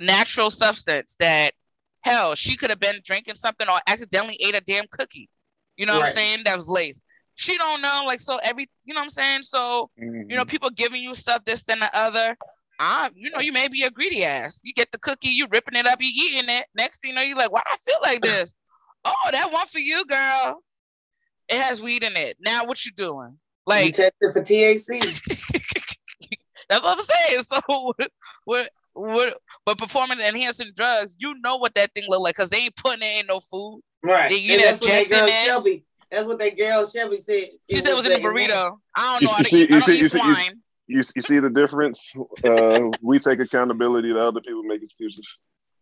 natural 0.01 0.51
substance 0.51 1.17
that 1.21 1.55
hell 2.01 2.35
she 2.35 2.57
could 2.57 2.71
have 2.71 2.81
been 2.81 3.01
drinking 3.05 3.35
something 3.35 3.69
or 3.69 3.79
accidentally 3.87 4.37
ate 4.41 4.55
a 4.55 4.61
damn 4.61 4.87
cookie. 4.91 5.29
You 5.77 5.85
know 5.87 5.99
what 5.99 6.09
I'm 6.09 6.15
saying? 6.15 6.45
That 6.45 6.57
was 6.57 6.69
laced. 6.69 7.03
She 7.37 7.57
don't 7.57 7.81
know. 7.83 8.03
Like 8.07 8.21
so, 8.21 8.39
every 8.43 8.69
you 8.85 8.93
know 8.95 9.01
what 9.01 9.05
I'm 9.05 9.11
saying. 9.11 9.43
So 9.43 9.91
Mm-hmm. 10.03 10.31
you 10.31 10.37
know, 10.37 10.45
people 10.45 10.71
giving 10.71 11.03
you 11.03 11.15
stuff, 11.15 11.45
this, 11.45 11.63
then 11.63 11.79
the 11.81 11.91
other. 11.97 12.37
I, 12.79 13.11
you 13.15 13.31
know, 13.31 13.39
you 13.39 13.53
may 13.53 13.69
be 13.69 13.85
a 13.85 13.91
greedy 13.91 14.23
ass. 14.25 14.61
You 14.63 14.75
get 14.75 14.93
the 14.93 14.99
cookie, 14.99 15.29
you 15.29 15.47
ripping 15.51 15.77
it 15.79 15.87
up, 15.87 15.99
you 16.03 16.09
eating 16.09 16.51
it. 16.51 16.67
Next 16.75 17.01
thing 17.01 17.11
you 17.11 17.15
know, 17.17 17.23
you're 17.23 17.37
like, 17.37 17.51
why 17.53 17.63
I 17.65 17.77
feel 17.79 17.97
like 18.03 18.21
this? 18.23 18.55
Oh, 19.05 19.15
that 19.33 19.51
one 19.53 19.67
for 19.67 19.79
you, 19.79 20.05
girl. 20.05 20.63
It 21.49 21.59
has 21.61 21.81
weed 21.81 22.03
in 22.03 22.17
it. 22.17 22.37
Now 22.41 22.65
what 22.65 22.85
you 22.85 22.91
doing? 22.93 23.31
you 23.31 23.39
Like 23.67 23.95
tested 23.95 24.33
for 24.33 24.41
THC. 24.43 25.01
that's 26.69 26.83
what 26.85 26.99
I'm 26.99 27.05
saying. 27.05 27.43
So 27.45 27.61
what 28.45 28.71
what 28.95 29.37
but 29.65 29.79
performing 29.79 30.21
enhancing 30.21 30.73
drugs, 30.75 31.17
you 31.19 31.35
know 31.41 31.57
what 31.57 31.75
that 31.75 31.93
thing 31.95 32.05
look 32.09 32.21
like 32.21 32.35
because 32.37 32.51
they 32.51 32.59
ain't 32.59 32.77
putting 32.77 33.03
it 33.03 33.21
in 33.21 33.27
no 33.27 33.41
food. 33.41 33.81
Right. 34.03 34.31
They- 34.31 34.37
you 34.37 34.53
and 34.55 34.61
know, 34.63 34.67
that's 34.69 34.81
what 34.81 34.89
that 34.91 35.05
injecting 35.05 35.19
girl 35.19 35.29
it. 35.29 35.45
Shelby. 35.47 35.85
That's 36.11 36.27
what 36.27 36.39
that 36.39 36.57
girl 36.57 36.87
Shelby 36.87 37.19
said. 37.19 37.45
She 37.71 37.81
said 37.81 37.91
it 37.91 37.97
was 37.97 38.07
in 38.07 38.13
a 38.13 38.19
burrito. 38.21 38.79
I 38.95 39.19
don't 39.19 39.23
You 39.23 39.29
know. 39.29 39.35
I 39.37 39.43
see- 39.43 39.63
eat, 39.63 39.71
you 39.71 39.77
I 39.77 39.81
don't 39.81 39.87
see- 39.87 39.95
eat 39.95 40.01
you 40.03 40.09
see- 40.09 40.19
you 40.27 40.35
see- 40.35 40.51
you, 40.89 41.03
you 41.17 41.23
see 41.23 41.39
the 41.41 41.51
difference? 41.51 42.13
Uh, 42.45 42.91
we 43.03 43.19
take 43.19 43.41
accountability. 43.41 44.13
The 44.13 44.21
other 44.21 44.41
people 44.41 44.63
make 44.63 44.83
excuses. 44.83 45.27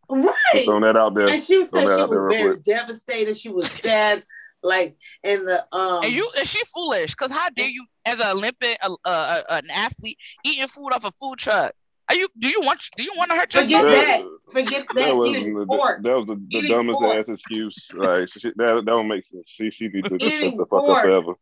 Right. 0.09 0.65
Throwing 0.65 0.83
that 0.83 0.97
out 0.97 1.15
there. 1.15 1.29
And 1.29 1.41
she 1.41 1.63
said 1.65 1.81
she 1.83 2.03
was 2.05 2.27
very 2.31 2.53
quick. 2.55 2.63
devastated. 2.65 3.37
She 3.37 3.49
was 3.51 3.71
sad. 3.71 4.23
Like 4.63 4.97
and 5.23 5.47
the 5.47 5.63
um 5.73 6.05
And 6.05 6.13
you 6.13 6.27
and 6.39 6.47
she 6.49 6.59
foolish 6.73 7.11
because 7.11 7.31
how 7.31 7.51
dare 7.51 7.69
you 7.69 7.85
as 8.07 8.19
an 8.19 8.29
Olympic 8.29 8.79
uh, 8.83 8.95
uh, 9.05 9.43
an 9.51 9.65
athlete 9.71 10.17
eating 10.43 10.67
food 10.69 10.89
off 10.95 11.05
a 11.05 11.11
food 11.13 11.39
truck? 11.39 11.73
Are 12.09 12.15
you 12.15 12.29
do 12.39 12.49
you 12.49 12.61
want 12.61 12.81
do 12.97 13.03
you 13.03 13.13
want 13.17 13.31
to 13.31 13.37
hurt 13.37 13.55
your 13.55 13.63
forget 13.63 13.81
stomach? 13.81 14.07
that. 14.07 14.53
Forget 14.53 14.87
that. 14.89 14.95
That 14.95 15.17
was 15.17 15.31
eating 15.31 15.55
the, 15.55 15.67
pork. 15.67 16.03
that 16.03 16.17
was 16.17 16.27
the, 16.27 16.47
the 16.51 16.69
dumbest 16.69 17.01
pork. 17.01 17.17
ass 17.17 17.29
excuse. 17.29 17.91
Like 17.95 18.29
she, 18.29 18.41
that 18.41 18.57
that 18.57 18.85
don't 18.85 19.09
make 19.09 19.25
sense. 19.25 19.45
She 19.47 19.71
she 19.71 19.89
needs 19.89 20.09
to 20.09 20.19
just 20.19 20.41
shut 20.41 20.57
the 20.57 20.67
fuck 20.67 20.83
up 20.83 21.03
forever. 21.03 21.35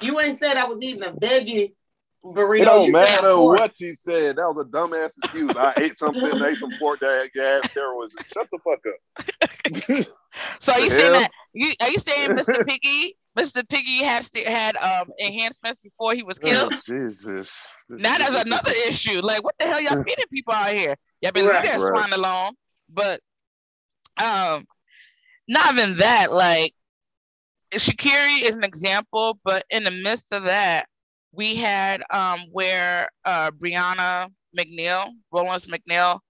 You 0.00 0.20
ain't 0.20 0.38
said 0.38 0.56
I 0.56 0.64
was 0.66 0.82
eating 0.82 1.02
a 1.02 1.12
veggie 1.12 1.74
burrito. 2.24 2.32
It 2.32 2.34
burrito. 2.34 2.64
don't 2.64 2.86
you 2.86 2.92
matter 2.92 3.34
pork. 3.34 3.60
what 3.60 3.76
she 3.76 3.94
said. 3.94 4.36
That 4.36 4.52
was 4.54 4.66
a 4.66 4.68
dumbass 4.70 5.10
excuse. 5.18 5.54
I 5.54 5.74
ate 5.78 5.98
something, 5.98 6.42
I 6.42 6.48
ate 6.48 6.58
some 6.58 6.72
pork 6.78 7.00
that 7.00 7.30
gas 7.34 7.70
steroids. 7.72 8.10
Shut 8.32 8.48
the 8.50 8.58
fuck 8.64 8.80
up. 8.88 10.06
So 10.58 10.72
are 10.72 10.80
you 10.80 10.90
saying 10.90 11.12
that 11.12 11.30
you 11.52 11.72
are 11.80 11.90
you 11.90 11.98
saying 11.98 12.30
Mr. 12.30 12.66
Piggy 12.66 13.16
Mr. 13.38 13.68
Piggy 13.68 14.04
has 14.04 14.30
to, 14.30 14.40
had 14.40 14.76
um 14.76 15.08
enhancements 15.20 15.80
before 15.80 16.14
he 16.14 16.22
was 16.22 16.38
killed? 16.38 16.72
Oh, 16.72 16.80
Jesus. 16.86 17.68
Now 17.88 18.18
that's 18.18 18.36
another 18.36 18.72
issue. 18.86 19.20
Like, 19.20 19.42
what 19.42 19.54
the 19.58 19.66
hell 19.66 19.80
y'all 19.80 20.02
feeding 20.04 20.26
people 20.32 20.54
out 20.54 20.70
here? 20.70 20.96
Y'all 21.20 21.32
been 21.32 21.46
Right. 21.46 21.64
that 21.64 21.80
Right. 21.80 21.88
swine 21.88 22.12
alone. 22.12 22.52
But 22.88 23.20
um, 24.22 24.66
not 25.48 25.74
even 25.74 25.96
that. 25.96 26.32
Like, 26.32 26.72
Sha'Carri 27.72 28.42
is 28.42 28.54
an 28.54 28.64
example, 28.64 29.38
but 29.44 29.64
in 29.70 29.84
the 29.84 29.90
midst 29.90 30.32
of 30.32 30.44
that, 30.44 30.86
we 31.32 31.56
had 31.56 32.02
um 32.12 32.40
where 32.52 33.08
uh 33.24 33.50
Brianna 33.50 34.30
McNeal, 34.56 35.10
Rollins 35.32 35.66
McNeal, 35.66 36.20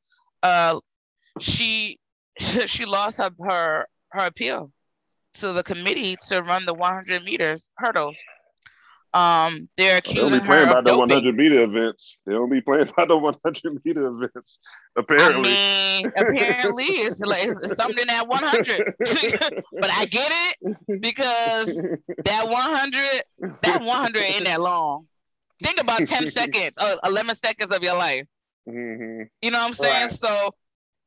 uh, 0.42 0.80
she 1.38 1.98
she 2.38 2.86
lost 2.86 3.18
her 3.18 3.30
her 3.46 3.86
her 4.12 4.26
appeal 4.26 4.70
to 5.34 5.52
the 5.52 5.62
committee 5.62 6.16
to 6.28 6.42
run 6.42 6.64
the 6.66 6.74
100 6.74 7.22
meters 7.24 7.70
hurdles. 7.76 8.18
Um, 9.12 9.68
they're 9.76 10.00
They 10.04 10.14
don't 10.14 10.32
accusing 10.32 10.40
be 10.40 10.46
playing 10.46 10.66
her 10.66 10.66
about 10.66 10.78
of 10.78 10.84
the 10.84 10.90
doping. 10.90 11.08
100 11.08 11.36
meter 11.36 11.62
events. 11.62 12.18
They 12.26 12.32
don't 12.32 12.50
be 12.50 12.60
playing 12.60 12.88
about 12.88 13.08
the 13.08 13.16
100 13.16 13.84
meter 13.84 14.06
events. 14.08 14.60
I 14.96 15.00
Apparently. 15.00 15.50
mean, 15.50 16.06
apparently 16.16 16.84
it's 16.84 17.20
like 17.20 17.44
it's, 17.44 17.56
it's 17.58 17.76
something 17.76 18.08
at 18.08 18.26
100, 18.26 18.94
but 19.80 19.90
I 19.92 20.06
get 20.06 20.32
it 20.32 21.00
because 21.00 21.80
that 22.24 22.48
100, 22.48 23.52
that 23.62 23.82
100 23.82 24.18
ain't 24.20 24.44
that 24.46 24.60
long. 24.60 25.06
Think 25.62 25.80
about 25.80 26.06
10 26.06 26.26
seconds, 26.26 26.72
uh, 26.78 26.96
11 27.06 27.36
seconds 27.36 27.70
of 27.70 27.82
your 27.82 27.94
life. 27.96 28.26
Mhm. 28.68 29.28
You 29.42 29.50
know 29.52 29.58
what 29.58 29.66
I'm 29.66 29.72
saying? 29.74 30.00
Right. 30.02 30.10
So 30.10 30.50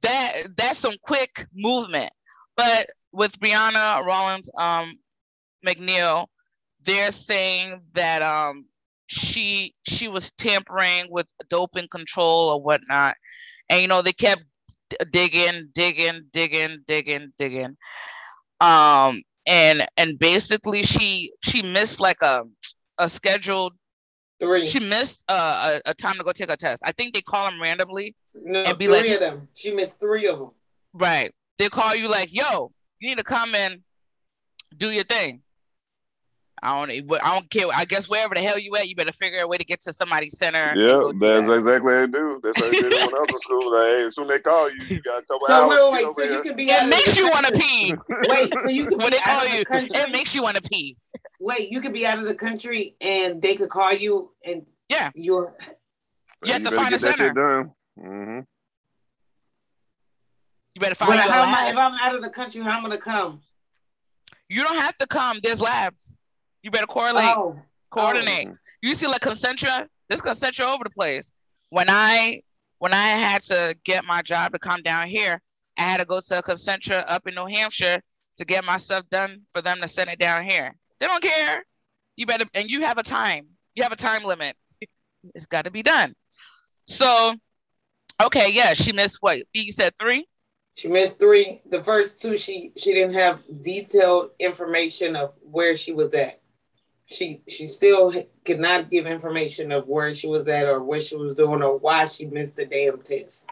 that 0.04 0.34
that's 0.56 0.78
some 0.80 0.96
quick 1.02 1.46
movement. 1.54 2.12
But 2.56 2.88
with 3.18 3.38
Brianna 3.40 4.06
Rollins 4.06 4.50
um 4.58 4.94
McNeal, 5.66 6.28
they're 6.84 7.12
saying 7.12 7.82
that 7.94 8.22
um 8.22 8.66
she 9.08 9.74
she 9.88 10.08
was 10.08 10.32
tampering 10.34 11.08
with 11.10 11.28
doping 11.50 11.88
control 11.90 12.50
or 12.52 12.62
whatnot. 12.62 13.16
And 13.70 13.82
you 13.82 13.88
know, 13.88 14.02
they 14.02 14.14
kept 14.14 14.44
digging, 15.12 15.70
digging, 15.74 16.22
digging, 16.32 16.84
digging, 16.86 17.34
digging. 17.38 17.76
Um 18.62 19.22
and 19.48 19.86
and 19.98 20.20
basically 20.20 20.84
she 20.84 21.32
she 21.44 21.62
missed 21.64 22.00
like 22.00 22.22
a 22.22 22.44
a 23.00 23.10
scheduled 23.10 23.74
Three. 24.40 24.68
she 24.68 24.80
missed 24.80 25.24
uh, 25.30 25.80
a, 25.86 25.92
a 25.92 25.94
time 25.96 26.16
to 26.18 26.24
go 26.24 26.32
take 26.32 26.52
a 26.52 26.58
test. 26.58 26.84
I 26.86 26.92
think 26.92 27.14
they 27.16 27.22
call 27.22 27.50
them 27.50 27.60
randomly. 27.62 28.16
no, 28.36 28.62
and 28.62 28.78
be 28.78 28.86
three 28.86 28.96
like- 28.98 29.12
of 29.12 29.20
them. 29.20 29.48
She 29.56 29.72
missed 29.74 30.00
three 30.00 30.28
of 30.28 30.38
them. 30.40 30.52
Right. 30.94 31.32
They 31.58 31.70
call 31.70 31.96
you 31.96 32.08
like, 32.08 32.32
yo, 32.32 32.72
you 33.00 33.10
need 33.10 33.18
to 33.18 33.24
come 33.24 33.56
and 33.56 33.82
do 34.78 34.92
your 34.92 35.04
thing. 35.04 35.42
I 36.64 36.86
don't 36.88 37.22
I 37.24 37.34
don't 37.36 37.50
care. 37.52 37.68
I 37.74 37.86
guess 37.86 38.10
wherever 38.10 38.34
the 38.34 38.42
hell 38.42 38.58
you 38.58 38.76
at, 38.76 38.88
you 38.90 38.96
better 38.96 39.12
figure 39.12 39.38
a 39.44 39.48
way 39.48 39.58
to 39.58 39.64
get 39.66 39.80
to 39.82 39.94
somebody's 39.94 40.40
center. 40.40 40.74
Yeah, 40.76 41.12
that's 41.20 41.48
that. 41.48 41.54
exactly 41.60 41.94
how 41.94 42.00
they 42.02 42.08
do. 42.08 42.40
That's 42.44 42.60
how 42.60 42.66
they 42.72 42.80
did 42.80 42.92
when 42.94 43.02
I 43.14 43.20
was 43.20 43.34
in 43.34 43.40
school. 43.42 43.72
Like, 43.78 43.88
hey, 43.90 44.04
as 44.06 44.16
soon 44.16 44.26
as 44.26 44.38
they 44.38 44.40
call 44.40 44.68
you, 44.72 44.82
you 44.90 45.02
got 45.04 45.20
a 45.20 45.26
couple 45.28 45.46
So 45.46 45.54
hours. 45.54 45.70
wait, 45.70 45.92
wait, 45.92 46.00
get 46.02 46.06
wait. 46.08 46.16
So 46.16 46.24
you 46.24 46.30
here. 46.32 46.42
can 46.42 46.56
be 46.56 46.72
out 46.72 46.80
It 46.80 46.84
of 46.86 46.90
makes 46.90 47.16
the 47.16 47.22
you 47.22 47.30
want 47.30 47.46
to 47.46 47.52
country- 47.52 47.68
pee. 47.68 47.96
Wait, 48.30 48.54
so 48.54 48.70
you 48.70 48.86
could 48.88 48.98
when 48.98 49.08
be 49.12 49.12
they 49.12 49.20
call 49.20 49.40
out 49.40 49.46
of 49.46 49.54
you, 49.54 49.60
the 49.60 49.66
country. 49.66 50.00
it 50.02 50.12
makes 50.12 50.34
you 50.34 50.42
want 50.42 50.58
to 50.58 50.64
pee. 50.64 50.98
Wait, 51.40 51.72
you 51.72 51.80
could 51.80 51.94
be 51.94 52.06
out 52.08 52.18
of 52.18 52.26
the 52.26 52.34
country 52.34 52.96
and 53.02 53.40
they 53.40 53.56
could 53.56 53.70
call 53.70 53.94
you 53.94 54.32
and 54.44 54.66
Yeah. 54.90 55.12
you're 55.14 55.54
You 56.44 56.54
have 56.54 56.64
to 56.64 56.72
better 56.72 56.76
find 56.76 56.88
a 56.88 56.98
get 56.98 57.02
that 57.02 57.18
center. 57.18 57.28
shit 57.28 57.36
done. 57.36 57.72
hmm 58.00 58.40
You 60.78 60.82
better 60.82 60.94
find 60.94 61.10
But 61.10 61.26
your 61.26 61.34
am 61.34 61.56
I, 61.56 61.70
if 61.72 61.76
I'm 61.76 61.94
out 61.96 62.14
of 62.14 62.22
the 62.22 62.30
country, 62.30 62.62
how 62.62 62.78
I'm 62.78 62.84
gonna 62.84 63.00
come? 63.00 63.42
You 64.48 64.64
don't 64.64 64.76
have 64.76 64.96
to 64.98 65.08
come. 65.08 65.40
There's 65.42 65.60
labs. 65.60 66.22
You 66.62 66.70
better 66.70 66.86
correlate, 66.86 67.36
oh, 67.36 67.60
coordinate. 67.90 68.50
Oh. 68.52 68.56
You 68.84 68.94
see, 68.94 69.08
like 69.08 69.22
Concentra, 69.22 69.88
this 70.08 70.22
Concentra 70.22 70.72
over 70.72 70.84
the 70.84 70.92
place. 70.92 71.32
When 71.72 71.88
I 71.90 72.42
when 72.78 72.94
I 72.94 73.08
had 73.08 73.42
to 73.46 73.76
get 73.86 74.06
my 74.06 74.22
job 74.22 74.52
to 74.52 74.60
come 74.60 74.84
down 74.84 75.08
here, 75.08 75.42
I 75.80 75.82
had 75.82 75.98
to 75.98 76.06
go 76.06 76.20
to 76.20 76.38
a 76.38 76.44
Concentra 76.44 77.04
up 77.08 77.26
in 77.26 77.34
New 77.34 77.48
Hampshire 77.48 78.00
to 78.38 78.46
get 78.46 78.64
my 78.64 78.78
stuff 78.78 79.04
done 79.10 79.42
for 79.52 79.64
them 79.64 79.82
to 79.82 79.88
send 79.88 80.12
it 80.12 80.20
down 80.20 80.44
here. 80.44 80.76
They 81.00 81.08
don't 81.08 81.24
care. 81.24 81.66
You 82.18 82.28
better 82.28 82.46
and 82.54 82.70
you 82.70 82.82
have 82.82 83.00
a 83.00 83.04
time. 83.04 83.48
You 83.74 83.82
have 83.82 83.94
a 83.94 83.96
time 83.96 84.24
limit. 84.24 84.56
It's 85.34 85.48
got 85.48 85.66
to 85.66 85.72
be 85.72 85.82
done. 85.82 86.14
So, 86.86 87.34
okay, 88.22 88.52
yeah, 88.52 88.76
she 88.76 88.94
missed 88.94 89.18
what? 89.22 89.40
You 89.52 89.72
said 89.72 89.94
three. 90.00 90.28
She 90.78 90.88
missed 90.90 91.20
three. 91.20 91.62
The 91.70 91.84
first 91.84 92.22
two, 92.22 92.38
she 92.38 92.72
she 92.78 92.94
didn't 92.94 93.16
have 93.16 93.42
detailed 93.64 94.32
information 94.40 95.16
of 95.16 95.34
where 95.42 95.76
she 95.76 95.92
was 95.94 96.14
at. 96.14 96.42
She 97.06 97.42
she 97.48 97.68
still 97.68 98.14
could 98.46 98.60
not 98.60 98.90
give 98.90 99.08
information 99.08 99.72
of 99.72 99.88
where 99.88 100.14
she 100.16 100.28
was 100.28 100.48
at 100.48 100.68
or 100.68 100.84
what 100.84 101.04
she 101.04 101.16
was 101.18 101.36
doing 101.36 101.64
or 101.64 101.78
why 101.78 102.06
she 102.06 102.28
missed 102.28 102.56
the 102.58 102.66
damn 102.68 103.02
test. 103.02 103.48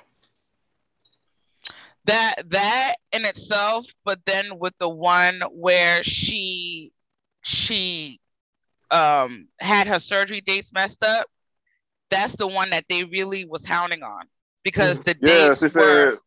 that 2.05 2.35
that 2.49 2.95
in 3.11 3.25
itself 3.25 3.87
but 4.03 4.19
then 4.25 4.59
with 4.59 4.77
the 4.77 4.89
one 4.89 5.41
where 5.51 6.03
she 6.03 6.91
she 7.43 8.19
um 8.91 9.47
had 9.59 9.87
her 9.87 9.99
surgery 9.99 10.41
dates 10.41 10.73
messed 10.73 11.03
up 11.03 11.27
that's 12.09 12.35
the 12.37 12.47
one 12.47 12.71
that 12.71 12.85
they 12.89 13.03
really 13.05 13.45
was 13.45 13.65
hounding 13.65 14.03
on 14.03 14.25
because 14.63 14.99
the 15.01 15.15
Yeah, 15.21 15.53
dates 15.53 15.55
she 15.55 15.69
said. 15.69 16.17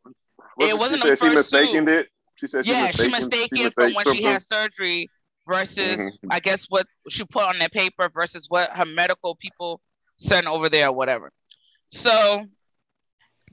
Were 0.59 0.69
what 0.69 0.71
it 0.71 0.79
wasn't 0.79 1.01
she 1.01 1.03
the 1.03 1.09
said 1.09 1.19
she 1.19 1.31
mistaken 1.31 1.87
two. 1.87 1.89
it. 1.89 2.09
She 2.37 2.47
said 2.49 2.67
she 2.67 2.75
yeah 2.75 2.77
mistaken, 2.77 2.93
she 2.93 3.09
mistaken 3.09 3.71
she 3.71 3.71
from 3.71 3.95
when 3.95 4.07
she 4.07 4.23
had 4.23 4.43
surgery 4.43 5.11
versus 5.47 6.19
Mhm. 6.21 6.31
i 6.31 6.39
guess 6.41 6.67
what 6.69 6.87
she 7.09 7.25
put 7.25 7.45
on 7.45 7.59
that 7.59 7.73
paper 7.73 8.09
versus 8.13 8.47
what 8.49 8.71
her 8.77 8.87
medical 8.87 9.35
people 9.37 9.81
sent 10.17 10.47
over 10.47 10.69
there 10.69 10.89
or 10.89 10.95
whatever 10.95 11.31
so 11.89 12.45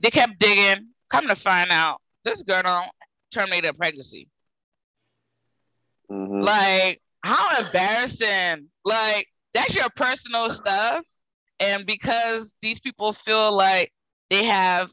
they 0.00 0.10
kept 0.10 0.38
digging 0.38 0.88
come 1.10 1.26
to 1.28 1.34
find 1.36 1.70
out 1.70 2.00
this 2.24 2.42
girl 2.42 2.84
terminated 3.30 3.68
a 3.70 3.74
pregnancy 3.74 4.28
Mhm. 6.10 6.44
Like, 6.44 7.00
how 7.22 7.58
embarrassing. 7.60 8.68
Like, 8.84 9.26
that's 9.52 9.74
your 9.74 9.88
personal 9.94 10.50
stuff. 10.50 11.04
And 11.60 11.86
because 11.86 12.54
these 12.60 12.80
people 12.80 13.12
feel 13.12 13.52
like 13.52 13.92
they 14.30 14.44
have, 14.44 14.90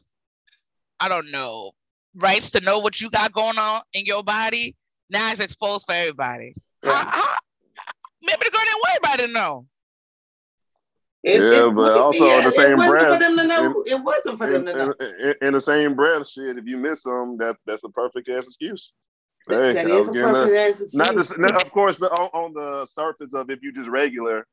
I 1.00 1.08
don't 1.08 1.30
know, 1.30 1.72
rights 2.16 2.50
to 2.52 2.60
know 2.60 2.78
what 2.78 3.00
you 3.00 3.10
got 3.10 3.32
going 3.32 3.58
on 3.58 3.82
in 3.92 4.04
your 4.06 4.22
body, 4.22 4.76
now 5.10 5.30
it's 5.32 5.40
exposed 5.40 5.86
for 5.86 5.92
everybody. 5.92 6.54
How, 6.82 6.90
Yeah. 6.90 7.04
how, 7.04 7.34
maybe 8.22 8.38
the 8.44 8.50
girl 8.50 8.60
didn't 8.64 8.82
worry 8.86 8.96
about 8.98 9.20
it, 9.20 9.30
no. 9.30 9.66
It, 11.22 11.40
Yeah, 11.40 11.68
it, 11.68 11.74
but 11.74 11.96
also 11.96 12.26
in 12.38 12.44
the 12.44 12.50
same 12.50 12.76
wasn't 12.76 12.92
breath, 13.00 13.18
them 13.18 13.36
to 13.38 13.44
know. 13.46 13.82
in- 13.82 13.92
it 13.92 14.02
wasn't 14.02 14.38
for 14.38 14.46
them 14.46 14.66
to 14.66 14.72
know. 14.74 14.94
in, 15.00 15.28
in- 15.28 15.34
in 15.48 15.54
the 15.54 15.60
same 15.60 15.94
breath, 15.94 16.28
shit. 16.28 16.58
If 16.58 16.66
you 16.66 16.76
miss 16.76 17.02
some, 17.02 17.38
that 17.38 17.56
that's 17.66 17.84
a 17.84 17.88
perfect 17.88 18.28
ass 18.28 18.44
excuse. 18.44 18.92
Hey, 19.48 19.72
that 19.74 19.86
I 19.86 19.90
is 19.90 20.08
a 20.08 20.12
perfect 20.12 20.56
ass 20.56 20.80
excuse. 20.82 20.94
Not, 20.94 21.14
the, 21.16 21.36
not 21.38 21.62
of 21.64 21.70
course, 21.72 21.98
the, 21.98 22.10
on, 22.10 22.44
on 22.44 22.52
the 22.54 22.86
surface 22.86 23.32
of 23.34 23.48
if 23.50 23.62
you 23.62 23.72
just 23.72 23.88
regular, 23.88 24.46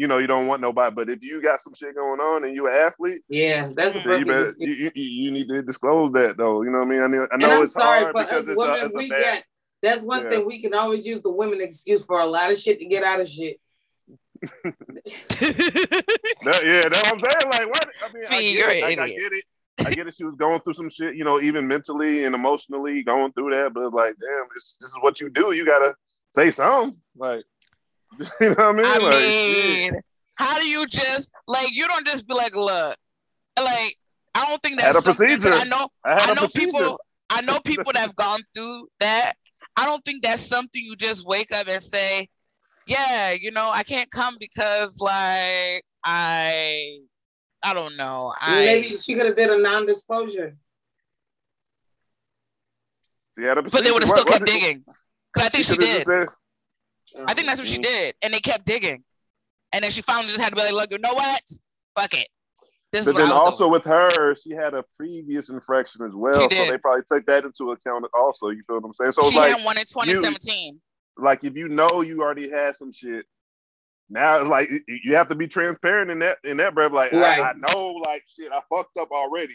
you 0.00 0.06
know, 0.06 0.16
you 0.16 0.26
don't 0.26 0.46
want 0.46 0.62
nobody. 0.62 0.94
But 0.94 1.10
if 1.10 1.22
you 1.22 1.42
got 1.42 1.60
some 1.60 1.74
shit 1.74 1.94
going 1.94 2.20
on 2.20 2.44
and 2.44 2.54
you're 2.54 2.70
an 2.70 2.86
athlete, 2.86 3.20
yeah, 3.28 3.68
that's 3.76 3.94
a 3.96 3.98
you 4.18 4.24
better 4.24 4.50
you, 4.58 4.72
you, 4.72 4.90
you 4.94 5.30
need 5.30 5.46
to 5.50 5.62
disclose 5.62 6.10
that 6.14 6.38
though. 6.38 6.62
You 6.62 6.70
know 6.70 6.78
what 6.78 6.86
I 6.86 6.90
mean? 6.90 7.02
I 7.02 7.06
know, 7.06 7.22
I 7.24 7.34
And 7.34 7.42
know 7.42 7.56
I'm 7.58 7.62
it's 7.64 7.74
sorry, 7.74 8.00
hard 8.04 8.14
but 8.14 8.20
because 8.26 8.48
us 8.48 8.48
it's 8.48 8.56
a, 8.56 8.58
women, 8.58 8.86
it's 8.86 8.94
a 8.94 9.08
bad. 9.10 9.22
got 9.22 9.42
that's 9.82 10.00
one 10.02 10.22
Yeah. 10.24 10.30
thing 10.30 10.46
we 10.46 10.62
can 10.62 10.72
always 10.72 11.06
use 11.06 11.20
the 11.20 11.30
women 11.30 11.60
excuse 11.60 12.02
for 12.02 12.18
a 12.18 12.24
lot 12.24 12.50
of 12.50 12.56
shit 12.58 12.78
to 12.80 12.86
get 12.86 13.04
out 13.04 13.20
of 13.20 13.28
shit. 13.28 13.60
That- 16.44 16.62
yeah, 16.64 16.88
that's 16.88 17.02
what 17.02 17.12
I'm 17.12 17.18
saying. 17.18 17.52
Like, 17.52 17.66
what? 17.68 17.88
I 18.02 18.12
mean, 18.14 18.24
I 18.30 18.40
get, 18.40 18.52
you're 18.54 18.70
it. 18.70 18.76
an 18.94 18.98
I, 19.00 19.02
I 19.04 19.08
get 19.08 19.32
it. 19.32 19.44
I 19.84 19.90
get 19.94 20.06
it. 20.06 20.14
She 20.14 20.24
was 20.24 20.36
going 20.36 20.60
through 20.62 20.72
some 20.74 20.88
shit, 20.88 21.14
you 21.14 21.24
know, 21.24 21.40
even 21.42 21.68
mentally 21.68 22.24
and 22.24 22.34
emotionally 22.34 23.02
going 23.02 23.32
through 23.32 23.50
that. 23.54 23.74
But 23.74 23.92
like, 23.92 24.14
damn, 24.18 24.46
this 24.54 24.76
this 24.80 24.88
is 24.90 24.96
what 25.02 25.20
you 25.20 25.28
do. 25.28 25.52
You 25.52 25.66
gotta 25.66 25.94
say 26.30 26.50
something. 26.50 26.98
Like, 27.16 27.44
you 28.40 28.48
know 28.50 28.54
what 28.54 28.58
I 28.60 28.72
mean? 28.72 28.86
I 28.86 28.98
like, 28.98 29.14
shit. 29.14 29.92
mean, 29.92 30.00
How 30.36 30.58
do 30.58 30.66
you 30.68 30.86
just 30.86 31.30
like 31.46 31.68
you 31.72 31.86
don't 31.88 32.06
just 32.06 32.26
be 32.26 32.34
like, 32.34 32.54
look, 32.54 32.96
like 33.58 33.96
I 34.34 34.46
don't 34.46 34.62
think 34.62 34.80
I 34.80 34.86
had 34.86 34.94
that's 34.94 35.04
a 35.06 35.08
procedure. 35.08 35.52
I 35.52 35.64
know 35.64 35.88
I 36.04 36.12
had 36.14 36.28
I 36.28 36.32
a 36.32 36.34
know 36.34 36.40
procedure. 36.42 36.66
people. 36.72 37.00
I 37.30 37.40
know 37.42 37.60
people 37.60 37.92
that 37.92 38.00
have 38.00 38.16
gone 38.16 38.40
through 38.54 38.88
that. 39.00 39.34
I 39.76 39.84
don't 39.86 40.04
think 40.04 40.22
that's 40.22 40.44
something 40.44 40.82
you 40.82 40.96
just 40.96 41.24
wake 41.26 41.52
up 41.52 41.68
and 41.68 41.80
say, 41.82 42.28
"Yeah, 42.86 43.30
you 43.32 43.50
know, 43.52 43.70
I 43.70 43.82
can't 43.84 44.10
come 44.10 44.36
because 44.40 44.98
like 45.00 45.84
I, 46.04 46.98
I 47.62 47.72
don't 47.74 47.96
know, 47.96 48.32
I." 48.40 48.60
Maybe 48.64 48.96
she 48.96 49.14
could 49.14 49.26
have 49.26 49.36
did 49.36 49.50
a 49.50 49.58
non-disclosure. 49.58 50.56
She 53.38 53.44
had 53.44 53.58
a 53.58 53.62
but 53.62 53.84
they 53.84 53.90
would 53.92 54.02
have 54.02 54.08
still 54.10 54.24
What- 54.24 54.28
kept 54.32 54.40
what- 54.40 54.48
digging. 54.48 54.84
Cause 55.32 55.44
I 55.44 55.48
think 55.48 55.64
she 55.64 55.76
coulda 55.76 55.86
did. 55.86 56.06
said- 56.06 56.28
I 57.26 57.34
think 57.34 57.46
that's 57.46 57.60
what 57.60 57.68
she 57.68 57.78
Mhm. 57.78 57.82
did, 57.82 58.14
and 58.22 58.32
they 58.34 58.40
kept 58.40 58.64
digging, 58.64 59.04
and 59.72 59.84
then 59.84 59.90
she 59.90 60.02
finally 60.02 60.28
just 60.28 60.40
had 60.40 60.50
to 60.50 60.56
be 60.56 60.62
like, 60.62 60.72
"Look, 60.72 60.90
you 60.90 60.98
know 60.98 61.14
what? 61.14 61.42
Fuck 61.96 62.14
it. 62.14 62.28
This 62.92 63.04
But 63.04 63.16
then 63.16 63.30
also 63.30 63.64
doing." 63.64 63.72
with 63.72 63.84
her, 63.84 64.34
she 64.34 64.50
had 64.50 64.74
a 64.74 64.84
previous 64.96 65.48
infraction 65.48 66.02
as 66.02 66.12
well, 66.12 66.48
She 66.50 66.56
so 66.56 66.66
they 66.66 66.78
probably 66.78 67.02
take 67.10 67.26
that 67.26 67.44
into 67.44 67.70
account 67.70 68.06
also. 68.14 68.48
You 68.48 68.62
feel 68.66 68.76
what 68.76 68.84
I'm 68.84 68.92
saying? 68.92 69.12
So 69.12 69.30
she 69.30 69.36
like, 69.36 69.56
had 69.56 69.64
one 69.64 69.78
in 69.78 69.86
2017. 69.86 70.80
like 71.16 71.44
if 71.44 71.56
you 71.56 71.68
know 71.68 72.00
you 72.00 72.22
already 72.22 72.50
had 72.50 72.74
some 72.76 72.92
shit, 72.92 73.26
now 74.08 74.38
it's 74.40 74.48
like 74.48 74.70
you 74.88 75.14
have 75.14 75.28
to 75.28 75.34
be 75.34 75.46
transparent 75.46 76.10
in 76.10 76.18
that 76.20 76.38
in 76.44 76.56
that 76.56 76.74
breath. 76.74 76.92
Like 76.92 77.12
Right. 77.12 77.40
I, 77.40 77.50
I 77.50 77.52
know, 77.54 77.92
like 77.92 78.24
shit, 78.26 78.50
I 78.52 78.60
fucked 78.68 78.96
up 78.96 79.10
already. 79.12 79.54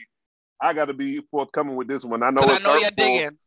I 0.61 0.73
got 0.73 0.85
to 0.85 0.93
be 0.93 1.19
forthcoming 1.31 1.75
with 1.75 1.87
this 1.89 2.05
one. 2.05 2.23
I 2.23 2.29
know 2.29 2.41
Cause 2.41 2.51
I 2.51 2.55
it's 2.55 2.63
know 2.63 2.75
you're 2.77 2.91
digging. 2.91 3.37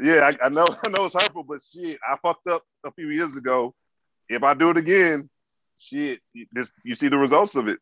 Yeah, 0.00 0.30
I, 0.40 0.46
I 0.46 0.48
know, 0.48 0.64
I 0.86 0.88
know 0.90 1.06
it's 1.06 1.14
hurtful, 1.14 1.42
but 1.44 1.60
shit, 1.62 1.98
I 2.08 2.16
fucked 2.22 2.46
up 2.48 2.62
a 2.84 2.92
few 2.92 3.08
years 3.08 3.36
ago. 3.36 3.74
If 4.28 4.42
I 4.42 4.54
do 4.54 4.70
it 4.70 4.76
again, 4.76 5.28
shit, 5.78 6.20
you- 6.32 6.46
this 6.52 6.72
you 6.84 6.94
see 6.94 7.08
the 7.08 7.18
results 7.18 7.54
of 7.56 7.68
it. 7.68 7.78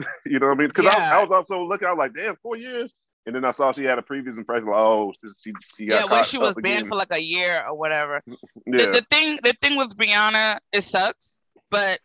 you 0.26 0.38
know 0.38 0.48
what 0.48 0.54
I 0.54 0.58
mean? 0.58 0.68
Because 0.68 0.84
Yeah. 0.84 1.10
I, 1.14 1.18
I 1.18 1.22
was 1.22 1.30
also 1.32 1.62
looking, 1.64 1.88
I 1.88 1.92
was 1.92 1.98
like, 1.98 2.14
damn, 2.14 2.36
four 2.42 2.56
years. 2.56 2.92
And 3.24 3.34
then 3.34 3.44
I 3.44 3.50
saw 3.50 3.72
she 3.72 3.82
had 3.82 3.98
a 3.98 4.02
previous 4.02 4.36
impression. 4.36 4.66
Like, 4.66 4.76
oh, 4.78 5.12
she, 5.42 5.52
she 5.76 5.86
got 5.86 5.94
Yeah, 5.96 6.04
where 6.12 6.22
she 6.22 6.38
was 6.38 6.54
banned 6.54 6.78
again. 6.80 6.88
for 6.88 6.94
like 6.96 7.10
a 7.12 7.20
year 7.20 7.64
or 7.68 7.74
whatever. 7.76 8.22
yeah. 8.26 8.36
The, 8.66 8.86
the 8.86 9.06
thing, 9.10 9.38
the 9.42 9.54
thing 9.60 9.76
with 9.76 9.96
Brianna, 9.96 10.58
it 10.72 10.82
sucks, 10.82 11.40
but 11.70 11.98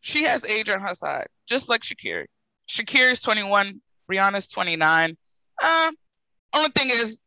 she 0.00 0.22
has 0.24 0.44
age 0.44 0.68
on 0.68 0.80
her 0.80 0.94
side, 0.94 1.26
just 1.48 1.68
like 1.68 1.80
Shakira. 1.82 2.26
Shakira's 2.68 3.20
21, 3.20 3.80
Brianna's 4.10 4.46
29. 4.48 5.16
Um, 5.62 5.94
only 6.54 6.70
thing 6.70 6.90
is, 6.90 7.20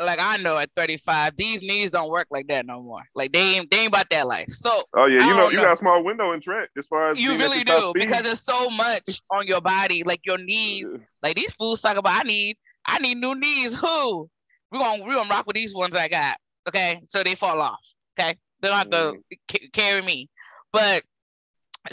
like 0.00 0.18
I 0.20 0.36
know 0.38 0.58
at 0.58 0.70
35, 0.76 1.36
these 1.36 1.62
knees 1.62 1.90
don't 1.90 2.10
work 2.10 2.26
like 2.30 2.48
that 2.48 2.66
no 2.66 2.82
more. 2.82 3.02
Like 3.14 3.32
they 3.32 3.56
ain't, 3.56 3.70
they 3.70 3.80
ain't 3.80 3.88
about 3.88 4.10
that 4.10 4.26
life. 4.26 4.48
So 4.48 4.70
oh 4.94 5.06
yeah, 5.06 5.26
you 5.26 5.30
know, 5.30 5.36
don't 5.36 5.52
you 5.52 5.60
got 5.60 5.74
a 5.74 5.76
small 5.76 6.02
window 6.02 6.32
in 6.32 6.40
Trent 6.40 6.68
as 6.76 6.86
far 6.86 7.08
as 7.08 7.18
you 7.18 7.36
really 7.36 7.64
do 7.64 7.92
because 7.94 8.22
there's 8.22 8.40
so 8.40 8.68
much 8.70 9.20
on 9.30 9.46
your 9.46 9.60
body, 9.60 10.02
like 10.04 10.20
your 10.24 10.38
knees. 10.38 10.90
Like 11.22 11.36
these 11.36 11.52
fools 11.52 11.80
talk 11.80 11.96
about, 11.96 12.20
I 12.20 12.22
need, 12.22 12.56
I 12.86 12.98
need 12.98 13.18
new 13.18 13.34
knees. 13.34 13.74
Who? 13.74 14.28
We're 14.70 14.80
gonna, 14.80 15.04
we're 15.04 15.14
gonna 15.14 15.30
rock 15.30 15.46
with 15.46 15.56
these 15.56 15.74
ones 15.74 15.94
I 15.94 16.08
got. 16.08 16.36
Okay, 16.68 17.00
so 17.08 17.22
they 17.22 17.34
fall 17.34 17.60
off. 17.60 17.80
Okay, 18.18 18.36
they 18.60 18.68
don't 18.68 18.78
have 18.78 18.90
to 18.90 18.96
mm. 18.96 19.38
ca- 19.50 19.68
carry 19.72 20.02
me. 20.02 20.28
But 20.72 21.02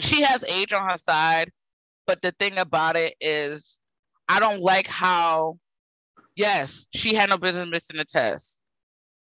she 0.00 0.22
has 0.22 0.44
age 0.44 0.72
on 0.72 0.88
her 0.88 0.96
side. 0.96 1.50
But 2.06 2.20
the 2.22 2.32
thing 2.32 2.58
about 2.58 2.96
it 2.96 3.14
is, 3.20 3.78
I 4.28 4.40
don't 4.40 4.60
like 4.60 4.88
how. 4.88 5.58
Yes, 6.42 6.88
she 6.92 7.14
had 7.14 7.30
no 7.30 7.36
business 7.38 7.66
missing 7.70 7.98
the 7.98 8.04
test. 8.04 8.58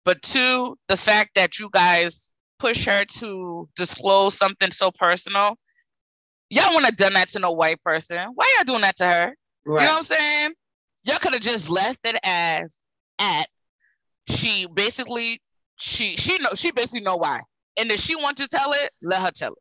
But 0.04 0.22
two, 0.22 0.78
the 0.88 0.96
fact 0.96 1.34
that 1.34 1.58
you 1.58 1.68
guys 1.70 2.32
push 2.58 2.86
her 2.86 3.04
to 3.04 3.68
disclose 3.76 4.34
something 4.34 4.70
so 4.70 4.90
personal. 4.90 5.58
Y'all 6.48 6.68
wouldn't 6.70 6.86
have 6.86 6.96
done 6.96 7.12
that 7.12 7.28
to 7.30 7.38
no 7.38 7.52
white 7.52 7.82
person. 7.82 8.16
Why 8.34 8.50
y'all 8.56 8.64
doing 8.64 8.80
that 8.80 8.96
to 8.96 9.04
her? 9.04 9.34
Right. 9.66 9.82
You 9.82 9.86
know 9.86 9.92
what 9.92 9.98
I'm 9.98 10.02
saying? 10.04 10.50
Y'all 11.04 11.18
could 11.18 11.34
have 11.34 11.42
just 11.42 11.68
left 11.68 11.98
it 12.04 12.16
as 12.22 12.78
at 13.18 13.46
she 14.28 14.66
basically 14.72 15.42
she 15.76 16.16
she 16.16 16.38
know 16.38 16.50
she 16.54 16.72
basically 16.72 17.02
know 17.02 17.16
why. 17.16 17.40
And 17.76 17.90
if 17.90 18.00
she 18.00 18.16
wants 18.16 18.40
to 18.40 18.48
tell 18.48 18.72
it, 18.72 18.90
let 19.02 19.20
her 19.20 19.32
tell 19.32 19.52
it. 19.52 19.58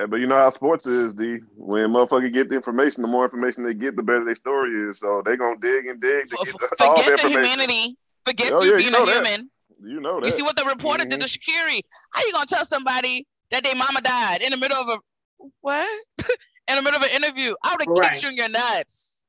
Yeah, 0.00 0.06
but 0.06 0.16
you 0.16 0.26
know 0.26 0.36
how 0.38 0.48
sports 0.48 0.86
is, 0.86 1.12
D. 1.12 1.40
When 1.56 1.90
motherfucker 1.90 2.32
get 2.32 2.48
the 2.48 2.54
information, 2.56 3.02
the 3.02 3.08
more 3.08 3.24
information 3.24 3.64
they 3.64 3.74
get, 3.74 3.96
the 3.96 4.02
better 4.02 4.24
their 4.24 4.34
story 4.34 4.88
is. 4.88 4.98
So 4.98 5.22
they 5.26 5.36
gonna 5.36 5.58
dig 5.60 5.86
and 5.86 6.00
dig 6.00 6.28
to 6.30 6.38
F- 6.40 6.46
get 6.46 6.54
f- 6.62 6.70
the, 6.78 6.84
all 6.84 6.96
the 6.96 7.02
Forget 7.02 7.20
the 7.20 7.26
information. 7.26 7.44
humanity. 7.44 7.96
Forget 8.24 8.52
Oh, 8.52 8.62
you 8.62 8.70
yeah, 8.70 8.76
you 8.78 8.78
being 8.78 8.92
know 8.92 9.02
a 9.02 9.06
that. 9.06 9.26
human. 9.26 9.50
You 9.84 10.00
know 10.00 10.20
that. 10.20 10.26
You 10.26 10.30
see 10.32 10.42
what 10.42 10.56
the 10.56 10.64
reporter 10.64 11.04
did 11.04 11.20
to 11.20 11.26
mm-hmm. 11.26 11.52
Sha'Carri? 11.68 11.82
How 12.12 12.22
you 12.24 12.32
gonna 12.32 12.46
tell 12.46 12.64
somebody 12.64 13.26
that 13.50 13.62
their 13.62 13.74
mama 13.74 14.00
died 14.00 14.40
in 14.42 14.52
the 14.52 14.56
middle 14.56 14.78
of 14.78 14.88
a 14.88 14.98
what? 15.60 15.86
in 16.68 16.76
the 16.76 16.82
middle 16.82 16.96
of 16.98 17.02
an 17.02 17.10
interview? 17.14 17.54
I 17.62 17.72
would 17.72 17.82
have 17.82 17.88
Right. 17.88 18.12
kicked 18.12 18.22
you 18.22 18.30
in 18.30 18.36
your 18.36 18.48
nuts. 18.48 19.22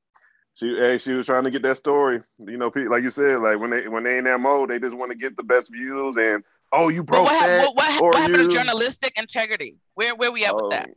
She, 0.53 0.75
hey, 0.77 0.99
she 0.99 1.13
was 1.13 1.25
trying 1.25 1.43
to 1.45 1.51
get 1.51 1.63
that 1.63 1.77
story. 1.77 2.21
You 2.39 2.57
know, 2.57 2.69
pe- 2.71 2.87
like 2.87 3.03
you 3.03 3.09
said, 3.11 3.39
like 3.39 3.59
when 3.59 3.71
they 3.71 3.87
when 3.89 4.03
they 4.03 4.17
in 4.19 4.23
that 4.25 4.39
mode, 4.39 4.69
they 4.69 4.79
just 4.79 4.95
want 4.95 5.11
to 5.11 5.17
get 5.17 5.35
the 5.35 5.43
best 5.43 5.71
views 5.71 6.15
and 6.17 6.43
oh, 6.71 6.89
you 6.89 7.03
broke 7.03 7.25
what, 7.25 7.45
that. 7.45 7.59
what, 7.61 7.75
what, 7.75 8.01
or 8.01 8.07
what 8.09 8.15
happened 8.17 8.49
to 8.49 8.55
journalistic 8.55 9.17
integrity? 9.17 9.79
Where 9.95 10.15
where 10.15 10.31
we 10.31 10.45
at 10.45 10.55
with 10.55 10.69
that? 10.71 10.89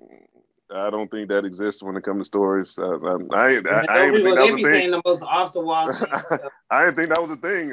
Oh, 0.72 0.86
I 0.86 0.90
don't 0.90 1.10
think 1.10 1.28
that 1.28 1.44
exists 1.44 1.82
when 1.82 1.96
it 1.96 2.02
comes 2.04 2.22
to 2.22 2.24
stories. 2.24 2.76
Uh, 2.78 2.94
um, 2.94 3.28
I, 3.32 3.48
ain't- 3.50 3.66
I, 3.68 3.80
And 3.80 3.90
I, 3.90 3.98
those 3.98 4.14
ain't 4.16 4.24
think 4.24 4.34
that 4.36 4.42
was 4.42 4.50
a 4.50 4.54
thing. 4.56 4.64
saying 4.64 4.90
the 4.90 5.02
most 5.04 5.22
off 5.22 5.52
the 5.52 5.60
wall 5.60 5.92
things. 5.92 6.22
so. 6.28 6.38
I 6.70 6.84
didn't 6.84 6.96
think 6.96 7.08
that 7.10 7.22
was 7.22 7.30
a 7.30 7.36
thing. 7.36 7.70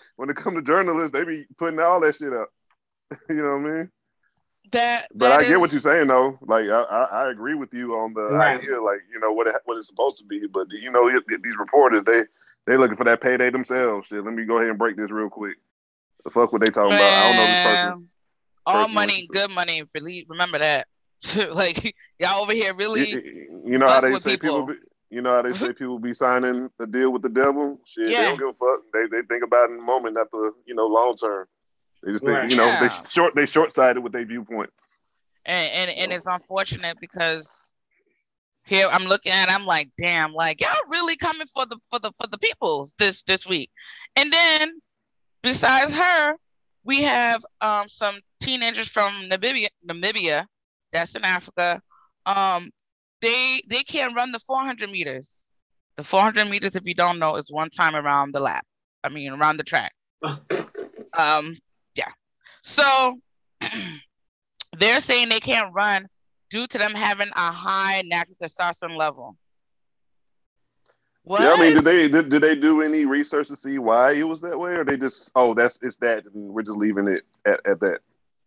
when 0.16 0.30
it 0.30 0.36
comes 0.36 0.56
to 0.56 0.62
journalists, 0.62 1.12
they 1.12 1.24
be 1.24 1.44
putting 1.58 1.80
all 1.80 2.00
that 2.00 2.16
shit 2.16 2.32
up. 2.32 2.48
you 3.28 3.34
know 3.36 3.56
what 3.58 3.70
I 3.70 3.74
mean? 3.78 3.90
That 4.70 5.08
But 5.14 5.30
that 5.30 5.36
I 5.40 5.44
get 5.48 5.58
what 5.60 5.72
you're 5.72 5.80
saying 5.80 6.06
though. 6.08 6.38
Like 6.42 6.66
I, 6.66 6.82
I, 6.82 7.02
I 7.24 7.30
agree 7.30 7.54
with 7.54 7.72
you 7.74 7.94
on 7.96 8.12
the 8.14 8.22
Right. 8.22 8.58
idea, 8.60 8.80
like 8.80 9.00
you 9.12 9.18
know 9.18 9.32
what 9.32 9.46
it, 9.46 9.54
what 9.64 9.76
it's 9.78 9.88
supposed 9.88 10.18
to 10.18 10.24
be. 10.24 10.46
But 10.46 10.66
you 10.70 10.90
know 10.90 11.08
it- 11.08 11.24
it- 11.28 11.42
these 11.42 11.56
reporters, 11.58 12.04
they 12.04 12.22
they 12.66 12.76
looking 12.76 12.96
for 12.96 13.04
that 13.04 13.20
payday 13.22 13.50
themselves. 13.50 14.06
Shit, 14.08 14.22
let 14.24 14.34
me 14.34 14.44
go 14.44 14.58
ahead 14.58 14.68
and 14.68 14.78
break 14.78 14.96
this 14.96 15.10
real 15.10 15.30
quick. 15.30 15.56
The 16.24 16.30
fuck 16.30 16.52
what 16.52 16.60
they 16.60 16.68
talking 16.70 16.92
about? 16.92 17.02
I 17.02 17.28
don't 17.28 17.36
know 17.36 17.46
this 17.46 17.64
person. 17.66 18.08
All 18.66 18.74
person 18.82 18.94
money, 18.94 19.12
looking 19.12 19.26
for- 19.26 19.32
good 19.32 19.50
money. 19.50 19.82
Believe, 19.94 20.26
remember 20.28 20.58
that. 20.58 20.86
like 21.50 21.96
y'all 22.18 22.42
over 22.42 22.52
here 22.52 22.74
really. 22.74 23.10
You, 23.10 23.62
you 23.64 23.78
know 23.78 23.88
how 23.88 24.00
they 24.00 24.12
say 24.20 24.36
people. 24.36 24.60
people. 24.60 24.66
be, 24.66 24.74
you 25.10 25.20
know 25.20 25.30
how 25.34 25.42
they 25.42 25.52
say 25.52 25.72
people 25.72 25.98
be 25.98 26.12
signing 26.12 26.70
a 26.80 26.86
deal 26.86 27.10
with 27.12 27.22
the 27.22 27.28
devil. 27.28 27.80
Shit, 27.86 28.06
they 28.08 28.12
don't 28.12 28.38
give 28.38 28.48
a 28.48 28.52
fuck. 28.52 28.80
They 28.92 29.06
they 29.10 29.26
think 29.26 29.42
about 29.42 29.68
it 29.68 29.72
in 29.72 29.78
the 29.78 29.82
moment, 29.82 30.14
not 30.14 30.30
the 30.30 30.52
you 30.66 30.74
know 30.74 30.86
long 30.86 31.16
term. 31.16 31.46
They 32.04 32.12
just 32.12 32.22
think 32.24 32.36
Right. 32.36 32.50
you 32.50 32.56
know 32.56 32.66
they 32.80 32.88
short 33.08 33.34
they 33.34 33.46
short 33.46 33.72
sighted 33.72 34.02
with 34.02 34.12
their 34.12 34.24
viewpoint. 34.24 34.70
and 35.44 35.72
and, 35.72 35.90
and 35.98 36.12
it's 36.12 36.26
unfortunate 36.26 36.98
because 37.00 37.74
here 38.64 38.86
I'm 38.88 39.04
looking 39.06 39.32
at 39.32 39.50
I'm 39.50 39.64
like 39.66 39.90
damn 39.98 40.32
like 40.34 40.60
y'all 40.60 40.70
really 40.88 41.16
coming 41.16 41.48
for 41.48 41.66
the 41.66 41.78
for 41.90 41.98
the 41.98 42.12
for 42.16 42.28
the 42.28 42.38
peoples 42.38 42.94
this 42.98 43.22
this 43.24 43.46
week 43.46 43.70
and 44.14 44.32
then 44.32 44.80
besides 45.42 45.92
her 45.92 46.34
we 46.84 47.02
have 47.02 47.44
um 47.60 47.88
some 47.88 48.18
teenagers 48.40 48.88
from 48.88 49.12
Namibia 49.30 49.68
Namibia 49.86 50.46
that's 50.92 51.14
in 51.14 51.24
Africa. 51.24 51.80
Um 52.26 52.70
they 53.20 53.60
they 53.68 53.82
can't 53.82 54.16
run 54.16 54.32
the 54.32 54.38
400 54.38 54.90
meters. 54.90 55.48
The 55.96 56.04
400 56.04 56.46
meters 56.46 56.76
if 56.76 56.86
you 56.86 56.94
don't 56.94 57.18
know 57.18 57.36
is 57.36 57.50
one 57.50 57.70
time 57.70 57.94
around 57.94 58.32
the 58.32 58.40
lap. 58.40 58.64
I 59.04 59.08
mean 59.10 59.32
around 59.32 59.58
the 59.58 59.64
track. 59.64 59.92
Um 61.16 61.56
yeah. 61.96 62.12
So 62.62 63.18
they're 64.78 65.00
saying 65.00 65.30
they 65.30 65.40
can't 65.40 65.74
run 65.74 66.06
due 66.50 66.66
to 66.66 66.78
them 66.78 66.94
having 66.94 67.28
a 67.34 67.50
high 67.50 68.02
natural 68.06 68.36
testosterone 68.40 68.96
level. 68.96 69.36
What? 71.28 71.42
Yeah, 71.42 71.52
I 71.52 71.56
mean, 71.60 71.74
did 71.74 71.84
they 71.84 72.08
did, 72.08 72.30
did 72.30 72.42
they 72.42 72.56
do 72.56 72.80
any 72.80 73.04
research 73.04 73.48
to 73.48 73.56
see 73.56 73.78
why 73.78 74.12
it 74.14 74.22
was 74.22 74.40
that 74.40 74.58
way, 74.58 74.72
or 74.72 74.82
they 74.82 74.96
just 74.96 75.30
oh 75.34 75.52
that's 75.52 75.78
it's 75.82 75.96
that 75.98 76.24
and 76.24 76.54
we're 76.54 76.62
just 76.62 76.78
leaving 76.78 77.06
it 77.06 77.24
at, 77.44 77.60
at 77.66 77.80
that? 77.80 78.00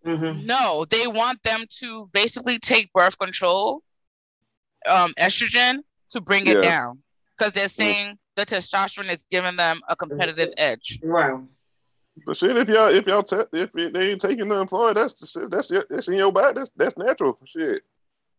Mhm. 0.04 0.46
no, 0.46 0.84
they 0.90 1.06
want 1.06 1.44
them 1.44 1.66
to 1.80 2.10
basically 2.12 2.58
take 2.58 2.92
birth 2.92 3.20
control, 3.20 3.84
um, 4.90 5.14
estrogen 5.20 5.82
to 6.10 6.22
bring 6.22 6.48
it 6.48 6.56
Yeah. 6.56 6.62
down 6.62 7.04
because 7.38 7.54
they're 7.54 7.68
saying 7.68 8.18
the 8.36 8.48
testosterone 8.48 9.12
is 9.12 9.24
giving 9.30 9.58
them 9.58 9.82
a 9.88 9.96
competitive 9.96 10.52
edge. 10.58 11.00
Right. 11.04 11.40
But 12.26 12.36
shit, 12.36 12.58
if 12.58 12.68
y'all 12.68 12.88
if 12.92 13.06
y'all 13.06 13.22
te- 13.22 13.46
if 13.54 13.72
they 13.74 14.10
ain't 14.12 14.22
taking 14.22 14.48
nothing 14.48 14.70
for 14.70 14.90
it, 14.90 14.96
that's 14.96 15.14
the 15.14 15.28
shit. 15.28 15.52
That's 15.52 15.70
it. 15.70 15.86
That's 15.88 16.08
in 16.08 16.16
your 16.16 16.32
body. 16.32 16.56
That's 16.60 16.72
that's 16.76 16.98
natural. 16.98 17.38
Shit. 17.46 17.84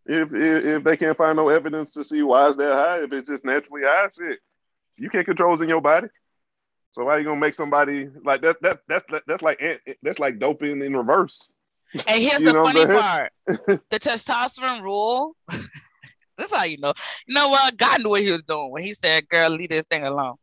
If, 0.05 0.33
if 0.33 0.65
if 0.65 0.85
they 0.85 0.97
can't 0.97 1.17
find 1.17 1.37
no 1.37 1.49
evidence 1.49 1.93
to 1.93 2.03
see 2.03 2.23
why 2.23 2.47
it's 2.47 2.57
that 2.57 2.73
high, 2.73 3.05
if 3.05 3.13
it's 3.13 3.29
just 3.29 3.45
naturally 3.45 3.83
high, 3.85 4.09
shit, 4.17 4.41
you 4.97 5.09
can't 5.11 5.27
control 5.27 5.51
what's 5.51 5.63
in 5.63 5.69
your 5.69 5.81
body. 5.81 6.09
So 6.93 7.05
why 7.05 7.19
you 7.19 7.25
gonna 7.25 7.41
make 7.41 7.55
somebody 7.55 8.09
like 8.25 8.43
that? 8.43 8.61
That 8.63 8.81
that's 8.89 9.05
that's 9.27 9.43
like 9.43 9.61
that's 10.03 10.19
like 10.19 10.39
doping 10.39 10.83
in 10.83 10.97
reverse. 10.97 11.53
And 12.07 12.23
here's 12.23 12.43
the 12.43 12.55
funny 12.55 12.85
part: 12.87 13.33
the 13.47 13.81
testosterone 14.01 14.83
rule. 14.83 15.37
this 15.49 16.49
is 16.51 16.53
how 16.53 16.65
you 16.65 16.79
know. 16.79 16.93
You 17.27 17.35
know 17.35 17.49
what? 17.49 17.77
God 17.77 18.03
knew 18.03 18.11
what 18.11 18.23
he 18.23 18.31
was 18.31 18.43
doing 18.43 18.71
when 18.71 18.83
he 18.83 18.93
said, 18.93 19.29
"Girl, 19.29 19.51
leave 19.51 19.71
this 19.71 19.87
thing 19.87 20.05
alone." 20.05 20.37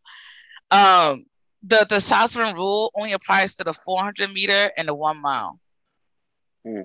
Um, 0.72 1.26
the 1.64 1.86
the 1.90 1.98
testosterone 1.98 2.56
rule 2.56 2.92
only 2.96 3.12
applies 3.12 3.56
to 3.58 3.64
the 3.64 3.74
400 3.74 4.32
meter 4.34 4.72
and 4.78 4.88
the 4.88 4.94
one 4.94 5.22
mile. 5.22 5.60
Hmm. 6.66 6.82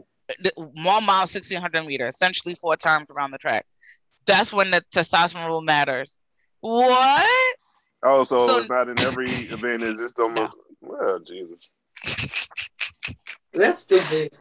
One 0.57 1.05
mile, 1.05 1.27
sixteen 1.27 1.61
hundred 1.61 1.85
meters, 1.85 2.15
essentially 2.17 2.55
four 2.55 2.77
times 2.77 3.07
around 3.11 3.31
the 3.31 3.39
track. 3.39 3.67
That's 4.27 4.53
when 4.53 4.71
the 4.71 4.83
testosterone 4.95 5.47
rule 5.47 5.63
matters. 5.63 6.19
What? 6.61 7.57
Oh, 8.03 8.25
so, 8.25 8.47
So- 8.47 8.59
it's 8.59 8.69
not 8.69 8.89
in 8.89 8.99
every 9.01 9.29
event. 9.29 9.83
Is 9.83 9.99
just 9.99 10.17
don't 10.17 10.35
No. 10.35 10.43
look. 10.43 10.57
Well, 10.81 11.21
Jesus. 11.21 11.71
That's 13.53 13.79
stupid. 13.79 14.33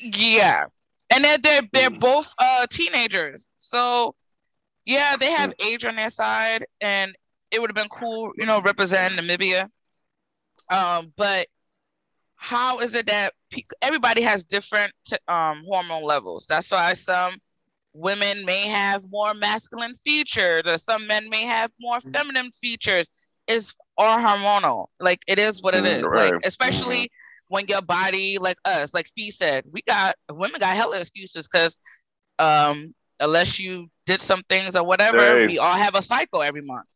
Yeah, 0.00 0.64
and 1.10 1.24
they're 1.24 1.38
they're 1.38 1.62
they're 1.72 1.90
Mm. 1.90 2.00
both 2.00 2.32
uh 2.38 2.66
teenagers, 2.70 3.48
so 3.56 4.14
yeah, 4.84 5.16
they 5.16 5.30
have 5.32 5.52
age 5.64 5.84
on 5.84 5.96
their 5.96 6.10
side, 6.10 6.66
and 6.80 7.16
it 7.50 7.60
would 7.60 7.70
have 7.70 7.74
been 7.76 7.88
cool, 7.88 8.32
you 8.36 8.46
know, 8.46 8.60
representing 8.60 9.18
Namibia. 9.18 9.68
Um, 10.70 11.12
but 11.16 11.46
how 12.36 12.78
is 12.78 12.94
it 12.94 13.06
that 13.06 13.32
everybody 13.82 14.22
has 14.22 14.44
different 14.44 14.92
um 15.28 15.64
hormone 15.66 16.04
levels? 16.04 16.46
That's 16.46 16.70
why 16.70 16.92
some 16.92 17.38
women 17.92 18.44
may 18.44 18.68
have 18.68 19.02
more 19.10 19.34
masculine 19.34 19.94
features, 19.94 20.62
or 20.66 20.76
some 20.76 21.06
men 21.06 21.28
may 21.28 21.44
have 21.44 21.72
more 21.80 22.00
feminine 22.00 22.52
features. 22.52 23.08
Is 23.46 23.74
all 23.96 24.18
hormonal. 24.18 24.86
Like 25.00 25.22
it 25.28 25.38
is 25.38 25.62
what 25.62 25.74
it 25.74 25.84
Mm, 25.84 26.02
right. 26.02 26.32
Like 26.34 26.44
especially 26.44 27.10
when 27.48 27.66
your 27.68 27.82
body, 27.82 28.38
like 28.38 28.58
us, 28.64 28.92
like 28.92 29.06
Fee 29.08 29.30
said, 29.30 29.64
we 29.70 29.82
got 29.82 30.16
women 30.30 30.58
got 30.58 30.76
hella 30.76 30.98
excuses 30.98 31.48
because 31.48 31.78
um 32.38 32.94
unless 33.20 33.58
you 33.58 33.88
did 34.04 34.20
some 34.20 34.42
things 34.48 34.76
or 34.76 34.82
whatever, 34.82 35.18
Hey. 35.18 35.46
we 35.46 35.58
all 35.58 35.74
have 35.74 35.94
a 35.94 36.02
cycle 36.02 36.42
every 36.42 36.62
month. 36.62 36.86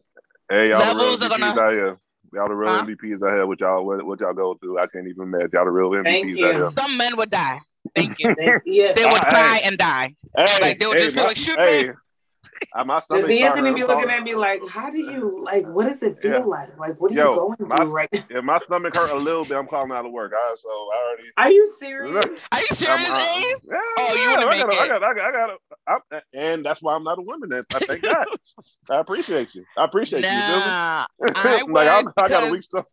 Hey, 0.51 0.71
y'all 0.71 0.81
Levels 0.81 1.23
are 1.23 1.29
gonna-. 1.29 1.97
Y'all 2.33 2.49
the 2.49 2.55
real 2.55 2.71
Huh? 2.71 2.85
MVPs 2.87 3.23
out 3.23 3.33
here. 3.33 3.47
What 3.47 3.61
y'all 3.61 3.85
what, 3.85 4.05
what 4.07 4.21
y'all 4.21 4.33
go 4.33 4.55
through? 4.55 4.79
I 4.79 4.87
can't 4.87 5.07
even 5.09 5.23
imagine. 5.23 5.51
Y'all 5.53 5.65
the 5.65 5.71
real 5.73 5.91
MVPs 5.91 6.05
Thank 6.05 6.27
out 6.27 6.39
you. 6.39 6.47
here. 6.47 6.71
Some 6.77 6.97
men 6.97 7.17
would 7.17 7.31
die. 7.31 7.59
Thank 7.95 8.19
you. 8.21 8.35
Yes. 8.65 8.95
They 8.97 9.05
would 9.05 9.15
cry 9.15 9.59
hey. 9.63 9.69
and 9.69 9.79
die. 9.79 10.15
Hey, 10.37 10.59
Like, 10.61 10.79
they 10.79 10.87
would 10.87 10.97
hey, 10.97 11.05
just 11.05 11.15
be 11.17 11.21
my- 11.23 11.27
like, 11.27 11.37
"Shoot 11.37 11.59
hey, 11.59 11.89
me." 11.89 11.93
uh, 12.75 12.85
my 12.85 12.95
Does 12.97 13.05
stomach 13.05 13.27
the 13.27 13.43
Anthony 13.43 13.73
be 13.75 13.85
looking 13.85 14.11
at 14.11 14.23
me 14.23 14.35
like, 14.35 14.67
how 14.69 14.91
do 14.91 14.99
you 14.99 15.39
like? 15.43 15.67
What 15.67 15.87
does 15.87 16.03
it 16.03 16.21
feel 16.21 16.31
Yeah. 16.33 16.39
like? 16.45 16.77
Like, 16.79 17.01
what 17.01 17.11
are 17.13 17.15
Yo, 17.15 17.31
you 17.35 17.37
going 17.41 17.57
my- 17.61 17.77
through 17.85 17.93
right 17.95 18.09
now? 18.13 18.21
If 18.31 18.45
my 18.45 18.59
stomach 18.59 18.97
hurt 18.97 19.11
a 19.11 19.17
little 19.17 19.45
bit, 19.45 19.57
I'm 19.57 19.67
calling 19.67 19.93
out 19.93 20.07
of 20.07 20.13
work. 20.13 20.33
All 20.33 20.39
right, 20.51 20.59
so 20.59 20.69
I 20.69 21.07
already. 21.09 21.29
Are 21.37 21.51
you 21.51 21.75
serious? 21.79 22.25
Are 22.53 22.61
you 22.61 22.67
I'm, 22.71 22.77
serious, 22.77 23.11
uh, 23.11 23.51
yeah, 23.71 23.79
Oh, 23.99 24.15
you 24.15 24.31
wanna 24.31 24.47
I 24.47 24.51
make 24.51 24.61
gotta, 24.61 24.77
I 24.81 24.85
it. 24.85 24.89
got, 24.89 25.03
I 25.03 25.15
got, 25.15 25.27
I 25.27 25.33
got, 25.33 26.01
I'm, 26.13 26.21
and 26.33 26.65
that's 26.65 26.83
why 26.83 26.95
I'm 26.95 27.05
not 27.05 27.19
a 27.19 27.23
woman. 27.23 27.49
That 27.51 27.65
I 27.75 27.79
thank 27.81 28.03
God. 28.03 28.27
I 28.91 28.99
appreciate 29.01 29.55
you. 29.55 29.65
I 29.77 29.85
appreciate 29.85 30.25
you. 30.25 30.31
Nah, 30.31 31.07
You 31.21 31.29
feel 31.29 31.37
I 31.37 31.63
like 31.69 31.89
I, 31.89 32.03
would 32.03 32.13
I 32.17 32.29
got 32.29 32.49
a 32.49 32.51
weak 32.53 32.63
stomach. 32.63 32.87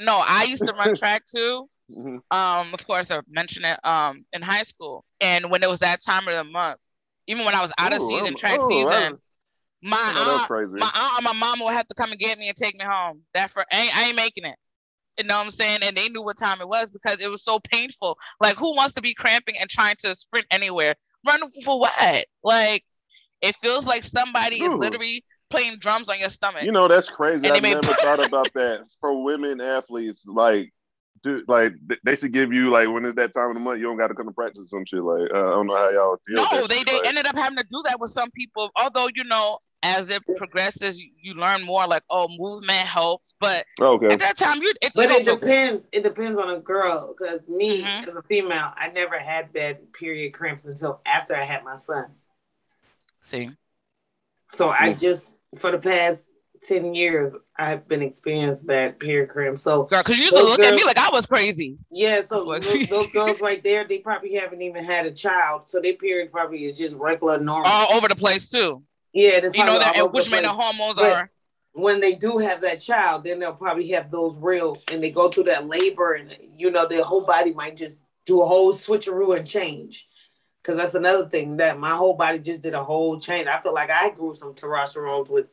no, 0.00 0.22
I 0.26 0.44
used 0.44 0.64
to 0.66 0.72
run 0.72 0.94
track 0.94 1.24
too. 1.26 1.68
Mhm. 1.90 2.20
Um, 2.30 2.72
of 2.72 2.86
course, 2.86 3.10
I 3.10 3.20
mentioned 3.28 3.66
it 3.66 3.78
um 3.84 4.24
in 4.32 4.40
high 4.42 4.62
school, 4.62 5.04
and 5.20 5.50
when 5.50 5.62
it 5.62 5.68
was 5.68 5.80
that 5.80 6.02
time 6.02 6.26
of 6.28 6.34
the 6.34 6.44
month, 6.50 6.78
even 7.26 7.44
when 7.44 7.54
I 7.54 7.62
was 7.62 7.72
out 7.78 7.92
of 7.94 8.00
Ooh, 8.02 8.08
season, 8.08 8.26
I'm- 8.26 8.36
track 8.36 8.60
ooh, 8.60 8.68
season, 8.68 9.18
my 9.82 9.96
I 9.96 10.12
know 10.12 10.24
that's 10.24 10.40
aunt, 10.40 10.48
crazy. 10.48 10.72
my 10.74 10.90
aunt 10.94 11.18
or 11.18 11.22
my 11.22 11.32
mama 11.32 11.64
would 11.64 11.74
have 11.74 11.88
to 11.88 11.94
come 11.94 12.10
and 12.10 12.20
get 12.20 12.38
me 12.38 12.48
and 12.48 12.56
take 12.56 12.76
me 12.78 12.84
home. 12.84 13.22
That 13.34 13.50
for 13.50 13.64
I 13.72 13.80
ain't, 13.80 13.96
I 13.96 14.04
ain't 14.06 14.16
making 14.16 14.44
it. 14.44 14.56
You 15.18 15.24
know 15.24 15.36
what 15.36 15.44
I'm 15.44 15.50
saying? 15.50 15.80
And 15.82 15.96
they 15.96 16.08
knew 16.08 16.22
what 16.22 16.38
time 16.38 16.60
it 16.60 16.68
was 16.68 16.90
because 16.90 17.20
it 17.20 17.30
was 17.30 17.44
so 17.44 17.58
painful. 17.60 18.16
Like, 18.40 18.56
who 18.56 18.74
wants 18.74 18.94
to 18.94 19.02
be 19.02 19.12
cramping 19.12 19.56
and 19.60 19.68
trying 19.68 19.96
to 20.00 20.14
sprint 20.14 20.46
anywhere? 20.50 20.94
Run 21.26 21.40
for 21.64 21.78
what? 21.78 22.24
Like, 22.42 22.82
it 23.42 23.54
feels 23.56 23.86
like 23.86 24.04
somebody 24.04 24.56
is 24.62 24.72
literally 24.78 25.22
playing 25.50 25.78
drums 25.78 26.08
on 26.08 26.18
your 26.18 26.30
stomach. 26.30 26.64
You 26.64 26.72
know 26.72 26.88
that's 26.88 27.10
crazy. 27.10 27.50
I 27.50 27.60
never 27.60 27.82
thought 27.82 28.20
about 28.26 28.54
that 28.54 28.80
for 29.00 29.22
women 29.22 29.60
athletes. 29.60 30.24
Like, 30.26 30.72
dude, 31.22 31.48
like 31.48 31.74
they 32.04 32.16
should 32.16 32.32
give 32.32 32.52
you 32.52 32.70
like 32.70 32.88
when 32.88 33.04
it's 33.04 33.16
that 33.16 33.32
time 33.32 33.48
of 33.50 33.54
the 33.54 33.60
month, 33.60 33.78
you 33.80 33.86
don't 33.86 33.98
got 33.98 34.08
to 34.08 34.14
come 34.14 34.26
to 34.26 34.32
practice 34.32 34.62
or 34.64 34.68
some 34.68 34.84
shit. 34.86 35.02
Like, 35.02 35.30
uh, 35.32 35.38
I 35.38 35.50
don't 35.50 35.66
know 35.66 35.76
how 35.76 35.90
y'all 35.90 36.20
deal. 36.26 36.36
No, 36.52 36.66
they 36.66 36.78
shit, 36.78 36.86
they 36.86 36.96
like- 36.98 37.06
ended 37.06 37.26
up 37.26 37.36
having 37.36 37.58
to 37.58 37.64
do 37.70 37.82
that 37.88 37.98
with 38.00 38.10
some 38.10 38.30
people. 38.32 38.70
Although 38.76 39.08
you 39.14 39.24
know, 39.24 39.58
as 39.82 40.10
it 40.10 40.22
progresses, 40.36 41.00
you, 41.00 41.10
you 41.20 41.34
learn 41.34 41.62
more. 41.62 41.86
Like, 41.86 42.02
oh, 42.10 42.28
movement 42.38 42.86
helps. 42.86 43.34
But 43.40 43.64
Okay. 43.80 44.06
at 44.08 44.18
that 44.20 44.36
time, 44.36 44.62
you 44.62 44.72
it, 44.82 44.92
But 44.94 45.10
you 45.10 45.16
it 45.16 45.24
don't 45.24 45.40
depends. 45.40 45.88
It 45.92 46.02
depends 46.04 46.38
on 46.38 46.50
a 46.50 46.58
girl. 46.60 47.14
Because 47.16 47.48
me, 47.48 47.82
Mhm. 47.82 48.06
as 48.08 48.14
a 48.16 48.22
female, 48.22 48.72
I 48.76 48.88
never 48.88 49.18
had 49.18 49.52
bad 49.52 49.92
period 49.92 50.34
cramps 50.34 50.66
until 50.66 51.00
after 51.06 51.34
I 51.36 51.44
had 51.44 51.64
my 51.64 51.76
son. 51.76 52.14
See, 53.20 53.50
So 54.52 54.68
I 54.68 54.90
Mm. 54.90 55.00
just 55.00 55.38
for 55.56 55.70
the 55.70 55.78
past 55.78 56.30
ten 56.62 56.94
years, 56.94 57.34
I've 57.58 57.86
been 57.88 58.02
experiencing 58.02 58.68
that 58.68 58.98
period 58.98 59.28
cramps. 59.28 59.62
So 59.62 59.84
girl, 59.84 60.00
because 60.02 60.18
you 60.18 60.24
used 60.24 60.36
to 60.36 60.42
look 60.42 60.60
at 60.60 60.74
me 60.74 60.84
like 60.84 60.98
I 60.98 61.10
was 61.10 61.26
crazy. 61.26 61.76
yeah, 61.90 62.20
so 62.20 62.44
those, 62.60 62.86
those 62.88 63.06
girls 63.08 63.40
right 63.40 63.62
there, 63.62 63.86
they 63.86 63.98
probably 63.98 64.34
haven't 64.34 64.62
even 64.62 64.84
had 64.84 65.06
a 65.06 65.10
child, 65.12 65.68
so 65.68 65.80
their 65.80 65.94
period 65.94 66.30
probably 66.32 66.64
is 66.64 66.78
just 66.78 66.96
regular 66.96 67.38
normal. 67.38 67.70
All 67.70 67.94
over 67.94 68.08
the 68.08 68.16
place 68.16 68.48
too. 68.50 68.82
yeah, 69.12 69.40
that's 69.40 69.56
You 69.56 69.64
know 69.64 69.78
that, 69.78 69.96
and 69.96 70.12
which 70.12 70.30
mean 70.30 70.42
the 70.42 70.48
hormones 70.50 70.98
But- 70.98 71.12
are. 71.12 71.30
when 71.72 72.00
they 72.00 72.14
do 72.14 72.38
have 72.38 72.60
that 72.60 72.80
child, 72.80 73.24
then 73.24 73.38
they'll 73.40 73.54
probably 73.54 73.88
have 73.90 74.10
those 74.10 74.36
real, 74.38 74.78
and 74.90 75.02
they 75.02 75.10
go 75.10 75.28
through 75.28 75.44
that 75.44 75.66
labor, 75.66 76.14
and 76.14 76.36
you 76.54 76.70
know 76.70 76.86
their 76.86 77.02
whole 77.04 77.24
body 77.24 77.52
might 77.52 77.76
just 77.76 78.00
do 78.26 78.40
a 78.42 78.46
whole 78.46 78.72
switcheroo 78.72 79.36
and 79.36 79.46
change. 79.46 80.06
Because 80.62 80.76
that's 80.78 80.94
another 80.94 81.28
thing 81.28 81.56
that 81.56 81.80
my 81.80 81.96
whole 81.96 82.14
body 82.14 82.38
just 82.38 82.62
did 82.62 82.72
a 82.72 82.84
whole 82.84 83.18
change. 83.18 83.48
I 83.48 83.60
feel 83.60 83.74
like 83.74 83.90
I 83.90 84.10
grew 84.10 84.32
some 84.32 84.54
testosterone 84.54 85.28
with 85.28 85.46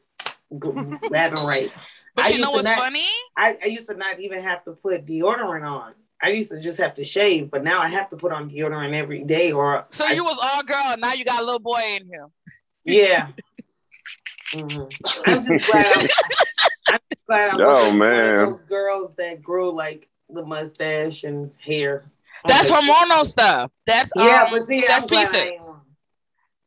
laughing 0.51 1.47
right. 1.47 1.71
But 2.15 2.25
I 2.25 2.29
you 2.29 2.35
used 2.37 2.41
know 2.45 2.51
to 2.51 2.55
what's 2.55 2.65
not- 2.65 2.79
funny? 2.79 3.05
I, 3.37 3.55
I 3.63 3.67
used 3.67 3.87
to 3.87 3.95
not 3.95 4.19
even 4.19 4.41
have 4.41 4.63
to 4.65 4.71
put 4.71 5.05
deodorant 5.05 5.63
on. 5.69 5.93
I 6.21 6.29
used 6.29 6.49
to 6.51 6.59
just 6.59 6.77
have 6.79 6.95
to 6.95 7.05
shave, 7.05 7.49
but 7.51 7.63
now 7.63 7.79
I 7.79 7.87
have 7.87 8.09
to 8.09 8.17
put 8.17 8.33
on 8.33 8.49
deodorant 8.49 8.93
every 8.93 9.23
day. 9.23 9.51
Or 9.51 9.85
So 9.91 10.05
I- 10.05 10.13
you 10.13 10.23
was 10.25 10.37
all 10.41 10.63
girl. 10.63 10.95
Now 10.97 11.13
you 11.13 11.23
got 11.23 11.39
a 11.39 11.45
little 11.45 11.59
boy 11.59 11.81
in 11.95 12.05
here. 12.07 12.27
yeah. 12.85 13.27
Mhm. 14.53 14.91
I'm 15.27 15.45
just 15.45 15.71
glad. 15.71 15.85
I'm, 16.87 16.95
I'm 16.95 16.99
just 17.13 17.27
glad 17.27 17.49
I 17.51 17.57
Oh, 17.59 17.93
man. 17.93 18.37
those 18.39 18.63
girls 18.63 19.13
that 19.17 19.43
grow 19.43 19.69
like 19.69 20.09
the 20.29 20.43
mustache 20.43 21.23
and 21.23 21.51
hair. 21.63 22.05
That's 22.47 22.71
Okay. 22.71 22.79
hormonal 22.81 23.23
stuff. 23.25 23.69
That's 23.85 24.11
Yeah, 24.15 24.45
um, 24.45 24.51
but 24.51 24.63
see, 24.65 24.81
that's 24.87 25.03
I'm 25.03 25.07
glad 25.09 25.27
I 25.27 25.51
pieces. 25.51 25.77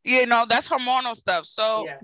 You 0.05 0.25
know, 0.25 0.45
that's 0.47 0.69
hormonal 0.69 1.13
stuff. 1.15 1.45
So 1.45 1.83
Yeah. 1.85 1.97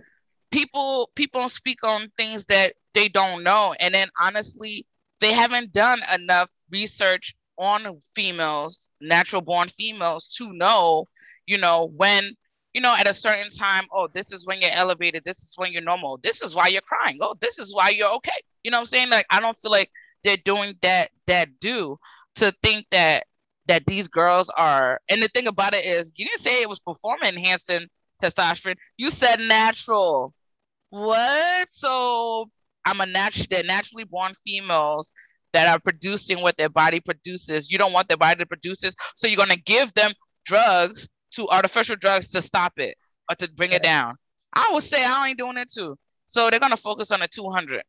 People 0.51 1.09
people 1.15 1.49
speak 1.49 1.83
on 1.83 2.09
things 2.17 2.45
that 2.45 2.73
they 2.93 3.07
don't 3.07 3.43
know. 3.43 3.73
And 3.79 3.93
then 3.93 4.09
honestly 4.19 4.85
they 5.19 5.33
haven't 5.33 5.73
done 5.73 6.01
enough 6.13 6.49
research 6.71 7.35
on 7.57 7.99
females 8.15 8.89
natural 9.01 9.41
born 9.41 9.67
females 9.67 10.33
to 10.37 10.53
know 10.53 11.05
you 11.45 11.57
know 11.57 11.91
when 11.97 12.33
you 12.73 12.79
know 12.79 12.95
at 12.97 13.05
a 13.05 13.13
certain 13.13 13.49
time 13.49 13.83
oh 13.91 14.07
this 14.13 14.31
is 14.31 14.45
when 14.45 14.61
you're 14.61 14.71
elevated 14.73 15.21
this 15.25 15.39
is 15.39 15.53
when 15.57 15.73
you're 15.73 15.81
normal 15.81 16.17
this 16.23 16.41
is 16.41 16.55
why 16.55 16.67
you're 16.67 16.81
crying 16.81 17.17
oh 17.21 17.35
this 17.41 17.59
is 17.59 17.75
why 17.75 17.89
you're 17.89 18.13
okay. 18.13 18.31
You 18.63 18.71
know 18.71 18.77
what 18.77 18.81
i'm 18.81 18.85
saying? 18.85 19.09
Like 19.09 19.25
i 19.29 19.39
don't 19.41 19.57
feel 19.57 19.71
like 19.71 19.91
they're 20.23 20.37
doing 20.37 20.75
that 20.81 21.09
that 21.27 21.59
do 21.59 21.97
to 22.35 22.53
think 22.63 22.85
that 22.91 23.25
that 23.67 23.85
these 23.85 24.07
girls 24.07 24.49
are 24.49 25.01
and 25.09 25.21
the 25.21 25.27
thing 25.27 25.47
about 25.47 25.73
it 25.73 25.85
is 25.85 26.13
you 26.15 26.25
didn't 26.25 26.39
say 26.41 26.61
it 26.61 26.69
was 26.69 26.79
performance 26.79 27.31
enhancing 27.31 27.87
testosterone. 28.21 28.75
You 28.97 29.11
said 29.11 29.39
natural 29.39 30.33
what? 30.89 31.67
So 31.71 32.49
I'm 32.85 33.01
a 33.01 33.05
natural. 33.05 33.47
They're 33.49 33.63
naturally 33.63 34.03
born 34.03 34.33
females 34.45 35.13
that 35.53 35.67
are 35.67 35.79
producing 35.79 36.41
what 36.41 36.57
their 36.57 36.69
body 36.69 36.99
produces. 36.99 37.71
You 37.71 37.77
don't 37.77 37.93
want 37.93 38.07
their 38.07 38.17
body 38.17 38.39
to 38.39 38.45
produce 38.45 38.81
this, 38.81 38.95
so 39.15 39.27
you're 39.27 39.37
gonna 39.37 39.55
give 39.55 39.93
them 39.93 40.11
drugs 40.45 41.09
to 41.31 41.47
artificial 41.49 41.95
drugs 41.95 42.29
to 42.29 42.41
stop 42.41 42.73
it 42.77 42.95
or 43.29 43.35
to 43.35 43.51
bring 43.51 43.71
it 43.71 43.83
down. 43.83 44.15
I 44.53 44.69
would 44.73 44.83
say 44.83 45.03
I 45.03 45.29
ain't 45.29 45.37
doing 45.37 45.57
it 45.57 45.71
too. 45.71 45.97
So 46.25 46.49
they're 46.49 46.59
gonna 46.59 46.77
focus 46.77 47.11
on 47.11 47.19
the 47.19 47.27
200, 47.27 47.83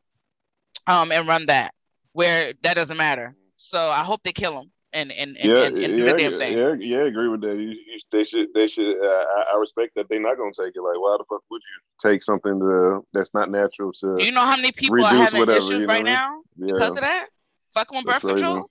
um, 0.86 1.12
and 1.12 1.26
run 1.26 1.46
that 1.46 1.72
where 2.12 2.54
that 2.62 2.76
doesn't 2.76 2.96
matter. 2.96 3.34
So 3.56 3.78
I 3.78 4.02
hope 4.02 4.22
they 4.22 4.32
kill 4.32 4.54
them 4.54 4.70
and 4.92 5.12
and 5.12 5.36
and, 5.36 5.50
yeah, 5.50 5.64
and, 5.64 5.78
and 5.78 5.98
yeah, 5.98 6.04
the 6.04 6.18
damn 6.18 6.38
thing. 6.38 6.58
yeah, 6.58 6.74
yeah, 6.78 6.98
I 6.98 7.06
agree 7.06 7.28
with 7.28 7.40
that. 7.42 7.54
You, 7.54 7.70
you, 7.70 8.00
they 8.10 8.24
should, 8.24 8.48
they 8.54 8.66
should. 8.66 8.96
Uh, 9.00 9.06
I, 9.06 9.44
I 9.54 9.56
respect 9.58 9.94
that 9.94 10.08
they're 10.08 10.20
not 10.20 10.36
gonna 10.36 10.50
take 10.52 10.74
it. 10.74 10.82
Like, 10.82 10.98
why 10.98 11.16
the 11.18 11.24
fuck 11.28 11.42
would 11.50 11.62
you 11.62 12.10
take 12.10 12.22
something 12.22 12.58
to 12.58 13.04
that's 13.12 13.32
not 13.32 13.50
natural 13.50 13.92
to? 13.94 14.16
You 14.18 14.32
know 14.32 14.40
how 14.40 14.56
many 14.56 14.72
people 14.72 15.04
are 15.04 15.14
having 15.14 15.40
whatever, 15.40 15.58
issues 15.58 15.82
you 15.82 15.86
know 15.86 15.94
right 15.94 16.04
now 16.04 16.42
yeah, 16.56 16.72
because 16.72 16.96
of 16.96 17.02
that? 17.02 17.28
Fucking 17.74 17.98
with 17.98 18.06
birth 18.06 18.22
crazy. 18.22 18.40
control. 18.40 18.66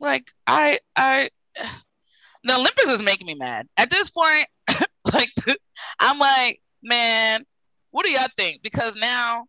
Like 0.00 0.30
I 0.46 0.80
I 0.96 1.30
the 2.44 2.54
Olympics 2.54 2.90
is 2.90 3.02
making 3.02 3.26
me 3.26 3.34
mad. 3.34 3.66
At 3.76 3.90
this 3.90 4.10
point, 4.10 4.46
like 5.12 5.30
I'm 5.98 6.18
like, 6.18 6.60
man, 6.82 7.44
what 7.90 8.04
do 8.04 8.12
y'all 8.12 8.28
think? 8.36 8.62
Because 8.62 8.96
now 8.96 9.46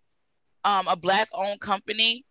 um 0.64 0.88
a 0.88 0.96
black 0.96 1.28
owned 1.34 1.60
company 1.60 2.24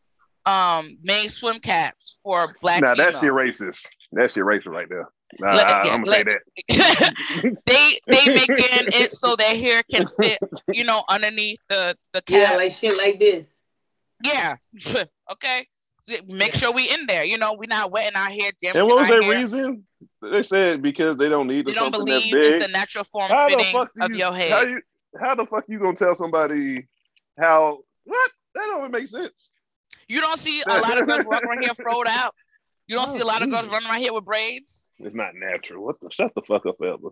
um 0.46 0.98
made 1.02 1.28
swim 1.28 1.58
caps 1.58 2.18
for 2.22 2.44
black 2.60 2.82
Now 2.82 2.94
that 2.94 3.12
shit 3.14 3.20
females. 3.20 3.38
racist. 3.60 3.86
That's 4.12 4.34
shit 4.34 4.44
racist 4.44 4.66
right 4.66 4.88
there. 4.88 5.08
Nah, 5.40 5.54
Let- 5.54 5.66
I, 5.66 5.80
I'm 5.90 6.04
gonna 6.04 6.10
let- 6.10 6.26
say 6.26 6.36
that. 6.68 7.56
they 7.66 7.98
they 8.06 8.34
making 8.34 8.88
it 9.02 9.12
so 9.12 9.34
their 9.36 9.56
hair 9.56 9.82
can 9.90 10.06
fit, 10.20 10.38
you 10.68 10.84
know, 10.84 11.02
underneath 11.08 11.58
the 11.68 11.96
the 12.12 12.22
cap. 12.22 12.50
Yeah, 12.52 12.56
like 12.56 12.72
shit 12.72 12.96
like 12.98 13.18
this. 13.18 13.60
Yeah. 14.22 14.56
okay. 15.32 15.66
make 16.28 16.54
sure 16.54 16.72
we 16.72 16.90
in 16.90 17.06
there. 17.06 17.24
You 17.24 17.38
know, 17.38 17.54
we're 17.54 17.66
not 17.68 17.90
wetting 17.90 18.16
our 18.16 18.28
hair. 18.30 18.50
And 18.74 18.86
what 18.86 18.98
was 18.98 19.08
their 19.08 19.22
hair. 19.22 19.38
reason? 19.38 19.84
They 20.22 20.42
said 20.42 20.82
because 20.82 21.16
they 21.16 21.28
don't 21.28 21.46
need 21.48 21.66
They 21.66 21.72
don't 21.74 21.92
something 21.92 22.04
that's 22.06 22.24
believe 22.30 22.34
big. 22.44 22.54
it's 22.54 22.66
the 22.66 22.72
natural 22.72 23.04
form 23.04 23.30
how 23.30 23.48
the 23.48 23.56
fitting 23.56 23.72
fuck 23.72 23.90
of 24.00 24.10
you, 24.12 24.18
your 24.18 24.32
How, 24.32 24.60
you, 24.62 24.80
how 25.20 25.34
the 25.34 25.46
fuck 25.46 25.64
you 25.68 25.78
gonna 25.78 25.96
tell 25.96 26.14
somebody 26.14 26.86
how? 27.38 27.80
What? 28.04 28.30
That 28.54 28.66
don't 28.66 28.78
even 28.80 28.90
make 28.92 29.08
sense. 29.08 29.50
You 30.08 30.20
don't 30.20 30.38
see 30.38 30.62
a 30.68 30.76
lot 30.78 30.98
of 30.98 31.06
girls 31.06 31.24
running 31.30 31.48
around 31.48 31.60
here 31.62 31.72
froed 31.74 32.06
out. 32.08 32.34
You 32.86 32.96
don't 32.96 33.08
Oh, 33.08 33.14
see 33.14 33.20
a 33.20 33.24
lot 33.26 33.42
of 33.42 33.50
girls 33.50 33.66
running 33.68 33.88
around 33.88 34.00
here 34.00 34.12
with 34.12 34.24
braids. 34.24 34.92
It's 34.98 35.14
not 35.14 35.34
natural. 35.34 35.84
What 35.84 36.00
the? 36.00 36.08
Shut 36.10 36.32
the 36.34 36.42
fuck 36.42 36.66
up, 36.66 36.76
Elba. 36.84 37.10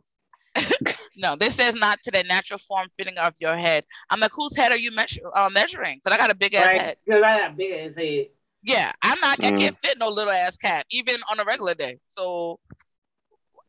No, 1.16 1.36
this 1.36 1.54
says 1.56 1.74
not 1.74 2.02
to 2.02 2.10
the 2.10 2.22
natural 2.24 2.58
form 2.58 2.88
fitting 2.96 3.18
of 3.18 3.34
your 3.40 3.56
head. 3.56 3.84
I'm 4.10 4.20
like, 4.20 4.32
whose 4.34 4.56
head 4.56 4.72
are 4.72 4.76
you 4.78 4.90
measure, 4.92 5.20
uh, 5.34 5.50
measuring? 5.50 6.00
Because 6.02 6.14
I 6.14 6.18
got 6.18 6.30
a 6.30 6.34
big 6.34 6.54
ass 6.54 6.74
Right? 6.74 6.80
head. 6.80 6.96
Because 7.04 7.22
I 7.22 7.38
got 7.38 7.56
big 7.56 7.72
ass 7.86 7.96
head. 7.96 8.26
Yeah, 8.62 8.92
I'm 9.02 9.20
not. 9.20 9.38
I 9.44 9.50
Mm. 9.50 9.58
can't 9.58 9.76
fit 9.76 9.98
no 9.98 10.08
little 10.08 10.32
ass 10.32 10.56
cap, 10.56 10.86
even 10.90 11.16
on 11.30 11.40
a 11.40 11.44
regular 11.44 11.74
day. 11.74 11.98
So, 12.06 12.60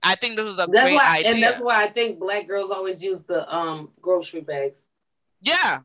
I 0.04 0.16
think 0.16 0.36
this 0.38 0.46
is 0.46 0.60
a 0.60 0.68
That's 0.68 0.84
great 0.84 0.96
why, 0.96 1.18
idea. 1.20 1.32
and 1.34 1.44
that's 1.44 1.60
why 1.60 1.84
I 1.84 1.88
think 1.88 2.20
black 2.20 2.48
girls 2.48 2.70
always 2.72 3.02
use 3.04 3.24
the 3.24 3.52
um 3.54 3.92
grocery 4.02 4.42
bags. 4.42 4.84
yeah, 5.42 5.82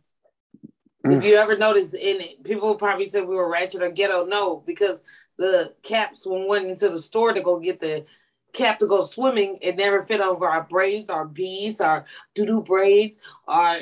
Mm. 1.06 1.18
If 1.18 1.24
you 1.24 1.36
ever 1.36 1.56
notice, 1.56 1.94
in 1.94 2.20
it, 2.20 2.42
people 2.42 2.74
probably 2.74 3.04
said 3.04 3.26
we 3.26 3.34
were 3.36 3.48
ratchet 3.48 3.82
or 3.82 3.90
ghetto. 3.90 4.24
No, 4.26 4.62
because 4.66 5.00
the 5.36 5.74
caps 5.82 6.26
when 6.26 6.48
went 6.48 6.66
into 6.66 6.88
the 6.88 7.00
store 7.00 7.32
to 7.32 7.40
go 7.40 7.58
get 7.60 7.80
the 7.80 8.04
cap 8.52 8.78
to 8.80 8.86
go 8.88 9.02
swimming, 9.04 9.58
it 9.62 9.76
never 9.76 10.02
fit 10.02 10.20
over 10.20 10.48
our 10.48 10.64
braids, 10.64 11.08
our 11.08 11.24
beads, 11.24 11.80
our 11.80 12.04
doo 12.34 12.46
doo 12.46 12.62
braids, 12.62 13.16
our 13.46 13.78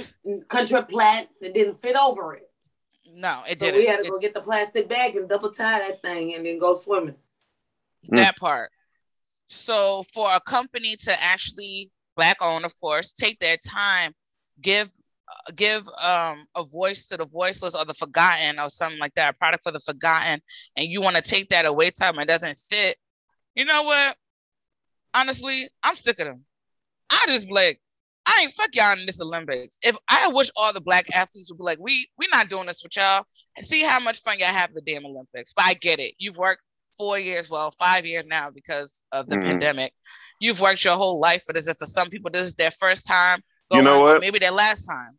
country 0.49 0.83
plaits. 0.85 1.41
It 1.43 1.55
didn't 1.55 1.81
fit 1.81 1.97
over 1.97 2.35
it. 2.35 2.51
no, 3.15 3.43
it 3.49 3.59
So 3.61 3.67
didn't. 3.67 3.81
we 3.81 3.87
had 3.87 3.99
to 4.01 4.05
It- 4.05 4.11
go 4.11 4.19
get 4.19 4.35
the 4.35 4.43
plastic 4.43 4.89
bag 4.89 5.17
and 5.17 5.27
double 5.29 5.51
tie 5.53 5.79
that 5.79 6.03
thing 6.03 6.35
and 6.35 6.45
then 6.45 6.59
go 6.59 6.75
swimming. 6.75 7.15
Mm. 8.13 8.17
that 8.17 8.37
part. 8.37 8.71
So 9.47 10.03
for 10.13 10.29
a 10.35 10.41
company 10.41 10.97
to 10.97 11.23
actually 11.23 11.91
black 12.17 12.37
owned, 12.43 12.65
of 12.65 12.79
course, 12.81 13.13
take 13.13 13.39
their 13.39 13.57
time, 13.57 14.15
give 14.61 14.91
give 15.55 15.87
um 16.01 16.47
a 16.55 16.65
voice 16.65 17.09
to 17.09 17.17
the 17.17 17.27
voiceless 17.27 17.75
or 17.75 17.85
the 17.85 17.95
forgotten 17.95 18.59
or 18.59 18.69
something 18.69 18.99
like 18.99 19.15
that, 19.15 19.35
a 19.35 19.39
product 19.39 19.65
for 19.65 19.73
the 19.73 19.81
forgotten, 19.81 20.41
and 20.77 20.87
you 20.87 21.01
want 21.01 21.17
to 21.17 21.23
take 21.23 21.49
that 21.51 21.67
away 21.67 21.91
time 21.91 22.19
it 22.19 22.27
doesn't 22.29 22.57
fit. 22.57 22.97
You 23.55 23.65
know 23.65 23.83
what? 23.85 24.17
Honestly, 25.15 25.69
I'm 25.83 25.97
sick 25.97 26.19
of 26.21 26.27
them. 26.27 26.45
I 27.11 27.25
just 27.29 27.51
like 27.51 27.81
I 28.27 28.41
ain't 28.43 28.53
fuck 28.53 28.75
y'all 28.75 28.99
in 28.99 29.07
this 29.07 29.21
Olympics. 29.21 29.79
If 29.83 29.97
I 30.09 30.29
wish 30.29 30.51
all 30.57 30.73
the 30.73 30.81
black 30.81 31.15
athletes 31.15 31.51
would 31.51 31.59
be 31.59 31.65
like, 31.65 31.79
we 31.81 32.09
we 32.19 32.27
not 32.33 32.49
doing 32.49 32.67
this 32.67 32.83
with 32.83 32.97
y'all, 32.97 33.25
and 33.57 33.65
see 33.65 33.83
how 33.83 34.01
much 34.01 34.21
fun 34.21 34.39
y'all 34.39 34.49
have 34.49 34.75
the 34.75 34.81
damn 34.81 35.07
Olympics. 35.07 35.53
But 35.55 35.67
I 35.67 35.75
get 35.75 36.01
it. 36.01 36.15
You've 36.19 36.37
worked 36.37 36.63
four 36.97 37.19
years, 37.19 37.51
well, 37.51 37.71
five 37.71 38.07
years 38.07 38.27
now 38.27 38.51
because 38.51 39.03
of 39.13 39.29
the 39.29 39.37
Mhm. 39.37 39.43
pandemic. 39.47 39.93
You've 40.41 40.61
worked 40.61 40.85
your 40.85 40.97
whole 40.97 41.21
life 41.21 41.45
for 41.45 41.53
this. 41.53 41.67
And 41.67 41.79
for 41.79 41.87
some 41.87 42.09
people, 42.11 42.31
this 42.31 42.47
is 42.47 42.55
their 42.55 42.71
first 42.71 43.07
time. 43.07 43.43
You 43.73 43.83
know 43.83 44.01
what? 44.01 44.21
Maybe 44.21 44.39
their 44.39 44.53
last 44.53 44.87
time. 44.87 45.19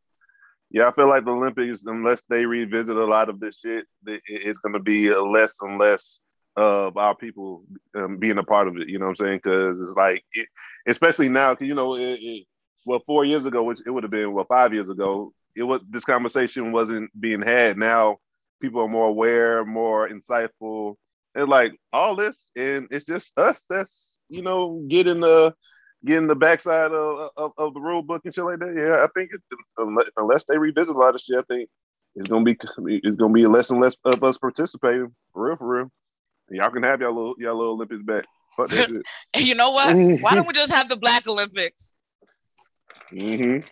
Yeah, 0.70 0.88
I 0.88 0.91
feel 0.91 1.08
like 1.08 1.24
the 1.24 1.32
Olympics, 1.32 1.86
unless 1.86 2.24
they 2.24 2.45
revisit 2.45 2.95
a 2.95 3.06
lot 3.06 3.30
of 3.30 3.39
this 3.39 3.60
shit, 3.60 3.86
it's 4.06 4.60
going 4.60 4.74
to 4.74 4.80
be 4.80 5.08
a 5.08 5.22
less 5.22 5.56
and 5.62 5.80
less 5.80 6.20
of 6.58 6.98
our 6.98 7.16
people 7.16 7.64
um, 7.95 8.18
being 8.18 8.38
a 8.38 8.43
part 8.43 8.68
of 8.68 8.76
it. 8.78 8.89
You 8.89 9.00
know 9.00 9.06
what 9.06 9.20
I'm 9.20 9.26
saying? 9.26 9.39
Because 9.43 9.80
it's 9.80 9.93
like, 9.95 10.26
it, 10.34 10.48
especially 10.88 11.30
now, 11.30 11.54
because 11.54 11.68
you 11.68 11.76
know, 11.76 11.95
it, 11.95 12.20
it, 12.22 12.48
well, 12.86 13.02
four 13.06 13.24
years 13.24 13.45
ago, 13.45 13.64
which 13.64 13.80
it 13.86 13.91
would 13.91 14.04
have 14.04 14.12
been, 14.12 14.34
well, 14.34 14.45
five 14.45 14.74
years 14.74 14.89
ago, 14.89 15.32
it 15.56 15.64
was 15.64 15.82
this 15.89 16.04
conversation 16.04 16.72
wasn't 16.72 17.10
being 17.20 17.41
had. 17.41 17.78
Now 17.78 18.18
people 18.62 18.82
are 18.82 18.88
more 18.88 19.08
aware, 19.08 19.66
more 19.66 20.10
insightful, 20.10 20.95
and 21.36 21.50
like 21.50 21.74
all 21.93 22.16
this, 22.16 22.52
and 22.56 22.88
it's 22.91 23.06
just 23.06 23.38
us 23.38 23.66
that's 23.70 24.20
you 24.30 24.41
know 24.41 24.84
getting 24.88 25.20
the 25.22 25.54
getting 26.06 26.28
the 26.28 26.36
backside 26.36 26.91
of, 26.91 27.30
of, 27.38 27.52
of 27.58 27.74
the 27.74 27.80
rule 27.80 28.02
book 28.02 28.22
and 28.26 28.34
shit 28.34 28.43
like 28.43 28.60
that. 28.60 28.76
Yeah, 28.76 29.04
I 29.04 29.08
think 29.16 29.32
it, 29.34 29.41
unless, 29.78 30.10
unless 30.18 30.45
they 30.45 30.58
revisit 30.58 30.95
a 30.95 30.98
lot 30.98 31.16
of 31.16 31.22
shit, 31.22 31.38
I 31.38 31.43
think 31.54 31.70
it's 32.16 32.28
gonna 32.28 32.43
be 32.43 32.58
it's 33.04 33.16
gonna 33.16 33.34
be 33.34 33.45
less 33.45 33.70
and 33.70 33.80
less 33.80 33.95
of 34.06 34.24
us 34.24 34.38
participating 34.38 35.14
for 35.34 35.48
real, 35.48 35.56
for 35.58 35.68
real. 35.68 35.91
And 36.50 36.58
y'all 36.58 36.72
can 36.72 36.84
have 36.84 37.02
y'all 37.02 37.14
little 37.14 37.36
y'all 37.38 37.58
little 37.58 37.74
Olympics 37.74 38.04
back. 38.04 38.26
Fuck 38.56 38.70
that 38.70 38.89
shit. 38.89 39.02
And 39.34 39.45
you 39.45 39.56
know 39.56 39.72
what? 39.72 39.95
Why 40.22 40.36
don't 40.36 40.48
we 40.48 40.54
just 40.54 40.72
have 40.72 40.89
the 40.89 40.98
Black 40.98 41.28
Olympics? 41.28 41.95
Mm-hmm. 43.12 43.68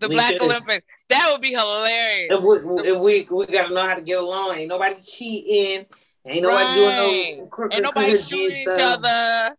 The 0.00 0.08
We 0.08 0.14
Black. 0.16 0.40
Olympics. 0.40 0.86
That 1.08 1.28
would 1.30 1.40
be 1.40 1.50
hilarious. 1.50 2.32
If 2.32 2.42
we, 2.42 2.88
if 2.90 2.98
we 2.98 3.28
we 3.30 3.46
gotta 3.46 3.72
know 3.72 3.86
how 3.86 3.94
to 3.94 4.02
get 4.02 4.18
along. 4.18 4.56
Ain't 4.56 4.68
nobody 4.68 4.96
cheating. 5.00 5.86
Ain't 6.26 6.42
nobody 6.42 6.74
doing 6.74 7.38
no 7.38 7.46
crooked 7.46 7.74
Ain't 7.74 7.84
nobody 7.84 8.16
shooting 8.16 8.56
each 8.56 8.68
stuff. 8.68 8.98
other. 9.04 9.56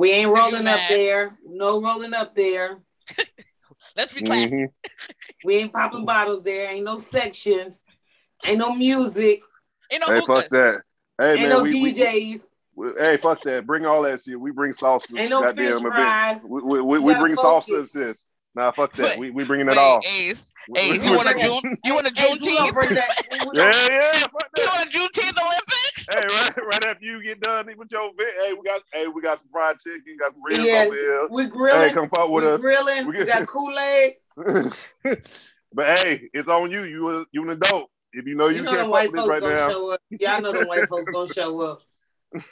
We 0.00 0.12
ain't 0.12 0.32
rolling 0.32 0.66
up 0.66 0.80
there. 0.88 1.36
No 1.46 1.82
rolling 1.82 2.14
up 2.14 2.34
there. 2.34 2.78
Let's 3.96 4.14
be 4.14 4.22
classy. 4.22 4.56
hmm 4.56 4.64
We 5.44 5.56
ain't 5.56 5.74
popping 5.74 6.06
bottles 6.06 6.42
there. 6.42 6.70
Ain't 6.70 6.86
no 6.86 6.96
sections. 6.96 7.82
Ain't 8.46 8.58
no 8.58 8.74
music. 8.74 9.42
Ain't 9.92 10.00
no 10.00 10.06
Hey, 10.14 10.20
hookahs. 10.20 10.42
fuck 10.44 10.48
that. 10.52 10.82
Hey 11.18 11.32
ain't 11.32 11.40
man, 11.42 11.50
no 11.50 11.62
we, 11.62 11.74
we, 11.82 11.92
DJs. 11.92 12.40
we- 12.74 12.92
hey 12.98 13.18
fuck 13.18 13.42
that. 13.42 13.66
Bring 13.66 13.84
all 13.84 14.00
that 14.02 14.22
shit. 14.22 14.40
We 14.40 14.52
bring 14.52 14.72
sauce 14.72 15.04
ain't 15.14 15.28
no 15.28 15.42
goddamn 15.42 15.66
fish 15.66 15.74
event. 15.80 15.92
fries. 15.94 16.40
We, 16.44 16.62
we, 16.62 16.80
we, 16.80 16.98
we 17.00 17.14
bring 17.16 17.34
salsa 17.34 17.66
focus. 17.66 17.92
sis. 17.92 18.26
Nah, 18.54 18.72
fuck 18.72 18.94
that. 18.94 19.18
Wait, 19.18 19.18
we 19.18 19.30
we 19.30 19.44
bringing 19.44 19.68
it 19.68 19.76
all. 19.76 20.00
Ace. 20.06 20.50
Ace, 20.76 21.04
you 21.04 21.12
want 21.12 21.28
a. 21.28 21.38
June? 21.38 21.78
You 21.84 21.94
want 21.94 22.06
a 22.06 22.12
Hey, 22.14 22.32
Juneteenth? 22.38 22.72
bring 22.72 22.88
Yeah, 23.54 23.88
yeah, 23.88 24.18
You 24.18 24.66
want 24.66 24.86
a 24.86 24.98
Juneteenth 24.98 25.38
Olympics? 25.38 25.79
Hey, 26.12 26.20
right, 26.28 26.56
right 26.66 26.84
after 26.86 27.04
you 27.04 27.22
get 27.22 27.40
done 27.40 27.66
with 27.76 27.90
your 27.90 28.10
event, 28.12 28.34
hey, 28.42 28.52
we 28.54 28.62
got, 28.62 28.82
hey, 28.92 29.06
we 29.08 29.22
got 29.22 29.38
some 29.38 29.48
fried 29.52 29.78
chicken, 29.80 30.16
got 30.18 30.32
some 30.32 30.42
ribs 30.42 30.64
Yeah, 30.64 30.84
over 30.86 30.94
here. 30.96 31.28
We 31.30 31.42
Hey, 31.44 31.48
grilling. 31.48 31.94
come 31.94 32.08
fuck 32.14 32.28
with 32.30 32.44
we 32.44 32.50
us. 32.50 32.60
grilling. 32.60 33.06
We 33.06 33.18
We, 33.18 33.24
got 33.24 33.46
Kool 33.48 33.78
Aid. 33.78 34.14
but 35.72 35.98
hey, 35.98 36.28
it's 36.32 36.48
on 36.48 36.70
you. 36.70 36.82
You 36.84 37.20
a- 37.20 37.24
you 37.32 37.42
an 37.42 37.50
adult. 37.50 37.90
If 38.12 38.26
you 38.26 38.34
know 38.34 38.48
you, 38.48 38.56
You 38.56 38.62
know 38.62 38.70
can't 38.72 38.80
the 38.80 38.84
fuck 38.86 38.92
white 38.92 39.12
with 39.12 39.20
this 39.20 39.20
folks 39.22 39.30
right 39.30 39.40
gonna 39.40 39.54
now. 39.54 39.68
show 39.70 39.90
up. 39.92 40.00
Y'all 40.10 40.40
know 40.42 40.52
the 40.60 40.66
white 40.66 40.88
folks 40.88 41.06
gonna 41.12 41.32
show 41.32 41.60
up. 41.60 41.80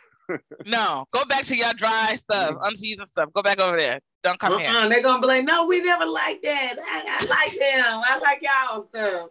No, 0.66 1.06
go 1.10 1.24
back 1.24 1.44
to 1.46 1.56
your 1.56 1.72
dry 1.72 2.14
stuff, 2.14 2.50
mm. 2.50 2.68
unseasoned 2.68 3.08
stuff. 3.08 3.30
Go 3.32 3.40
back 3.42 3.58
over 3.60 3.80
there. 3.80 3.98
Don't 4.22 4.38
come 4.38 4.58
here. 4.58 4.68
Uh-uh, 4.68 4.86
They're 4.90 5.02
gonna 5.02 5.22
be 5.22 5.26
like, 5.26 5.42
no, 5.46 5.64
we 5.64 5.80
never 5.82 6.04
like 6.04 6.42
that. 6.42 6.74
I, 6.78 7.02
I 7.06 7.24
like 7.30 7.58
them. 7.58 8.02
I 8.04 8.18
like 8.18 8.42
y'all 8.42 8.82
stuff. 8.82 9.30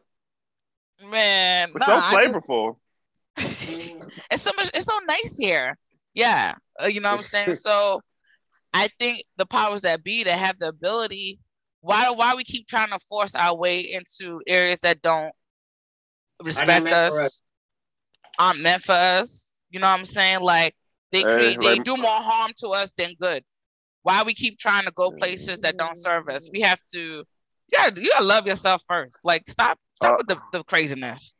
Man, 1.07 1.69
It's 1.75 1.87
nah, 1.87 1.99
so 1.99 2.17
I 2.17 2.23
just- 2.25 2.39
flavorful. 2.39 2.77
it's 4.31 4.41
so 4.41 4.51
much 4.57 4.69
it's 4.73 4.85
so 4.85 4.97
nice 5.07 5.37
here. 5.37 5.77
Yeah 6.13 6.55
uh, 6.81 6.87
you 6.87 6.99
know 7.01 7.09
what 7.09 7.17
i'm 7.17 7.21
saying? 7.21 7.53
So 7.53 8.01
i 8.73 8.89
think 8.99 9.23
the 9.37 9.45
powers 9.45 9.81
that 9.81 10.03
be 10.03 10.23
that 10.23 10.37
have 10.37 10.59
the 10.59 10.67
ability 10.67 11.39
why 11.81 12.09
why 12.11 12.35
we 12.35 12.43
keep 12.43 12.67
trying 12.67 12.89
to 12.89 12.99
force 12.99 13.35
our 13.35 13.55
way 13.55 13.79
into 13.81 14.41
areas 14.47 14.79
that 14.79 15.01
don't 15.01 15.31
respect 16.43 16.91
us, 16.91 17.13
us. 17.13 17.41
aren't 18.39 18.59
meant 18.59 18.83
for 18.83 18.93
us 18.93 19.47
you 19.69 19.79
know 19.79 19.87
what 19.87 19.99
i'm 19.99 20.05
saying? 20.05 20.41
Like 20.41 20.75
they 21.11 21.23
Hey, 21.23 21.23
create 21.23 21.61
they 21.61 21.75
like- 21.75 21.83
do 21.85 21.97
more 21.97 22.09
harm 22.09 22.51
to 22.57 22.69
us 22.69 22.91
than 22.97 23.11
good. 23.21 23.43
Why 24.03 24.23
we 24.23 24.33
keep 24.33 24.57
trying 24.59 24.85
to 24.85 24.91
go 24.91 25.11
places 25.11 25.59
that 25.61 25.77
don't 25.77 25.97
serve 25.97 26.27
us? 26.29 26.49
We 26.51 26.61
have 26.61 26.81
to 26.93 26.99
you 26.99 27.77
gotta, 27.77 28.01
you 28.01 28.09
gotta 28.09 28.25
love 28.25 28.47
yourself 28.47 28.81
first. 28.87 29.19
Like 29.23 29.47
stop 29.47 29.79
stop 29.95 30.13
Uh, 30.13 30.17
with 30.19 30.27
the, 30.27 30.37
the 30.51 30.63
craziness 30.65 31.35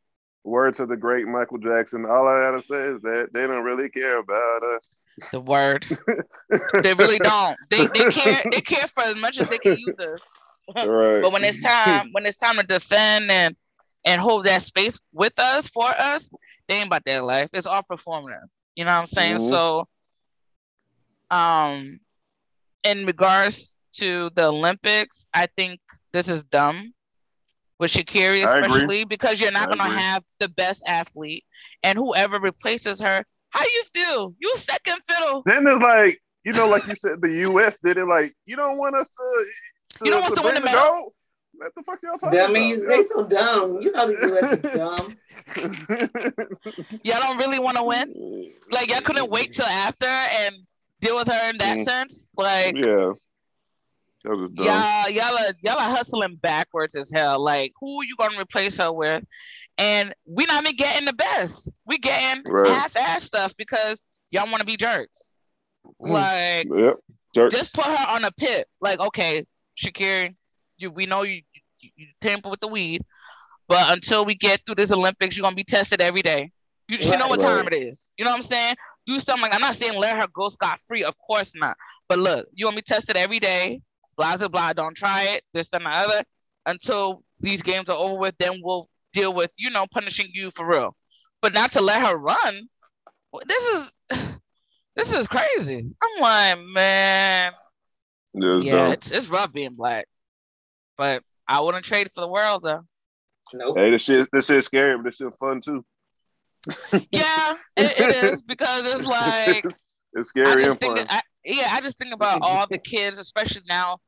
Word 0.47 0.79
of 0.79 0.87
the 0.89 0.95
great 0.97 1.27
Michael 1.27 1.57
Jackson. 1.57 2.05
All 2.05 2.27
I 2.27 2.39
gotta 2.49 2.61
say 2.61 2.81
is 2.83 3.01
that 3.01 3.29
they 3.33 3.45
don't 3.45 3.63
really 3.63 3.89
care 3.89 4.19
about 4.19 4.63
us. 4.75 4.97
the 5.31 5.41
word 5.41 5.85
they 6.83 6.93
really 6.93 7.19
don't. 7.19 7.57
They 7.69 7.87
they 7.87 8.03
care 8.03 8.43
they 8.51 8.61
care 8.61 8.87
for 8.87 9.03
as 9.03 9.15
much 9.15 9.37
as 9.39 9.47
they 9.47 9.59
can 9.59 9.77
use 9.77 9.95
us. 9.99 10.21
right. 10.85 11.21
But 11.21 11.31
when 11.33 11.43
it's 11.43 11.61
time, 11.61 12.09
when 12.11 12.25
it's 12.25 12.37
time 12.37 12.55
to 12.57 12.63
defend 12.63 13.31
and 13.31 13.55
and 14.05 14.21
hold 14.21 14.45
that 14.45 14.61
space 14.61 14.99
with 15.13 15.37
us 15.39 15.67
for 15.69 15.87
us, 15.87 16.29
they 16.67 16.75
ain't 16.75 16.87
about 16.87 17.05
their 17.05 17.21
life. 17.21 17.49
It's 17.53 17.67
all 17.67 17.83
performative. 17.83 18.47
You 18.75 18.85
know 18.85 18.93
what 18.95 19.01
I'm 19.01 19.07
saying? 19.07 19.37
Mhm. 19.37 19.49
So 19.49 19.87
um 21.29 21.99
in 22.83 23.05
regards 23.05 23.75
to 23.93 24.29
the 24.35 24.45
Olympics, 24.45 25.27
I 25.33 25.47
think 25.57 25.79
this 26.13 26.27
is 26.27 26.43
dumb. 26.43 26.93
With 27.79 27.91
Sha'Carri 27.91 28.43
I 28.45 28.59
especially 28.59 29.03
because 29.05 29.39
you're 29.39 29.51
not 29.51 29.71
I 29.71 29.75
gonna 29.75 29.89
agree. 29.91 30.01
have 30.01 30.23
the 30.39 30.49
best 30.49 30.83
athlete 30.87 31.43
and 31.83 31.97
whoever 31.97 32.39
replaces 32.39 32.99
her, 33.01 33.23
how 33.51 33.63
you 33.63 33.83
feel? 33.93 34.33
You 34.39 34.51
second 34.55 34.97
fiddle. 35.07 35.43
then 35.45 35.65
it's 35.67 35.81
like, 35.81 36.19
you 36.43 36.53
know, 36.53 36.67
like 36.67 36.87
you 36.87 36.95
said, 36.95 37.21
the 37.21 37.31
U.S. 37.41 37.79
did 37.79 37.97
it. 37.97 38.05
Like, 38.05 38.33
you 38.45 38.55
don't 38.55 38.77
want 38.77 38.95
us 38.95 39.09
to. 39.09 39.45
to 39.99 40.05
You 40.05 40.11
don't 40.11 40.21
want 40.21 40.33
us 40.33 40.39
to 40.39 40.45
win 40.45 40.55
the 40.55 40.61
medal? 40.61 40.81
gold? 40.81 41.13
What 41.53 41.73
the 41.75 41.83
fuck 41.83 41.99
y'all 42.03 42.17
talking 42.17 42.37
Dummies, 42.37 42.83
about? 42.83 42.95
they 42.97 43.03
so 43.03 43.23
dumb. 43.25 43.81
You 43.81 43.91
know 43.91 44.07
the 44.11 44.37
US 44.37 44.51
is 44.53 44.61
dumb. 44.73 45.17
Y'all 47.03 47.19
don't 47.19 47.37
really 47.37 47.59
want 47.59 47.77
to 47.77 47.83
win. 47.83 48.51
Like 48.71 48.89
y'all 48.91 49.01
couldn't 49.01 49.29
wait 49.31 49.53
till 49.53 49.65
after 49.65 50.05
and 50.05 50.55
deal 51.01 51.15
with 51.15 51.27
her 51.27 51.49
in 51.49 51.57
that 51.57 51.77
Mm. 51.77 51.83
sense. 51.83 52.29
Like 52.37 52.75
Yeah. 52.75 53.11
That 54.27 54.35
was 54.35 54.49
dumb. 54.49 54.65
y'all 54.65 55.09
y'all 55.09 55.37
are 55.37 55.53
y'all 55.63 55.77
are 55.79 55.95
hustling 55.95 56.35
backwards 56.35 56.95
as 56.95 57.11
hell. 57.13 57.39
Like 57.39 57.73
who 57.79 58.01
are 58.01 58.03
you 58.03 58.15
gonna 58.17 58.39
replace 58.39 58.77
her 58.77 58.91
with? 58.91 59.23
And 59.77 60.13
we 60.25 60.45
not 60.45 60.63
even 60.63 60.75
getting 60.75 61.05
the 61.05 61.13
best. 61.13 61.69
We 61.85 61.97
getting 61.97 62.43
Right. 62.45 62.67
half-ass 62.67 63.23
stuff 63.23 63.53
because 63.57 64.01
y'all 64.31 64.49
want 64.49 64.59
to 64.59 64.65
be 64.65 64.75
jerks. 64.75 65.33
Mm. 66.01 66.09
Like 66.09 66.67
Yep. 66.77 66.95
Jerk. 67.35 67.51
just 67.51 67.73
put 67.73 67.85
her 67.85 68.05
on 68.09 68.25
a 68.25 68.31
pit. 68.31 68.67
Like 68.81 68.99
okay, 68.99 69.45
Sha'Carri, 69.77 70.35
you 70.77 70.91
we 70.91 71.05
know 71.05 71.21
you 71.23 71.41
you, 71.79 71.89
you 71.95 72.07
tamper 72.19 72.49
with 72.49 72.59
the 72.59 72.67
weed, 72.67 73.03
but 73.67 73.89
until 73.91 74.25
we 74.25 74.35
get 74.35 74.65
through 74.65 74.75
this 74.75 74.91
Olympics, 74.91 75.37
you're 75.37 75.43
gonna 75.43 75.55
be 75.55 75.63
tested 75.63 76.01
every 76.01 76.21
day. 76.21 76.51
You, 76.89 76.97
you 76.97 77.11
know 77.11 77.19
Right. 77.19 77.29
what 77.29 77.39
time 77.39 77.67
it 77.67 77.73
is. 77.75 78.11
You 78.17 78.25
know 78.25 78.31
what 78.31 78.37
I'm 78.37 78.43
saying? 78.43 78.75
Do 79.05 79.19
something 79.19 79.43
like 79.43 79.53
I'm 79.53 79.61
not 79.61 79.75
saying 79.75 79.97
let 79.97 80.17
her 80.19 80.27
go 80.33 80.49
scot 80.49 80.81
free. 80.87 81.03
Of 81.03 81.15
course 81.19 81.53
not. 81.55 81.77
But 82.09 82.19
look, 82.19 82.47
you 82.53 82.65
want 82.65 82.75
me 82.77 82.81
tested 82.81 83.15
every 83.15 83.39
day. 83.39 83.81
Blah 84.17 84.37
blah 84.37 84.47
blah. 84.47 84.73
Don't 84.73 84.95
try 84.95 85.23
it. 85.23 85.43
This 85.53 85.71
and 85.73 85.85
the 85.85 85.89
other. 85.89 86.23
Until 86.65 87.23
these 87.39 87.61
games 87.61 87.89
are 87.89 87.95
over 87.95 88.15
with, 88.15 88.35
then 88.39 88.59
we'll 88.61 88.89
deal 89.13 89.33
with 89.33 89.51
you 89.57 89.69
know 89.69 89.85
punishing 89.91 90.27
you 90.33 90.51
for 90.51 90.69
real. 90.69 90.95
But 91.41 91.53
not 91.53 91.71
to 91.73 91.81
let 91.81 92.05
her 92.05 92.17
run. 92.17 92.67
This 93.47 93.63
is 93.63 93.99
this 94.95 95.13
is 95.13 95.27
crazy. 95.27 95.85
I'm 96.03 96.21
like, 96.21 96.65
man, 96.73 97.51
It 98.33 98.63
yeah, 98.63 98.75
dumb. 98.75 98.91
it's 98.93 99.11
it's 99.11 99.29
rough 99.29 99.53
being 99.53 99.75
black. 99.75 100.07
But 100.97 101.23
I 101.47 101.61
wouldn't 101.61 101.85
trade 101.85 102.11
for 102.11 102.21
the 102.21 102.27
world 102.27 102.63
though. 102.63 102.81
Nope. 103.53 103.77
Hey, 103.77 103.91
this 103.91 104.03
shit, 104.03 104.27
this 104.33 104.47
shit's 104.47 104.65
scary, 104.65 104.97
but 104.97 105.05
this 105.05 105.15
shit 105.15 105.33
fun 105.39 105.61
too. 105.61 105.85
Yeah, 107.11 107.53
it, 107.77 107.99
it 107.99 108.23
is 108.23 108.41
because 108.43 108.93
it's 108.93 109.05
like 109.07 109.63
it's 109.65 109.79
I 110.17 110.21
scary 110.23 110.63
just 110.63 110.71
and 110.71 110.79
think, 110.79 110.97
fun. 110.97 111.07
I, 111.09 111.21
yeah, 111.45 111.69
I 111.71 111.79
just 111.79 111.97
think 111.97 112.13
about 112.13 112.41
all 112.41 112.67
the 112.69 112.77
kids, 112.77 113.19
especially 113.19 113.61
now 113.69 113.99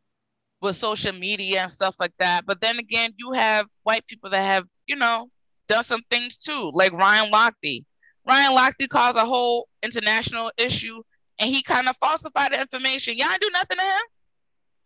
with 0.62 0.76
social 0.76 1.14
media 1.14 1.62
and 1.62 1.72
stuff 1.72 1.96
like 2.00 2.14
that. 2.20 2.46
But 2.46 2.62
then 2.62 2.80
again, 2.80 3.14
you 3.18 3.32
have 3.32 3.68
white 3.84 4.06
people 4.08 4.30
that 4.30 4.42
have, 4.42 4.66
you 4.88 4.96
know, 4.96 5.30
done 5.68 5.84
some 5.84 6.02
things 6.10 6.38
too, 6.38 6.72
like 6.74 6.92
Ryan 6.94 7.32
Lochte. 7.32 7.84
Ryan 8.28 8.58
Lochte 8.58 8.90
caused 8.90 9.18
a 9.18 9.26
whole 9.26 9.68
international 9.82 10.52
issue, 10.58 11.02
and 11.40 11.50
he 11.50 11.64
kind 11.64 11.88
of 11.88 11.96
falsified 11.98 12.54
the 12.54 12.60
information. 12.60 13.18
Y'all 13.18 13.28
do 13.40 13.50
nothing 13.54 13.78
to 13.78 13.84
him. 13.84 14.02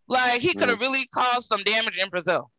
Like 0.07 0.41
he 0.41 0.53
could 0.53 0.69
have 0.69 0.79
mm. 0.79 0.81
really 0.81 1.07
caused 1.07 1.47
some 1.47 1.63
damage 1.63 1.97
in 1.97 2.09
Brazil, 2.09 2.51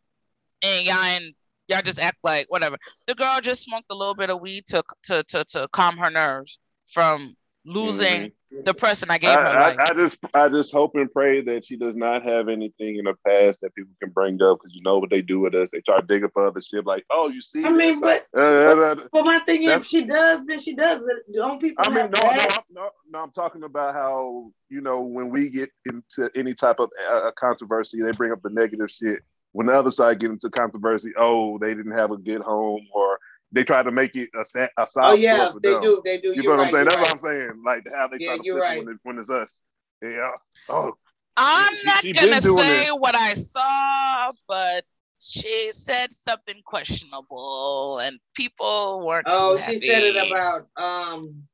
and 0.63 0.87
y'all 0.87 1.21
y'all 1.69 1.83
just 1.83 2.01
act 2.01 2.19
like 2.23 2.47
whatever. 2.49 2.77
The 3.07 3.15
girl 3.15 3.41
just 3.41 3.63
smoked 3.63 3.87
a 3.91 3.95
little 3.95 4.15
bit 4.15 4.31
of 4.31 4.41
weed 4.41 4.67
to 4.69 4.83
to 5.05 5.23
to, 5.25 5.45
to 5.45 5.69
calm 5.73 5.97
her 5.99 6.11
nerves 6.11 6.59
from 6.91 7.37
losing 7.65 8.33
the 8.65 8.75
person 8.75 9.11
I 9.11 9.19
gave 9.19 9.31
her 9.31 9.39
I, 9.39 9.69
life. 9.69 9.79
I, 9.79 9.83
I 9.83 9.95
just 9.95 10.19
I 10.35 10.49
just 10.49 10.73
hope 10.73 10.95
and 10.95 11.11
pray 11.13 11.41
that 11.43 11.65
she 11.65 11.77
does 11.77 11.97
not 11.97 12.23
have 12.25 12.49
anything 12.49 12.97
in 12.97 13.05
the 13.05 13.15
past 13.27 13.59
that 13.63 13.75
people 13.75 13.93
can 14.01 14.11
bring 14.11 14.41
up 14.43 14.59
because 14.59 14.75
you 14.75 14.83
know 14.83 14.99
what 14.99 15.11
they 15.11 15.23
do 15.23 15.41
with 15.41 15.55
us. 15.55 15.69
They 15.73 15.81
try 15.81 16.01
to 16.01 16.07
dig 16.07 16.25
up 16.25 16.37
other 16.37 16.61
shit 16.61 16.87
like, 16.87 17.05
oh, 17.11 17.29
you 17.29 17.41
see. 17.41 17.65
I 17.65 17.71
mean, 17.71 18.01
this? 18.01 18.23
but 18.33 18.41
Uh, 18.41 18.45
uh, 18.45 18.77
uh, 18.77 18.95
but 19.13 19.25
my 19.25 19.41
thing 19.41 19.65
is, 19.65 19.71
if 19.71 19.87
she 19.87 20.05
does, 20.05 20.45
then 20.47 20.59
she 20.59 20.75
does 20.75 21.03
it. 21.03 21.35
Don't 21.35 21.61
people 21.61 21.85
I 21.87 21.89
mean, 21.89 21.99
have 21.99 22.13
no, 22.13 22.21
no, 22.21 22.47
no, 22.71 22.91
no, 23.11 23.23
I'm 23.23 23.33
talking 23.33 23.65
about 23.65 23.95
how 23.95 24.51
you 24.69 24.81
know 24.81 25.03
when 25.03 25.31
we 25.31 25.51
get 25.51 25.71
into 25.87 26.31
any 26.37 26.55
type 26.55 26.79
of 26.79 26.91
uh, 27.11 27.31
controversy, 27.39 28.01
they 28.01 28.13
bring 28.13 28.33
up 28.33 28.43
the 28.43 28.51
negative 28.51 28.91
shit. 28.91 29.23
When 29.53 29.67
the 29.69 29.73
other 29.73 29.93
side 29.93 30.19
get 30.19 30.31
into 30.31 30.51
controversy, 30.51 31.13
oh, 31.17 31.59
they 31.59 31.75
didn't 31.75 31.97
have 31.97 32.11
a 32.11 32.17
good 32.17 32.41
home, 32.41 32.87
or 32.93 33.19
they 33.55 33.65
try 33.65 33.83
to 33.83 33.91
make 33.93 34.17
it 34.17 34.31
a, 34.35 34.45
sa- 34.45 34.67
a 34.77 34.87
soft 34.87 35.13
Oh 35.13 35.15
yeah, 35.15 35.53
they 35.63 35.73
them. 35.73 35.81
do. 35.81 36.03
They 36.05 36.19
do. 36.19 36.29
You 36.29 36.43
You're 36.43 36.45
know 36.45 36.51
what 36.51 36.59
right, 36.59 36.67
I'm 36.67 36.73
saying? 36.73 36.85
That's 36.87 36.97
right. 36.97 37.03
what 37.03 37.13
I'm 37.13 37.19
saying. 37.21 37.63
Like 37.65 37.87
how 37.95 38.09
they 38.09 38.19
Yeah, 38.19 38.29
try 38.29 38.37
to 38.39 38.43
you're 38.43 38.57
flip 38.57 38.63
right. 38.69 38.77
it 38.79 38.85
when, 38.85 38.95
it, 38.95 39.01
when 39.05 39.19
it's 39.19 39.31
us. 39.31 39.63
Yeah. 40.03 40.31
Oh, 40.69 40.95
I'm 41.37 41.77
She- 41.77 41.87
not 41.87 42.03
she 42.03 42.13
gonna 42.13 42.41
say 42.41 42.87
it. 42.87 43.01
what 43.01 43.17
I 43.17 43.35
saw, 43.35 44.33
but 44.49 44.85
she 45.21 45.71
said 45.73 46.13
something 46.13 46.61
questionable, 46.65 48.01
and 48.01 48.19
people 48.35 49.07
weren't. 49.07 49.27
Oh, 49.29 49.57
too 49.57 49.63
she 49.63 49.79
said 49.79 50.03
it 50.03 50.17
about 50.31 50.67
um, 50.77 51.45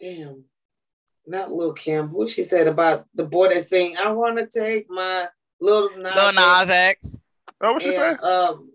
damn, 0.00 0.44
not 1.26 1.52
Lil 1.52 1.74
Kim. 1.74 2.08
Who 2.08 2.26
she 2.26 2.42
said 2.42 2.66
about 2.68 3.06
the 3.14 3.24
boy 3.24 3.50
that 3.50 3.64
saying, 3.64 3.96
"I 3.98 4.10
want 4.12 4.38
to 4.38 4.46
take 4.46 4.88
my 4.88 5.28
little 5.60 5.88
Nas." 5.98 6.16
Lil 6.16 6.32
Nas 6.32 6.70
X. 6.70 7.22
oh, 7.60 7.72
what 7.74 7.84
you 7.84 7.92
say? 7.92 8.10
um, 8.14 8.73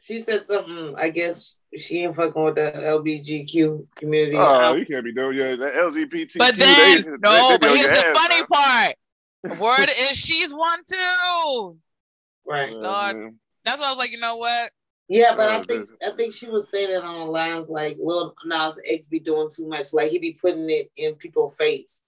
she 0.00 0.20
said 0.20 0.42
something. 0.42 0.94
I 0.96 1.10
guess 1.10 1.56
she 1.76 2.02
ain't 2.04 2.16
fucking 2.16 2.42
with 2.42 2.54
the 2.56 2.72
LBGQ 2.74 3.86
community. 3.96 4.36
Oh, 4.36 4.40
Um, 4.72 4.78
you 4.78 4.86
can't 4.86 5.04
be 5.04 5.12
doing 5.12 5.36
yeah. 5.36 5.56
The 5.56 5.66
LGBT. 5.70 6.38
But 6.38 6.56
then, 6.58 7.16
no, 7.22 7.58
but 7.60 7.76
here's 7.76 7.90
the 7.90 8.14
funny 8.14 8.42
part. 8.52 8.96
The 9.42 9.54
word 9.62 9.88
is 9.88 10.16
she's 10.16 10.52
one 10.52 10.80
too. 10.88 11.76
right. 12.46 12.72
Lord. 12.72 13.34
That's 13.64 13.80
why 13.80 13.86
I 13.86 13.90
was 13.90 13.98
like, 13.98 14.10
you 14.12 14.18
know 14.18 14.36
what? 14.36 14.70
Yeah, 15.08 15.34
but 15.36 15.48
I 15.50 15.60
think 15.62 15.88
this- 15.88 15.96
I 16.12 16.16
think 16.16 16.32
she 16.34 16.48
was 16.48 16.70
saying 16.70 16.90
it 16.90 17.02
on 17.02 17.26
the 17.26 17.30
lines 17.32 17.68
like 17.68 17.96
Lil 18.00 18.34
Nas 18.44 18.78
X 18.86 19.08
be 19.08 19.20
doing 19.20 19.48
too 19.50 19.66
much. 19.68 19.92
Like 19.92 20.10
he 20.10 20.18
be 20.18 20.32
putting 20.32 20.68
it 20.70 20.90
in 20.96 21.14
people's 21.14 21.56
face. 21.56 22.04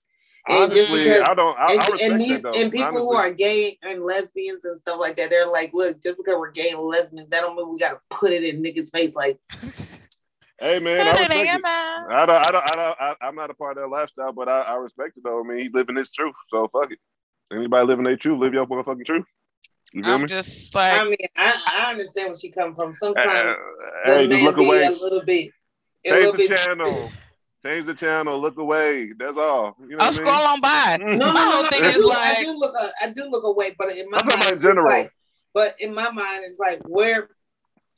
And 0.49 0.73
just 0.73 0.91
Honestly, 0.91 1.05
because- 1.11 1.29
I 1.29 1.35
don't. 1.35 1.59
I, 1.59 1.73
and, 1.73 1.81
I 1.83 1.99
and 2.03 2.21
these 2.21 2.43
that 2.43 2.53
though. 2.53 2.59
and 2.59 2.73
people 2.73 2.87
honestly. 2.89 3.07
who 3.07 3.13
are 3.15 3.31
gay 3.31 3.79
and 3.83 4.03
lesbians 4.05 4.65
and 4.65 4.79
stuff 4.81 4.99
like 4.99 5.17
that, 5.17 5.31
they're 5.31 5.47
like, 5.51 5.71
look, 5.75 6.03
just 6.03 6.17
because 6.17 6.35
we're 6.39 6.51
gay 6.51 6.71
and 6.71 6.81
lesbians, 6.81 7.29
that 7.31 7.41
don't 7.43 7.57
mean 7.57 7.71
we 7.73 7.79
gotta 7.79 8.01
put 8.11 8.33
it 8.33 8.43
in 8.43 8.63
niggas' 8.63 8.91
face. 8.91 9.15
Like, 9.15 9.39
Hey 10.59 10.79
man, 10.79 11.01
I 11.01 11.11
respect 11.13 11.33
it. 11.33 11.65
I 11.65 11.97
don't, 12.09 12.11
I 12.11 12.27
don't, 12.27 12.37
I 12.37 12.75
don't, 12.75 12.97
I, 13.01 13.15
I'm 13.23 13.35
not 13.35 13.49
a 13.49 13.55
part 13.55 13.79
of 13.79 13.83
that 13.85 13.89
lifestyle, 13.89 14.33
but 14.33 14.47
I, 14.49 14.61
I 14.61 14.75
respect 14.75 15.17
it 15.17 15.23
though. 15.25 15.41
I 15.41 15.43
mean, 15.49 15.59
he's 15.59 15.73
living 15.73 15.97
his 15.97 16.11
truth, 16.11 16.35
so 16.51 16.69
fuck 16.73 16.91
it. 16.93 16.99
Anybody 17.51 17.87
living 17.87 18.05
their 18.05 18.17
truth, 18.17 18.39
live 18.41 18.53
your 18.53 18.67
motherfucking 18.67 19.07
truth. 19.07 19.25
You 19.93 20.05
feel 20.05 20.13
I'm 20.13 20.21
me? 20.21 20.27
just 20.27 20.75
like 20.75 20.93
I 20.93 21.05
mean, 21.05 21.17
I, 21.37 21.63
I 21.79 21.91
understand 21.91 22.29
where 22.29 22.35
she 22.37 22.51
come 22.51 22.75
from. 22.75 22.91
Uh, 22.91 22.95
Sometimes 22.95 23.57
hey, 24.05 24.27
the 24.27 24.35
just 24.35 24.43
look 24.45 24.57
away. 24.59 24.85
a 24.85 24.91
little 24.91 25.23
bit, 25.25 25.51
Change 26.07 26.33
the 26.33 26.37
bit. 26.37 26.57
channel. 26.59 27.11
Change 27.65 27.87
the 27.87 27.95
channel. 27.95 28.41
Look 28.41 28.57
away. 28.59 29.13
That's 29.19 29.37
all. 29.37 29.77
You 29.81 29.97
know 29.97 29.99
I'll 30.01 30.11
what 30.13 30.21
I 30.21 30.23
mean? 30.25 30.33
scroll 30.33 30.47
on 30.47 30.61
by. 30.61 30.97
No, 31.01 31.07
no, 31.07 31.27
My 31.33 31.33
no, 31.35 31.51
whole 31.51 31.63
no. 31.65 31.69
thing 31.69 31.83
I 31.85 31.89
is 31.89 31.95
do, 31.97 32.09
like- 32.09 32.39
I 32.39 32.43
do 32.43 32.53
look, 32.53 32.75
uh, 32.81 32.89
I 33.03 33.11
do 33.11 33.25
look 33.31 33.45
away, 33.45 33.75
but 33.79 33.93
in 33.93 34.09
my 34.11 34.19
I'm 34.21 34.27
mind, 34.27 34.41
about 34.43 34.53
it's 34.55 34.63
general. 34.63 34.87
like, 34.89 35.13
but 35.53 35.77
in 35.79 35.93
my 35.95 36.11
mind, 36.11 36.45
it's 36.45 36.59
like, 36.59 36.81
where, 36.89 37.29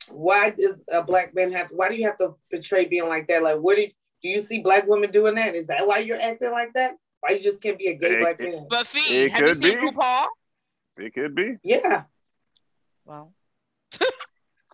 why 0.09 0.49
does 0.49 0.81
a 0.91 1.01
black 1.01 1.33
man 1.33 1.51
have? 1.53 1.69
Why 1.71 1.87
do 1.87 1.95
you 1.95 2.05
have 2.07 2.17
to 2.17 2.35
portray 2.51 2.85
being 2.85 3.07
like 3.07 3.27
that? 3.29 3.41
Like, 3.41 3.57
what 3.59 3.75
do 3.77 3.83
you, 3.83 3.87
do 4.21 4.29
you 4.29 4.41
see 4.41 4.61
black 4.61 4.85
women 4.87 5.11
doing 5.11 5.35
that? 5.35 5.55
Is 5.55 5.67
that 5.67 5.87
why 5.87 5.99
you're 5.99 6.19
acting 6.19 6.51
like 6.51 6.73
that? 6.73 6.95
Why 7.21 7.35
you 7.37 7.41
just 7.43 7.61
can't 7.61 7.77
be 7.79 7.87
a 7.87 7.95
gay 7.95 8.15
It- 8.15 8.19
black 8.19 8.39
it- 8.41 8.51
man? 8.53 8.67
But 8.69 8.85
Fee, 8.85 9.23
It 9.23 9.31
have 9.31 9.41
you 9.41 9.47
could 9.47 9.57
seen 9.57 9.79
be. 9.79 9.87
RuPaul? 9.91 10.25
It 10.97 11.13
could 11.13 11.35
be. 11.35 11.55
Yeah, 11.63 12.03
Well, 13.05 13.33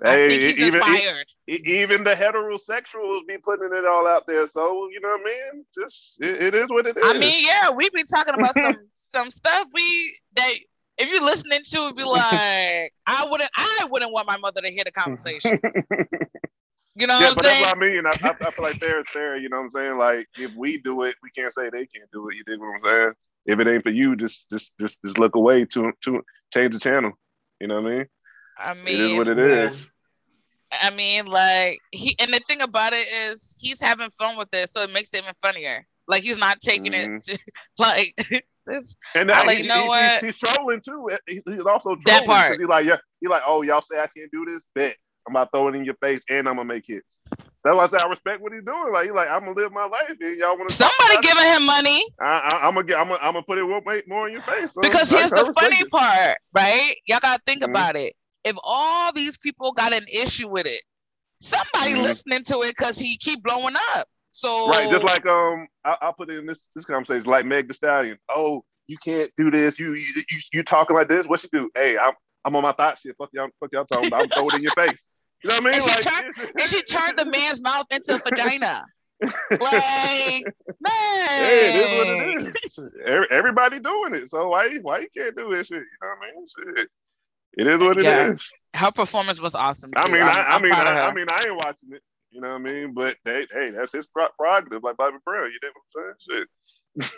Hey, 0.02 0.26
I 0.26 0.30
think 0.30 0.42
he's 0.42 0.60
even, 0.60 0.76
inspired. 0.76 1.28
even 1.48 2.04
the 2.04 2.14
heterosexuals 2.14 3.28
be 3.28 3.38
putting 3.38 3.70
it 3.74 3.86
all 3.86 4.08
out 4.08 4.26
there. 4.28 4.48
So 4.48 4.88
you 4.92 5.00
know 5.02 5.10
what 5.10 5.22
I 5.22 5.24
mean? 5.24 5.66
Just 5.78 6.18
it, 6.22 6.42
it 6.42 6.56
is 6.56 6.70
what 6.70 6.88
it 6.88 6.98
is. 6.98 7.04
I 7.06 7.18
mean, 7.18 7.46
yeah, 7.46 7.72
we 7.72 7.90
be 7.90 8.04
talking 8.10 8.34
about 8.34 8.54
some 8.54 8.78
some 8.96 9.32
stuff 9.32 9.68
we 9.74 10.18
that 10.36 10.54
if 10.98 11.12
you're 11.12 11.24
listening 11.24 11.62
to 11.64 11.78
it, 11.88 11.98
be 11.98 12.04
like, 12.04 12.94
I 13.08 13.28
wouldn't, 13.30 13.50
I 13.56 13.88
wouldn't 13.90 14.12
want 14.12 14.28
my 14.28 14.38
mother 14.38 14.62
to 14.62 14.70
hear 14.70 14.84
the 14.84 14.92
conversation. 14.92 15.60
You 17.00 17.08
know 17.08 17.18
yeah, 17.18 17.30
what 17.30 17.38
but 17.38 17.46
I'm 17.46 17.52
saying? 17.52 17.64
that's 17.64 17.76
what 17.76 17.84
I 17.84 17.88
mean. 17.88 18.06
I, 18.06 18.10
I, 18.28 18.48
I 18.48 18.52
feel 18.52 18.66
like 18.66 18.76
fair 18.76 19.00
is 19.00 19.10
fair. 19.10 19.38
You 19.38 19.48
know 19.48 19.58
what 19.58 19.64
I'm 19.64 19.70
saying? 19.70 19.98
Like 19.98 20.28
if 20.38 20.54
we 20.56 20.80
do 20.80 21.04
it, 21.04 21.16
we 21.24 21.30
can't 21.32 21.54
say 21.54 21.70
they 21.70 21.86
can't 21.86 22.12
do 22.12 22.28
it. 22.28 22.36
You 22.36 22.44
dig 22.44 22.60
what 22.60 22.76
I'm 22.76 22.82
saying? 22.84 23.14
If 23.46 23.60
it 23.60 23.68
ain't 23.70 23.84
for 23.84 23.90
you, 23.90 24.18
just 24.18 24.50
just 24.50 24.78
just 24.78 25.02
just 25.04 25.18
look 25.18 25.36
away 25.36 25.64
to 25.66 25.94
to 26.04 26.22
change 26.54 26.74
the 26.74 26.80
channel. 26.80 27.14
You 27.62 27.68
know 27.68 27.82
what 27.82 27.92
I 27.92 27.96
mean? 27.96 28.06
I 28.60 28.74
it 28.88 29.00
is 29.00 29.14
what 29.14 29.28
mean, 29.28 29.30
it 29.30 29.40
yeah. 29.40 29.70
I 30.84 30.90
mean, 30.92 31.26
like 31.26 31.80
he 31.92 32.16
and 32.20 32.34
the 32.34 32.40
thing 32.48 32.62
about 32.62 32.94
it 32.94 33.08
is 33.08 33.56
he's 33.60 33.82
having 33.82 34.10
fun 34.12 34.38
with 34.38 34.50
it, 34.54 34.70
so 34.70 34.82
it 34.82 34.92
makes 34.92 35.14
it 35.14 35.24
even 35.24 35.34
funnier. 35.42 35.86
Like 36.08 36.24
he's 36.24 36.38
not 36.38 36.62
taking 36.62 36.94
it 36.94 37.10
Mm-hmm. 37.10 37.18
to, 37.28 37.40
like 37.80 38.14
this. 38.66 38.96
And 39.16 39.30
I 39.34 39.40
that, 39.40 39.46
like, 39.46 39.58
he- 39.58 39.64
you 39.64 39.70
know 39.70 39.84
he- 39.84 39.88
what? 39.88 40.22
He's, 40.22 40.36
he's 40.38 40.38
trolling 40.38 40.82
too. 40.82 41.10
He- 41.28 41.42
He's 41.46 41.66
also 41.66 41.96
trolling 41.96 42.04
That 42.06 42.26
part. 42.26 42.52
'cause 42.52 42.60
He 42.60 42.66
like, 42.66 42.86
yeah, 42.86 42.98
he 43.22 43.28
like, 43.28 43.44
oh, 43.46 43.62
y'all 43.64 43.82
say 43.82 44.00
I 44.00 44.08
can't 44.08 44.32
do 44.32 44.46
this, 44.46 44.66
bet 44.76 44.96
I'm 45.28 45.36
about 45.36 45.46
to 45.46 45.50
throw 45.58 45.68
it 45.70 45.76
in 45.76 45.86
your 45.86 45.96
face 45.96 46.22
and 46.30 46.48
I'm 46.48 46.56
gonna 46.56 46.66
make 46.66 46.84
hits. 46.88 47.20
That's 47.64 47.76
why 47.76 47.84
I 47.84 47.88
say 47.88 47.98
I 48.04 48.08
respect 48.10 48.42
what 48.42 48.54
he's 48.54 48.64
doing. 48.64 48.94
Like, 48.94 49.06
he 49.06 49.12
like, 49.12 49.30
I'm 49.30 49.42
gonna 49.42 49.54
live 49.54 49.72
my 49.72 49.86
life, 49.86 50.16
and 50.20 50.40
y'all 50.40 50.58
want 50.58 50.70
to 50.70 50.76
Somebody 50.76 51.18
giving 51.22 51.44
him 51.46 51.66
money 51.66 52.02
I, 52.22 52.50
I, 52.54 52.68
I'm 52.68 52.74
gonna 52.76 52.86
get, 52.88 52.98
I'm 52.98 53.08
gonna, 53.08 53.20
I'm 53.22 53.34
gonna 53.34 53.44
put 53.44 53.58
it 53.58 54.08
more, 54.08 54.28
in 54.28 54.34
your 54.34 54.42
face. 54.42 54.74
So 54.74 54.82
because 54.82 55.12
here's 55.12 55.32
the 55.32 55.54
funny 55.58 55.78
it. 55.82 55.92
part, 55.92 56.38
right? 56.54 56.96
Y'all 57.08 57.20
gotta 57.22 57.42
think 57.46 57.64
Mhm. 57.64 57.70
about 57.70 57.96
it. 57.96 58.14
If 58.50 58.58
all 58.64 59.14
these 59.14 59.38
people 59.38 59.72
got 59.74 59.94
an 59.94 60.06
issue 60.14 60.48
with 60.50 60.66
it, 60.66 60.82
somebody 61.40 61.94
Mhm. 61.94 62.04
listening 62.04 62.44
to 62.46 62.60
it 62.62 62.70
because 62.78 62.98
he 62.98 63.18
keep 63.18 63.42
blowing 63.44 63.76
up. 63.96 64.08
So 64.32 64.68
Right, 64.70 64.90
just 64.90 65.04
like 65.04 65.26
um, 65.26 65.68
I, 65.86 65.98
I'll 66.02 66.14
put 66.14 66.30
it 66.30 66.38
in 66.38 66.46
this 66.46 66.68
this 66.76 66.86
conversation, 66.86 67.30
like 67.30 67.46
Meg 67.46 67.68
The 67.68 67.74
Stallion. 67.74 68.18
Oh, 68.30 68.64
you 68.88 68.98
can't 68.98 69.32
do 69.38 69.50
this. 69.52 69.80
You 69.80 69.94
you 69.94 70.24
you, 70.30 70.40
you 70.54 70.64
talking 70.64 70.96
like 70.96 71.08
this? 71.08 71.28
What 71.28 71.42
you 71.44 71.50
do? 71.52 71.70
Hey, 71.76 71.98
I'm 71.98 72.14
I'm 72.46 72.56
on 72.56 72.64
my 72.64 72.72
thought 72.74 72.98
shit. 73.00 73.16
Fuck 73.18 73.30
y'all, 73.34 73.50
fuck 73.60 73.70
y'all 73.72 73.86
talking 73.86 74.08
about. 74.08 74.24
I'm 74.24 74.30
throw 74.30 74.50
it 74.50 74.56
in 74.56 74.62
your 74.64 74.72
face. 74.74 75.08
You 75.44 75.50
know 75.50 75.56
what 75.56 75.62
I 75.62 75.66
mean? 75.66 75.74
And 75.76 75.84
she 75.84 75.90
Like, 75.90 76.04
turned- 76.36 76.52
and 76.60 76.70
she 76.70 76.82
turned 76.84 77.18
the 77.18 77.26
man's 77.26 77.62
mouth 77.62 77.86
into 77.92 78.16
a 78.16 78.20
vagina. 78.20 78.84
Like, 79.60 80.46
man. 80.80 80.94
Hey, 81.40 81.68
it 81.68 81.76
is 81.76 81.92
what 81.92 82.08
it 82.08 82.44
is. 82.44 82.80
Everybody 83.32 83.80
doing 83.80 84.16
it, 84.16 84.30
so 84.30 84.48
why 84.50 84.78
why 84.82 85.00
you 85.00 85.08
can't 85.16 85.36
do 85.36 85.50
this 85.52 85.68
shit? 85.68 85.78
You 85.80 85.86
know 86.02 86.08
what 86.20 86.30
I 86.30 86.32
mean? 86.32 86.76
Shit. 86.76 86.90
It 87.58 87.68
is 87.68 87.80
what 87.80 87.98
it 87.98 88.06
is. 88.06 88.52
Her 88.76 88.92
performance 88.92 89.42
was 89.42 89.56
awesome. 89.56 89.92
I 89.98 90.04
too. 90.04 90.14
mean, 90.14 90.22
I'm- 90.22 90.34
I, 90.38 90.42
I 90.42 90.56
I'm 90.56 90.62
mean, 90.62 90.74
I, 90.74 91.08
I 91.08 91.14
mean, 91.14 91.26
I 91.32 91.44
ain't 91.48 91.56
watching 91.56 91.90
it. 91.94 92.02
You 92.32 92.42
know 92.42 92.50
what 92.50 92.56
I 92.56 92.72
mean? 92.72 92.94
But 92.94 93.18
they, 93.26 93.48
hey, 93.52 93.72
that's 93.72 93.92
his 93.92 94.08
prerogative, 94.08 94.84
like 94.84 94.98
Bobby 94.98 95.18
Brown. 95.26 95.48
You 95.48 95.58
know 95.64 95.70
what 95.92 96.04
I'm 96.06 96.16
saying? 96.28 96.48
Shit. 97.02 97.12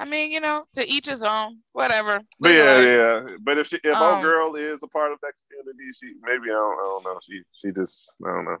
I 0.00 0.04
mean, 0.06 0.32
you 0.32 0.40
know, 0.40 0.64
to 0.72 0.88
each 0.88 1.06
his 1.06 1.22
own. 1.22 1.58
Whatever. 1.72 2.20
But 2.40 2.48
yeah, 2.50 2.80
yeah. 2.80 3.26
But 3.44 3.58
if 3.58 3.68
she, 3.68 3.76
if 3.84 3.94
Um, 3.94 4.14
old 4.16 4.22
girl 4.24 4.54
is 4.56 4.82
a 4.82 4.88
part 4.88 5.12
of 5.12 5.18
that 5.22 5.32
community, 5.50 5.90
she 5.98 6.14
maybe 6.22 6.50
I 6.50 6.54
don't, 6.54 6.74
I 6.78 6.82
don't 6.82 7.04
know. 7.04 7.18
She, 7.22 7.42
she 7.60 7.70
just, 7.70 8.10
I 8.26 8.30
don't 8.30 8.44
know. 8.44 8.56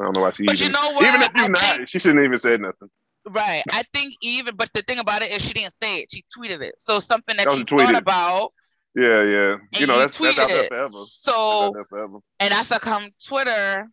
I 0.00 0.04
don't 0.04 0.16
know 0.16 0.22
why 0.22 0.32
she 0.32 0.44
But 0.44 0.60
you 0.60 0.68
know 0.68 0.92
what? 0.92 1.04
Even 1.06 1.22
if 1.22 1.30
you 1.36 1.42
I 1.44 1.48
not, 1.48 1.58
think- 1.58 1.88
she 1.88 1.98
shouldn't 1.98 2.24
even 2.24 2.38
said 2.38 2.60
nothing. 2.60 2.90
Right. 3.30 3.62
I 3.70 3.84
think 3.94 4.14
even, 4.20 4.56
but 4.56 4.68
the 4.74 4.82
thing 4.82 4.98
about 4.98 5.22
it 5.22 5.30
is 5.30 5.40
she 5.42 5.52
didn't 5.54 5.74
say 5.74 6.00
it. 6.00 6.10
She 6.12 6.24
tweeted 6.36 6.60
it. 6.60 6.74
So 6.78 6.98
something 6.98 7.36
that 7.36 7.46
you 7.46 7.58
she 7.58 7.64
tweeted. 7.64 7.84
thought 7.86 7.96
about, 7.96 8.52
Yeah, 8.94 9.22
yeah. 9.22 9.52
and 9.52 9.80
You 9.80 9.86
know, 9.86 9.98
that's 9.98 10.18
that's 10.18 10.38
out 10.38 10.48
there 10.48 10.64
forever. 10.64 10.88
That's 10.88 11.14
So 11.22 11.74
forever. 11.88 12.18
and 12.40 12.52
that's 12.52 12.68
how 12.68 12.78
come 12.78 13.10
Twitter 13.26 13.88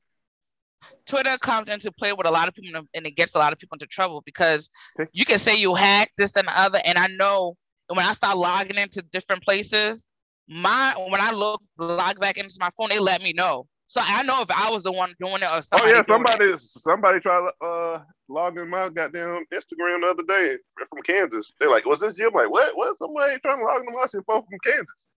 Twitter 1.06 1.38
comes 1.38 1.70
into 1.70 1.92
play 1.92 2.14
with 2.14 2.28
a 2.28 2.32
lot 2.32 2.48
of 2.48 2.54
people 2.54 2.82
and 2.94 3.06
it 3.06 3.16
gets 3.16 3.36
a 3.36 3.40
lot 3.40 3.54
of 3.54 3.60
people 3.60 3.76
into 3.76 3.88
trouble 3.88 4.22
because 4.26 4.70
you 5.12 5.26
can 5.26 5.38
say 5.38 5.58
you 5.58 5.76
hacked 5.76 6.14
this 6.18 6.36
and 6.36 6.48
the 6.48 6.60
other 6.60 6.80
and 6.86 6.98
I 6.98 7.08
know 7.08 7.56
when 7.88 8.06
I 8.06 8.14
start 8.14 8.38
logging 8.38 8.78
into 8.78 9.02
different 9.02 9.44
places 9.44 10.08
my 10.48 10.94
when 11.10 11.22
I 11.22 11.32
look 11.32 11.62
log 11.78 12.20
back 12.20 12.38
into 12.38 12.56
my 12.60 12.70
phone 12.78 12.90
they 12.90 13.00
let 13.00 13.22
me 13.22 13.34
know 13.34 13.68
so 13.92 14.02
I 14.04 14.22
know 14.22 14.40
if 14.42 14.52
I 14.52 14.70
was 14.70 14.84
the 14.84 14.92
one 14.92 15.16
doing 15.20 15.42
it 15.42 15.50
or 15.52 15.64
something. 15.64 15.88
Oh 15.90 15.92
yeah, 15.92 16.02
somebody 16.04 16.54
somebody 16.58 17.20
tried 17.20 17.50
to 17.50 17.66
uh 17.66 18.02
log 18.28 18.58
in 18.60 18.70
my 18.70 18.88
goddamn 18.90 19.44
Instagram 19.52 20.02
the 20.02 20.08
other 20.12 20.24
day 20.24 20.58
from 20.90 21.02
Kansas. 21.02 21.54
They're 21.60 21.72
like, 21.72 21.86
"Was 21.88 22.00
this 22.00 22.16
you?" 22.20 22.28
I'm 22.28 22.34
like, 22.36 22.52
"What? 22.52 22.78
What? 22.78 23.00
Somebody 23.00 23.40
trying 23.40 23.58
to 23.58 23.66
log 23.66 23.80
into 23.82 23.92
my 23.98 24.06
shit 24.06 24.24
from 24.26 24.44
Kansas?" 24.64 25.08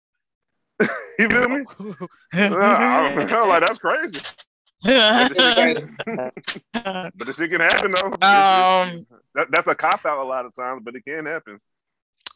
you 1.18 1.28
feel 1.28 1.48
me? 1.50 1.64
Uh, 1.78 2.06
I, 2.34 3.26
I'm 3.30 3.48
like, 3.48 3.60
that's 3.66 3.78
crazy. 3.78 4.20
But 6.72 7.26
the 7.26 7.34
shit 7.36 7.50
can 7.50 7.60
happen 7.60 7.90
though. 7.90 8.08
It's- 8.08 8.18
it's- 8.22 8.88
um 8.90 9.06
that, 9.34 9.50
that's 9.50 9.66
a 9.66 9.74
cop 9.74 10.04
out 10.06 10.18
a 10.18 10.24
lot 10.24 10.44
of 10.46 10.54
times, 10.56 10.80
but 10.84 10.94
it 10.96 11.04
can 11.04 11.26
happen. 11.26 11.58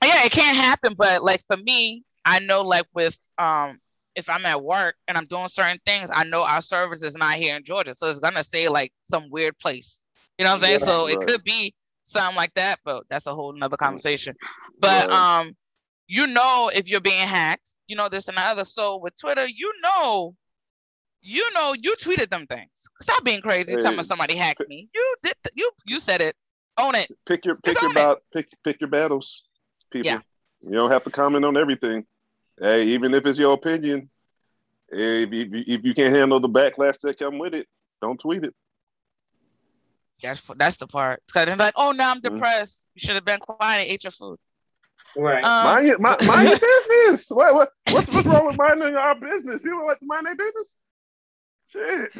yeah, 0.04 0.24
it 0.24 0.32
can't 0.32 0.56
happen. 0.56 0.94
But 0.96 1.22
like 1.22 1.40
for 1.46 1.56
me, 1.56 2.04
I 2.24 2.38
know 2.40 2.62
like 2.62 2.86
with 2.94 3.18
um 3.38 3.80
if 4.16 4.30
I'm 4.30 4.46
at 4.46 4.62
work 4.62 4.96
and 5.06 5.16
I'm 5.16 5.26
doing 5.26 5.48
certain 5.48 5.78
things, 5.84 6.10
I 6.12 6.24
know 6.24 6.42
our 6.42 6.62
service 6.62 7.02
is 7.02 7.14
not 7.14 7.34
here 7.34 7.54
in 7.54 7.62
Georgia. 7.62 7.94
So 7.94 8.08
it's 8.08 8.18
gonna 8.18 8.42
say 8.42 8.68
like 8.68 8.92
some 9.02 9.30
weird 9.30 9.58
place. 9.58 10.04
You 10.38 10.44
know 10.44 10.52
what 10.52 10.56
I'm 10.56 10.62
saying? 10.62 10.80
Yeah, 10.80 10.86
so 10.86 11.06
it 11.06 11.20
could 11.20 11.44
be 11.44 11.74
something 12.02 12.34
like 12.36 12.54
that, 12.54 12.80
but 12.84 13.04
that's 13.08 13.26
a 13.26 13.34
whole 13.34 13.52
nother 13.52 13.76
conversation. 13.76 14.34
But 14.80 15.10
Right. 15.10 15.38
um 15.38 15.56
you 16.08 16.26
know 16.26 16.70
if 16.74 16.88
you're 16.88 17.00
being 17.00 17.26
hacked, 17.26 17.76
you 17.86 17.94
know 17.94 18.08
this 18.08 18.28
and 18.28 18.38
the 18.38 18.42
other. 18.42 18.64
So 18.64 18.96
with 18.96 19.14
Twitter, 19.20 19.46
you 19.46 19.72
know 19.82 20.34
you 21.20 21.52
know 21.52 21.74
you 21.78 21.94
tweeted 21.96 22.30
them 22.30 22.46
things. 22.46 22.88
Stop 23.02 23.22
being 23.22 23.42
crazy 23.42 23.76
telling 23.76 24.02
somebody 24.02 24.34
hacked 24.34 24.66
me. 24.66 24.88
You 24.94 25.14
did 25.22 25.34
th- 25.44 25.54
you 25.56 25.70
you 25.84 26.00
said 26.00 26.22
it. 26.22 26.36
Own 26.78 26.94
it. 26.94 27.10
Pick 27.26 27.44
your 27.44 27.56
pick 27.56 27.80
your 27.82 27.90
it. 27.94 28.18
pick 28.32 28.46
pick 28.64 28.80
your 28.80 28.88
battles, 28.88 29.42
people. 29.90 30.06
Yeah. 30.06 30.20
You 30.62 30.72
don't 30.72 30.90
have 30.90 31.04
to 31.04 31.10
comment 31.10 31.44
on 31.44 31.56
everything. 31.56 32.06
Hey, 32.60 32.88
even 32.88 33.12
if 33.14 33.26
it's 33.26 33.38
your 33.38 33.52
opinion, 33.52 34.08
if 34.88 35.32
you, 35.32 35.48
if 35.66 35.84
you 35.84 35.94
can't 35.94 36.14
handle 36.14 36.40
the 36.40 36.48
backlash 36.48 36.98
that 37.02 37.18
come 37.18 37.38
with 37.38 37.54
it, 37.54 37.66
don't 38.00 38.18
tweet 38.18 38.44
it. 38.44 38.54
That's 40.22 40.40
that's 40.56 40.76
the 40.78 40.86
part. 40.86 41.22
Because 41.26 41.46
they're 41.46 41.56
like, 41.56 41.74
oh, 41.76 41.92
now 41.92 42.10
I'm 42.10 42.20
Mhm. 42.20 42.34
depressed. 42.34 42.86
You 42.94 43.00
should 43.00 43.16
have 43.16 43.24
been 43.24 43.38
quiet 43.40 43.82
and 43.82 43.90
ate 43.90 44.04
your 44.04 44.10
food. 44.10 44.38
Right. 45.14 45.44
Um, 45.44 45.64
mind, 45.74 45.86
your, 45.86 45.98
mind, 45.98 46.26
mind 46.26 46.48
your 46.48 46.58
business. 47.06 47.30
What, 47.30 47.54
what, 47.54 47.70
what's, 47.90 48.12
what's 48.14 48.26
wrong 48.26 48.46
with 48.46 48.56
minding 48.58 48.94
our 48.96 49.14
business? 49.14 49.60
People 49.62 49.84
like 49.86 49.98
to 49.98 50.06
mind 50.06 50.26
their 50.26 50.36
business. 50.36 50.74
Shit. 51.68 52.12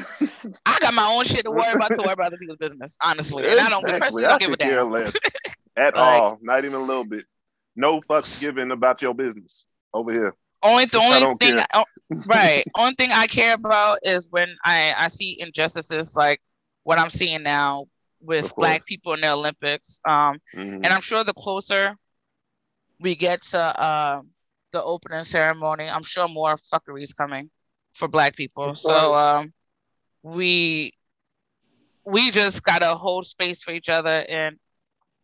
I 0.67 0.79
got 0.81 0.93
my 0.93 1.07
own 1.07 1.25
shit 1.25 1.45
to 1.45 1.51
worry 1.51 1.73
about 1.73 1.95
to 1.95 2.03
worry 2.03 2.13
about 2.13 2.27
other 2.27 2.37
people's 2.37 2.59
business, 2.59 2.99
honestly. 3.03 3.47
And 3.49 3.59
I 3.61 3.71
don't 3.71 3.83
Exactly. 3.85 4.01
personally 4.01 4.25
I 4.27 4.29
don't 4.31 4.41
give 4.41 4.53
a 4.53 4.57
care 4.59 4.77
damn. 4.81 4.91
less 4.91 5.17
at 5.77 5.97
Like- 5.97 6.23
all. 6.23 6.39
Not 6.43 6.65
even 6.65 6.75
a 6.81 6.85
little 6.85 7.05
bit. 7.05 7.25
No 7.77 8.01
fucks 8.01 8.41
given 8.41 8.71
about 8.73 9.01
your 9.03 9.15
business 9.15 9.67
over 9.93 10.13
here. 10.13 10.35
Only 10.63 10.87
the 10.87 10.99
only 10.99 11.27
thing, 11.41 11.57
care. 11.57 11.67
oh, 11.75 11.85
right? 12.27 12.65
Only 12.75 12.95
thing 12.95 13.11
I 13.13 13.27
care 13.27 13.55
about 13.55 13.99
is 14.03 14.29
when 14.31 14.57
I 14.65 14.95
I 14.97 15.09
see 15.09 15.37
injustices 15.41 16.15
like 16.17 16.41
what 16.85 16.99
I'm 16.99 17.11
seeing 17.11 17.43
now 17.43 17.87
with 18.21 18.55
black 18.57 18.87
people 18.87 19.15
in 19.15 19.21
the 19.21 19.31
Olympics. 19.33 20.01
Um, 20.05 20.41
Mhm. 20.55 20.81
and 20.83 20.87
I'm 20.93 21.01
sure 21.01 21.25
the 21.25 21.35
closer 21.35 21.97
we 23.01 23.15
get 23.15 23.43
to 23.43 23.59
uh, 23.59 24.23
the 24.73 24.83
opening 24.83 25.23
ceremony, 25.23 25.89
I'm 25.89 26.03
sure 26.03 26.29
more 26.29 26.57
fuckery 26.57 27.03
is 27.03 27.13
coming 27.13 27.51
for 27.93 28.09
black 28.09 28.37
people. 28.37 28.75
So 28.75 29.15
um, 29.15 29.53
we 30.23 30.93
we 32.05 32.31
just 32.31 32.63
gotta 32.63 32.95
hold 32.95 33.27
space 33.27 33.63
for 33.63 33.73
each 33.73 33.89
other 33.89 34.25
and 34.29 34.57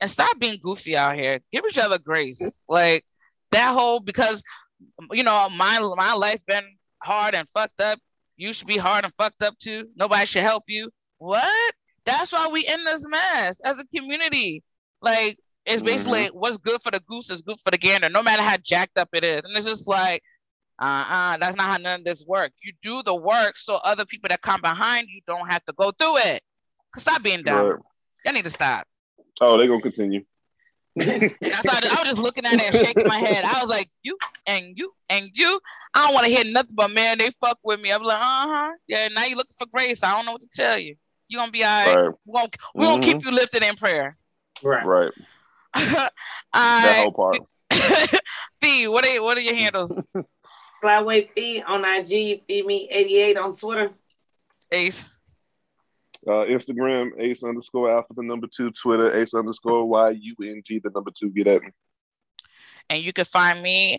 and 0.00 0.10
stop 0.10 0.38
being 0.38 0.58
goofy 0.62 0.96
out 0.96 1.14
here. 1.16 1.40
Give 1.52 1.64
each 1.68 1.78
other 1.78 1.98
grace. 1.98 2.60
Like 2.68 3.04
that 3.52 3.72
whole 3.72 4.00
because 4.00 4.42
you 5.12 5.22
know 5.22 5.48
my 5.50 5.78
my 5.96 6.14
life 6.14 6.44
been 6.46 6.64
hard 7.02 7.34
and 7.34 7.48
fucked 7.48 7.80
up. 7.80 7.98
You 8.36 8.52
should 8.52 8.66
be 8.66 8.76
hard 8.76 9.04
and 9.04 9.14
fucked 9.14 9.42
up 9.42 9.58
too. 9.58 9.88
Nobody 9.96 10.26
should 10.26 10.42
help 10.42 10.64
you. 10.66 10.90
What? 11.18 11.74
That's 12.04 12.32
why 12.32 12.48
we 12.48 12.66
in 12.66 12.84
this 12.84 13.06
mess 13.06 13.60
as 13.64 13.78
a 13.78 13.86
community. 13.96 14.62
Like 15.00 15.38
it's 15.64 15.76
mm-hmm. 15.76 15.86
basically 15.86 16.26
what's 16.32 16.56
good 16.58 16.82
for 16.82 16.90
the 16.90 17.00
goose 17.00 17.30
is 17.30 17.42
good 17.42 17.60
for 17.60 17.70
the 17.70 17.78
gander, 17.78 18.08
no 18.08 18.22
matter 18.22 18.42
how 18.42 18.56
jacked 18.56 18.98
up 18.98 19.08
it 19.12 19.24
is. 19.24 19.42
And 19.44 19.56
it's 19.56 19.66
just 19.66 19.86
like, 19.86 20.22
uh-uh, 20.80 21.36
that's 21.36 21.56
not 21.56 21.66
how 21.66 21.76
none 21.76 22.00
of 22.00 22.04
this 22.04 22.24
works. 22.26 22.54
You 22.64 22.72
do 22.82 23.02
the 23.02 23.14
work 23.14 23.56
so 23.56 23.78
other 23.84 24.04
people 24.04 24.28
that 24.28 24.40
come 24.40 24.60
behind 24.60 25.08
you 25.08 25.20
don't 25.26 25.48
have 25.48 25.64
to 25.66 25.72
go 25.74 25.92
through 25.92 26.18
it. 26.18 26.42
Stop 26.96 27.22
being 27.22 27.42
dumb. 27.42 27.66
Right. 27.66 27.78
Y'all 28.24 28.34
need 28.34 28.44
to 28.44 28.50
stop. 28.50 28.86
Oh, 29.40 29.56
they're 29.56 29.68
gonna 29.68 29.80
continue. 29.80 30.24
That's 30.96 31.68
how 31.68 31.78
I, 31.78 31.88
I 31.90 32.00
was 32.00 32.08
just 32.10 32.18
looking 32.20 32.44
at 32.44 32.54
it 32.54 32.62
and 32.62 32.74
shaking 32.74 33.06
my 33.06 33.16
head. 33.18 33.44
I 33.44 33.60
was 33.60 33.70
like, 33.70 33.88
you 34.02 34.16
and 34.46 34.78
you 34.78 34.92
and 35.08 35.30
you. 35.34 35.60
I 35.94 36.04
don't 36.06 36.14
want 36.14 36.26
to 36.26 36.32
hear 36.32 36.44
nothing 36.44 36.74
but 36.74 36.90
man, 36.90 37.18
they 37.18 37.30
fuck 37.30 37.58
with 37.62 37.80
me. 37.80 37.92
I'm 37.92 38.02
like, 38.02 38.18
uh-huh. 38.20 38.72
Yeah, 38.88 39.08
now 39.08 39.24
you're 39.24 39.36
looking 39.36 39.56
for 39.58 39.66
grace. 39.72 40.02
I 40.02 40.14
don't 40.14 40.26
know 40.26 40.32
what 40.32 40.42
to 40.42 40.48
tell 40.48 40.78
you. 40.78 40.96
You're 41.28 41.40
gonna 41.40 41.52
be 41.52 41.64
all 41.64 41.70
right. 41.70 41.96
Right, 42.06 42.14
We're 42.26 42.40
gonna, 42.40 42.48
we're 42.74 42.86
gonna 42.86 43.02
Mhm. 43.02 43.04
keep 43.04 43.24
you 43.24 43.30
lifted 43.30 43.62
in 43.62 43.74
prayer. 43.76 44.16
right. 44.62 44.84
right. 44.84 45.12
all 45.74 46.10
That 46.52 46.96
whole 46.98 47.12
part. 47.12 47.38
Fee, 48.60 48.86
what 48.88 49.06
are 49.06 49.22
what 49.22 49.38
are 49.38 49.40
your 49.40 49.54
handles? 49.54 50.02
Flyway 50.82 51.30
Feed 51.32 51.62
on 51.62 51.84
IG, 51.84 52.42
Feed 52.46 52.66
Me 52.66 52.88
88 52.90 53.38
on 53.38 53.54
Twitter. 53.54 53.90
Ace. 54.72 55.20
Uh, 56.26 56.46
Instagram, 56.46 57.10
ace 57.18 57.42
underscore 57.42 57.90
alpha, 57.90 58.12
the 58.14 58.22
number 58.22 58.46
two. 58.46 58.70
Twitter, 58.70 59.12
ace 59.18 59.34
underscore 59.34 59.88
Y 59.88 60.10
U 60.10 60.36
N 60.42 60.62
G, 60.66 60.80
the 60.82 60.90
number 60.94 61.10
two. 61.18 61.30
Get 61.30 61.48
at 61.48 61.62
me. 61.62 61.70
And 62.90 63.02
you 63.02 63.12
can 63.12 63.24
find 63.24 63.62
me 63.62 63.98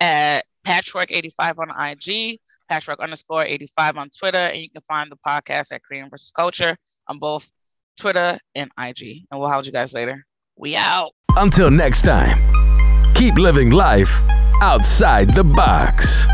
at 0.00 0.44
Patchwork85 0.66 1.58
on 1.58 1.70
IG, 1.70 2.38
Patchwork 2.68 3.00
underscore 3.00 3.44
85 3.44 3.96
on 3.96 4.10
Twitter, 4.10 4.38
and 4.38 4.58
you 4.58 4.70
can 4.70 4.82
find 4.82 5.10
the 5.10 5.16
podcast 5.26 5.72
at 5.72 5.82
Korean 5.82 6.08
versus 6.10 6.32
Culture 6.32 6.76
on 7.08 7.18
both 7.18 7.50
Twitter 7.98 8.38
and 8.54 8.70
IG. 8.78 9.24
And 9.30 9.40
we'll 9.40 9.50
hold 9.50 9.66
you 9.66 9.72
guys 9.72 9.92
later. 9.92 10.24
We 10.56 10.76
out. 10.76 11.12
Until 11.36 11.70
next 11.70 12.02
time, 12.02 13.14
keep 13.14 13.38
living 13.38 13.70
life 13.70 14.20
outside 14.60 15.30
the 15.34 15.44
box. 15.44 16.26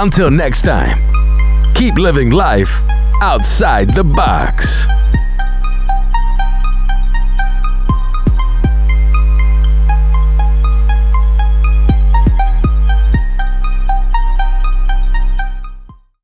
Until 0.00 0.30
next 0.30 0.62
time, 0.62 0.96
keep 1.74 1.98
living 1.98 2.30
life 2.30 2.80
outside 3.20 3.92
the 3.94 4.02
box. 4.02 4.86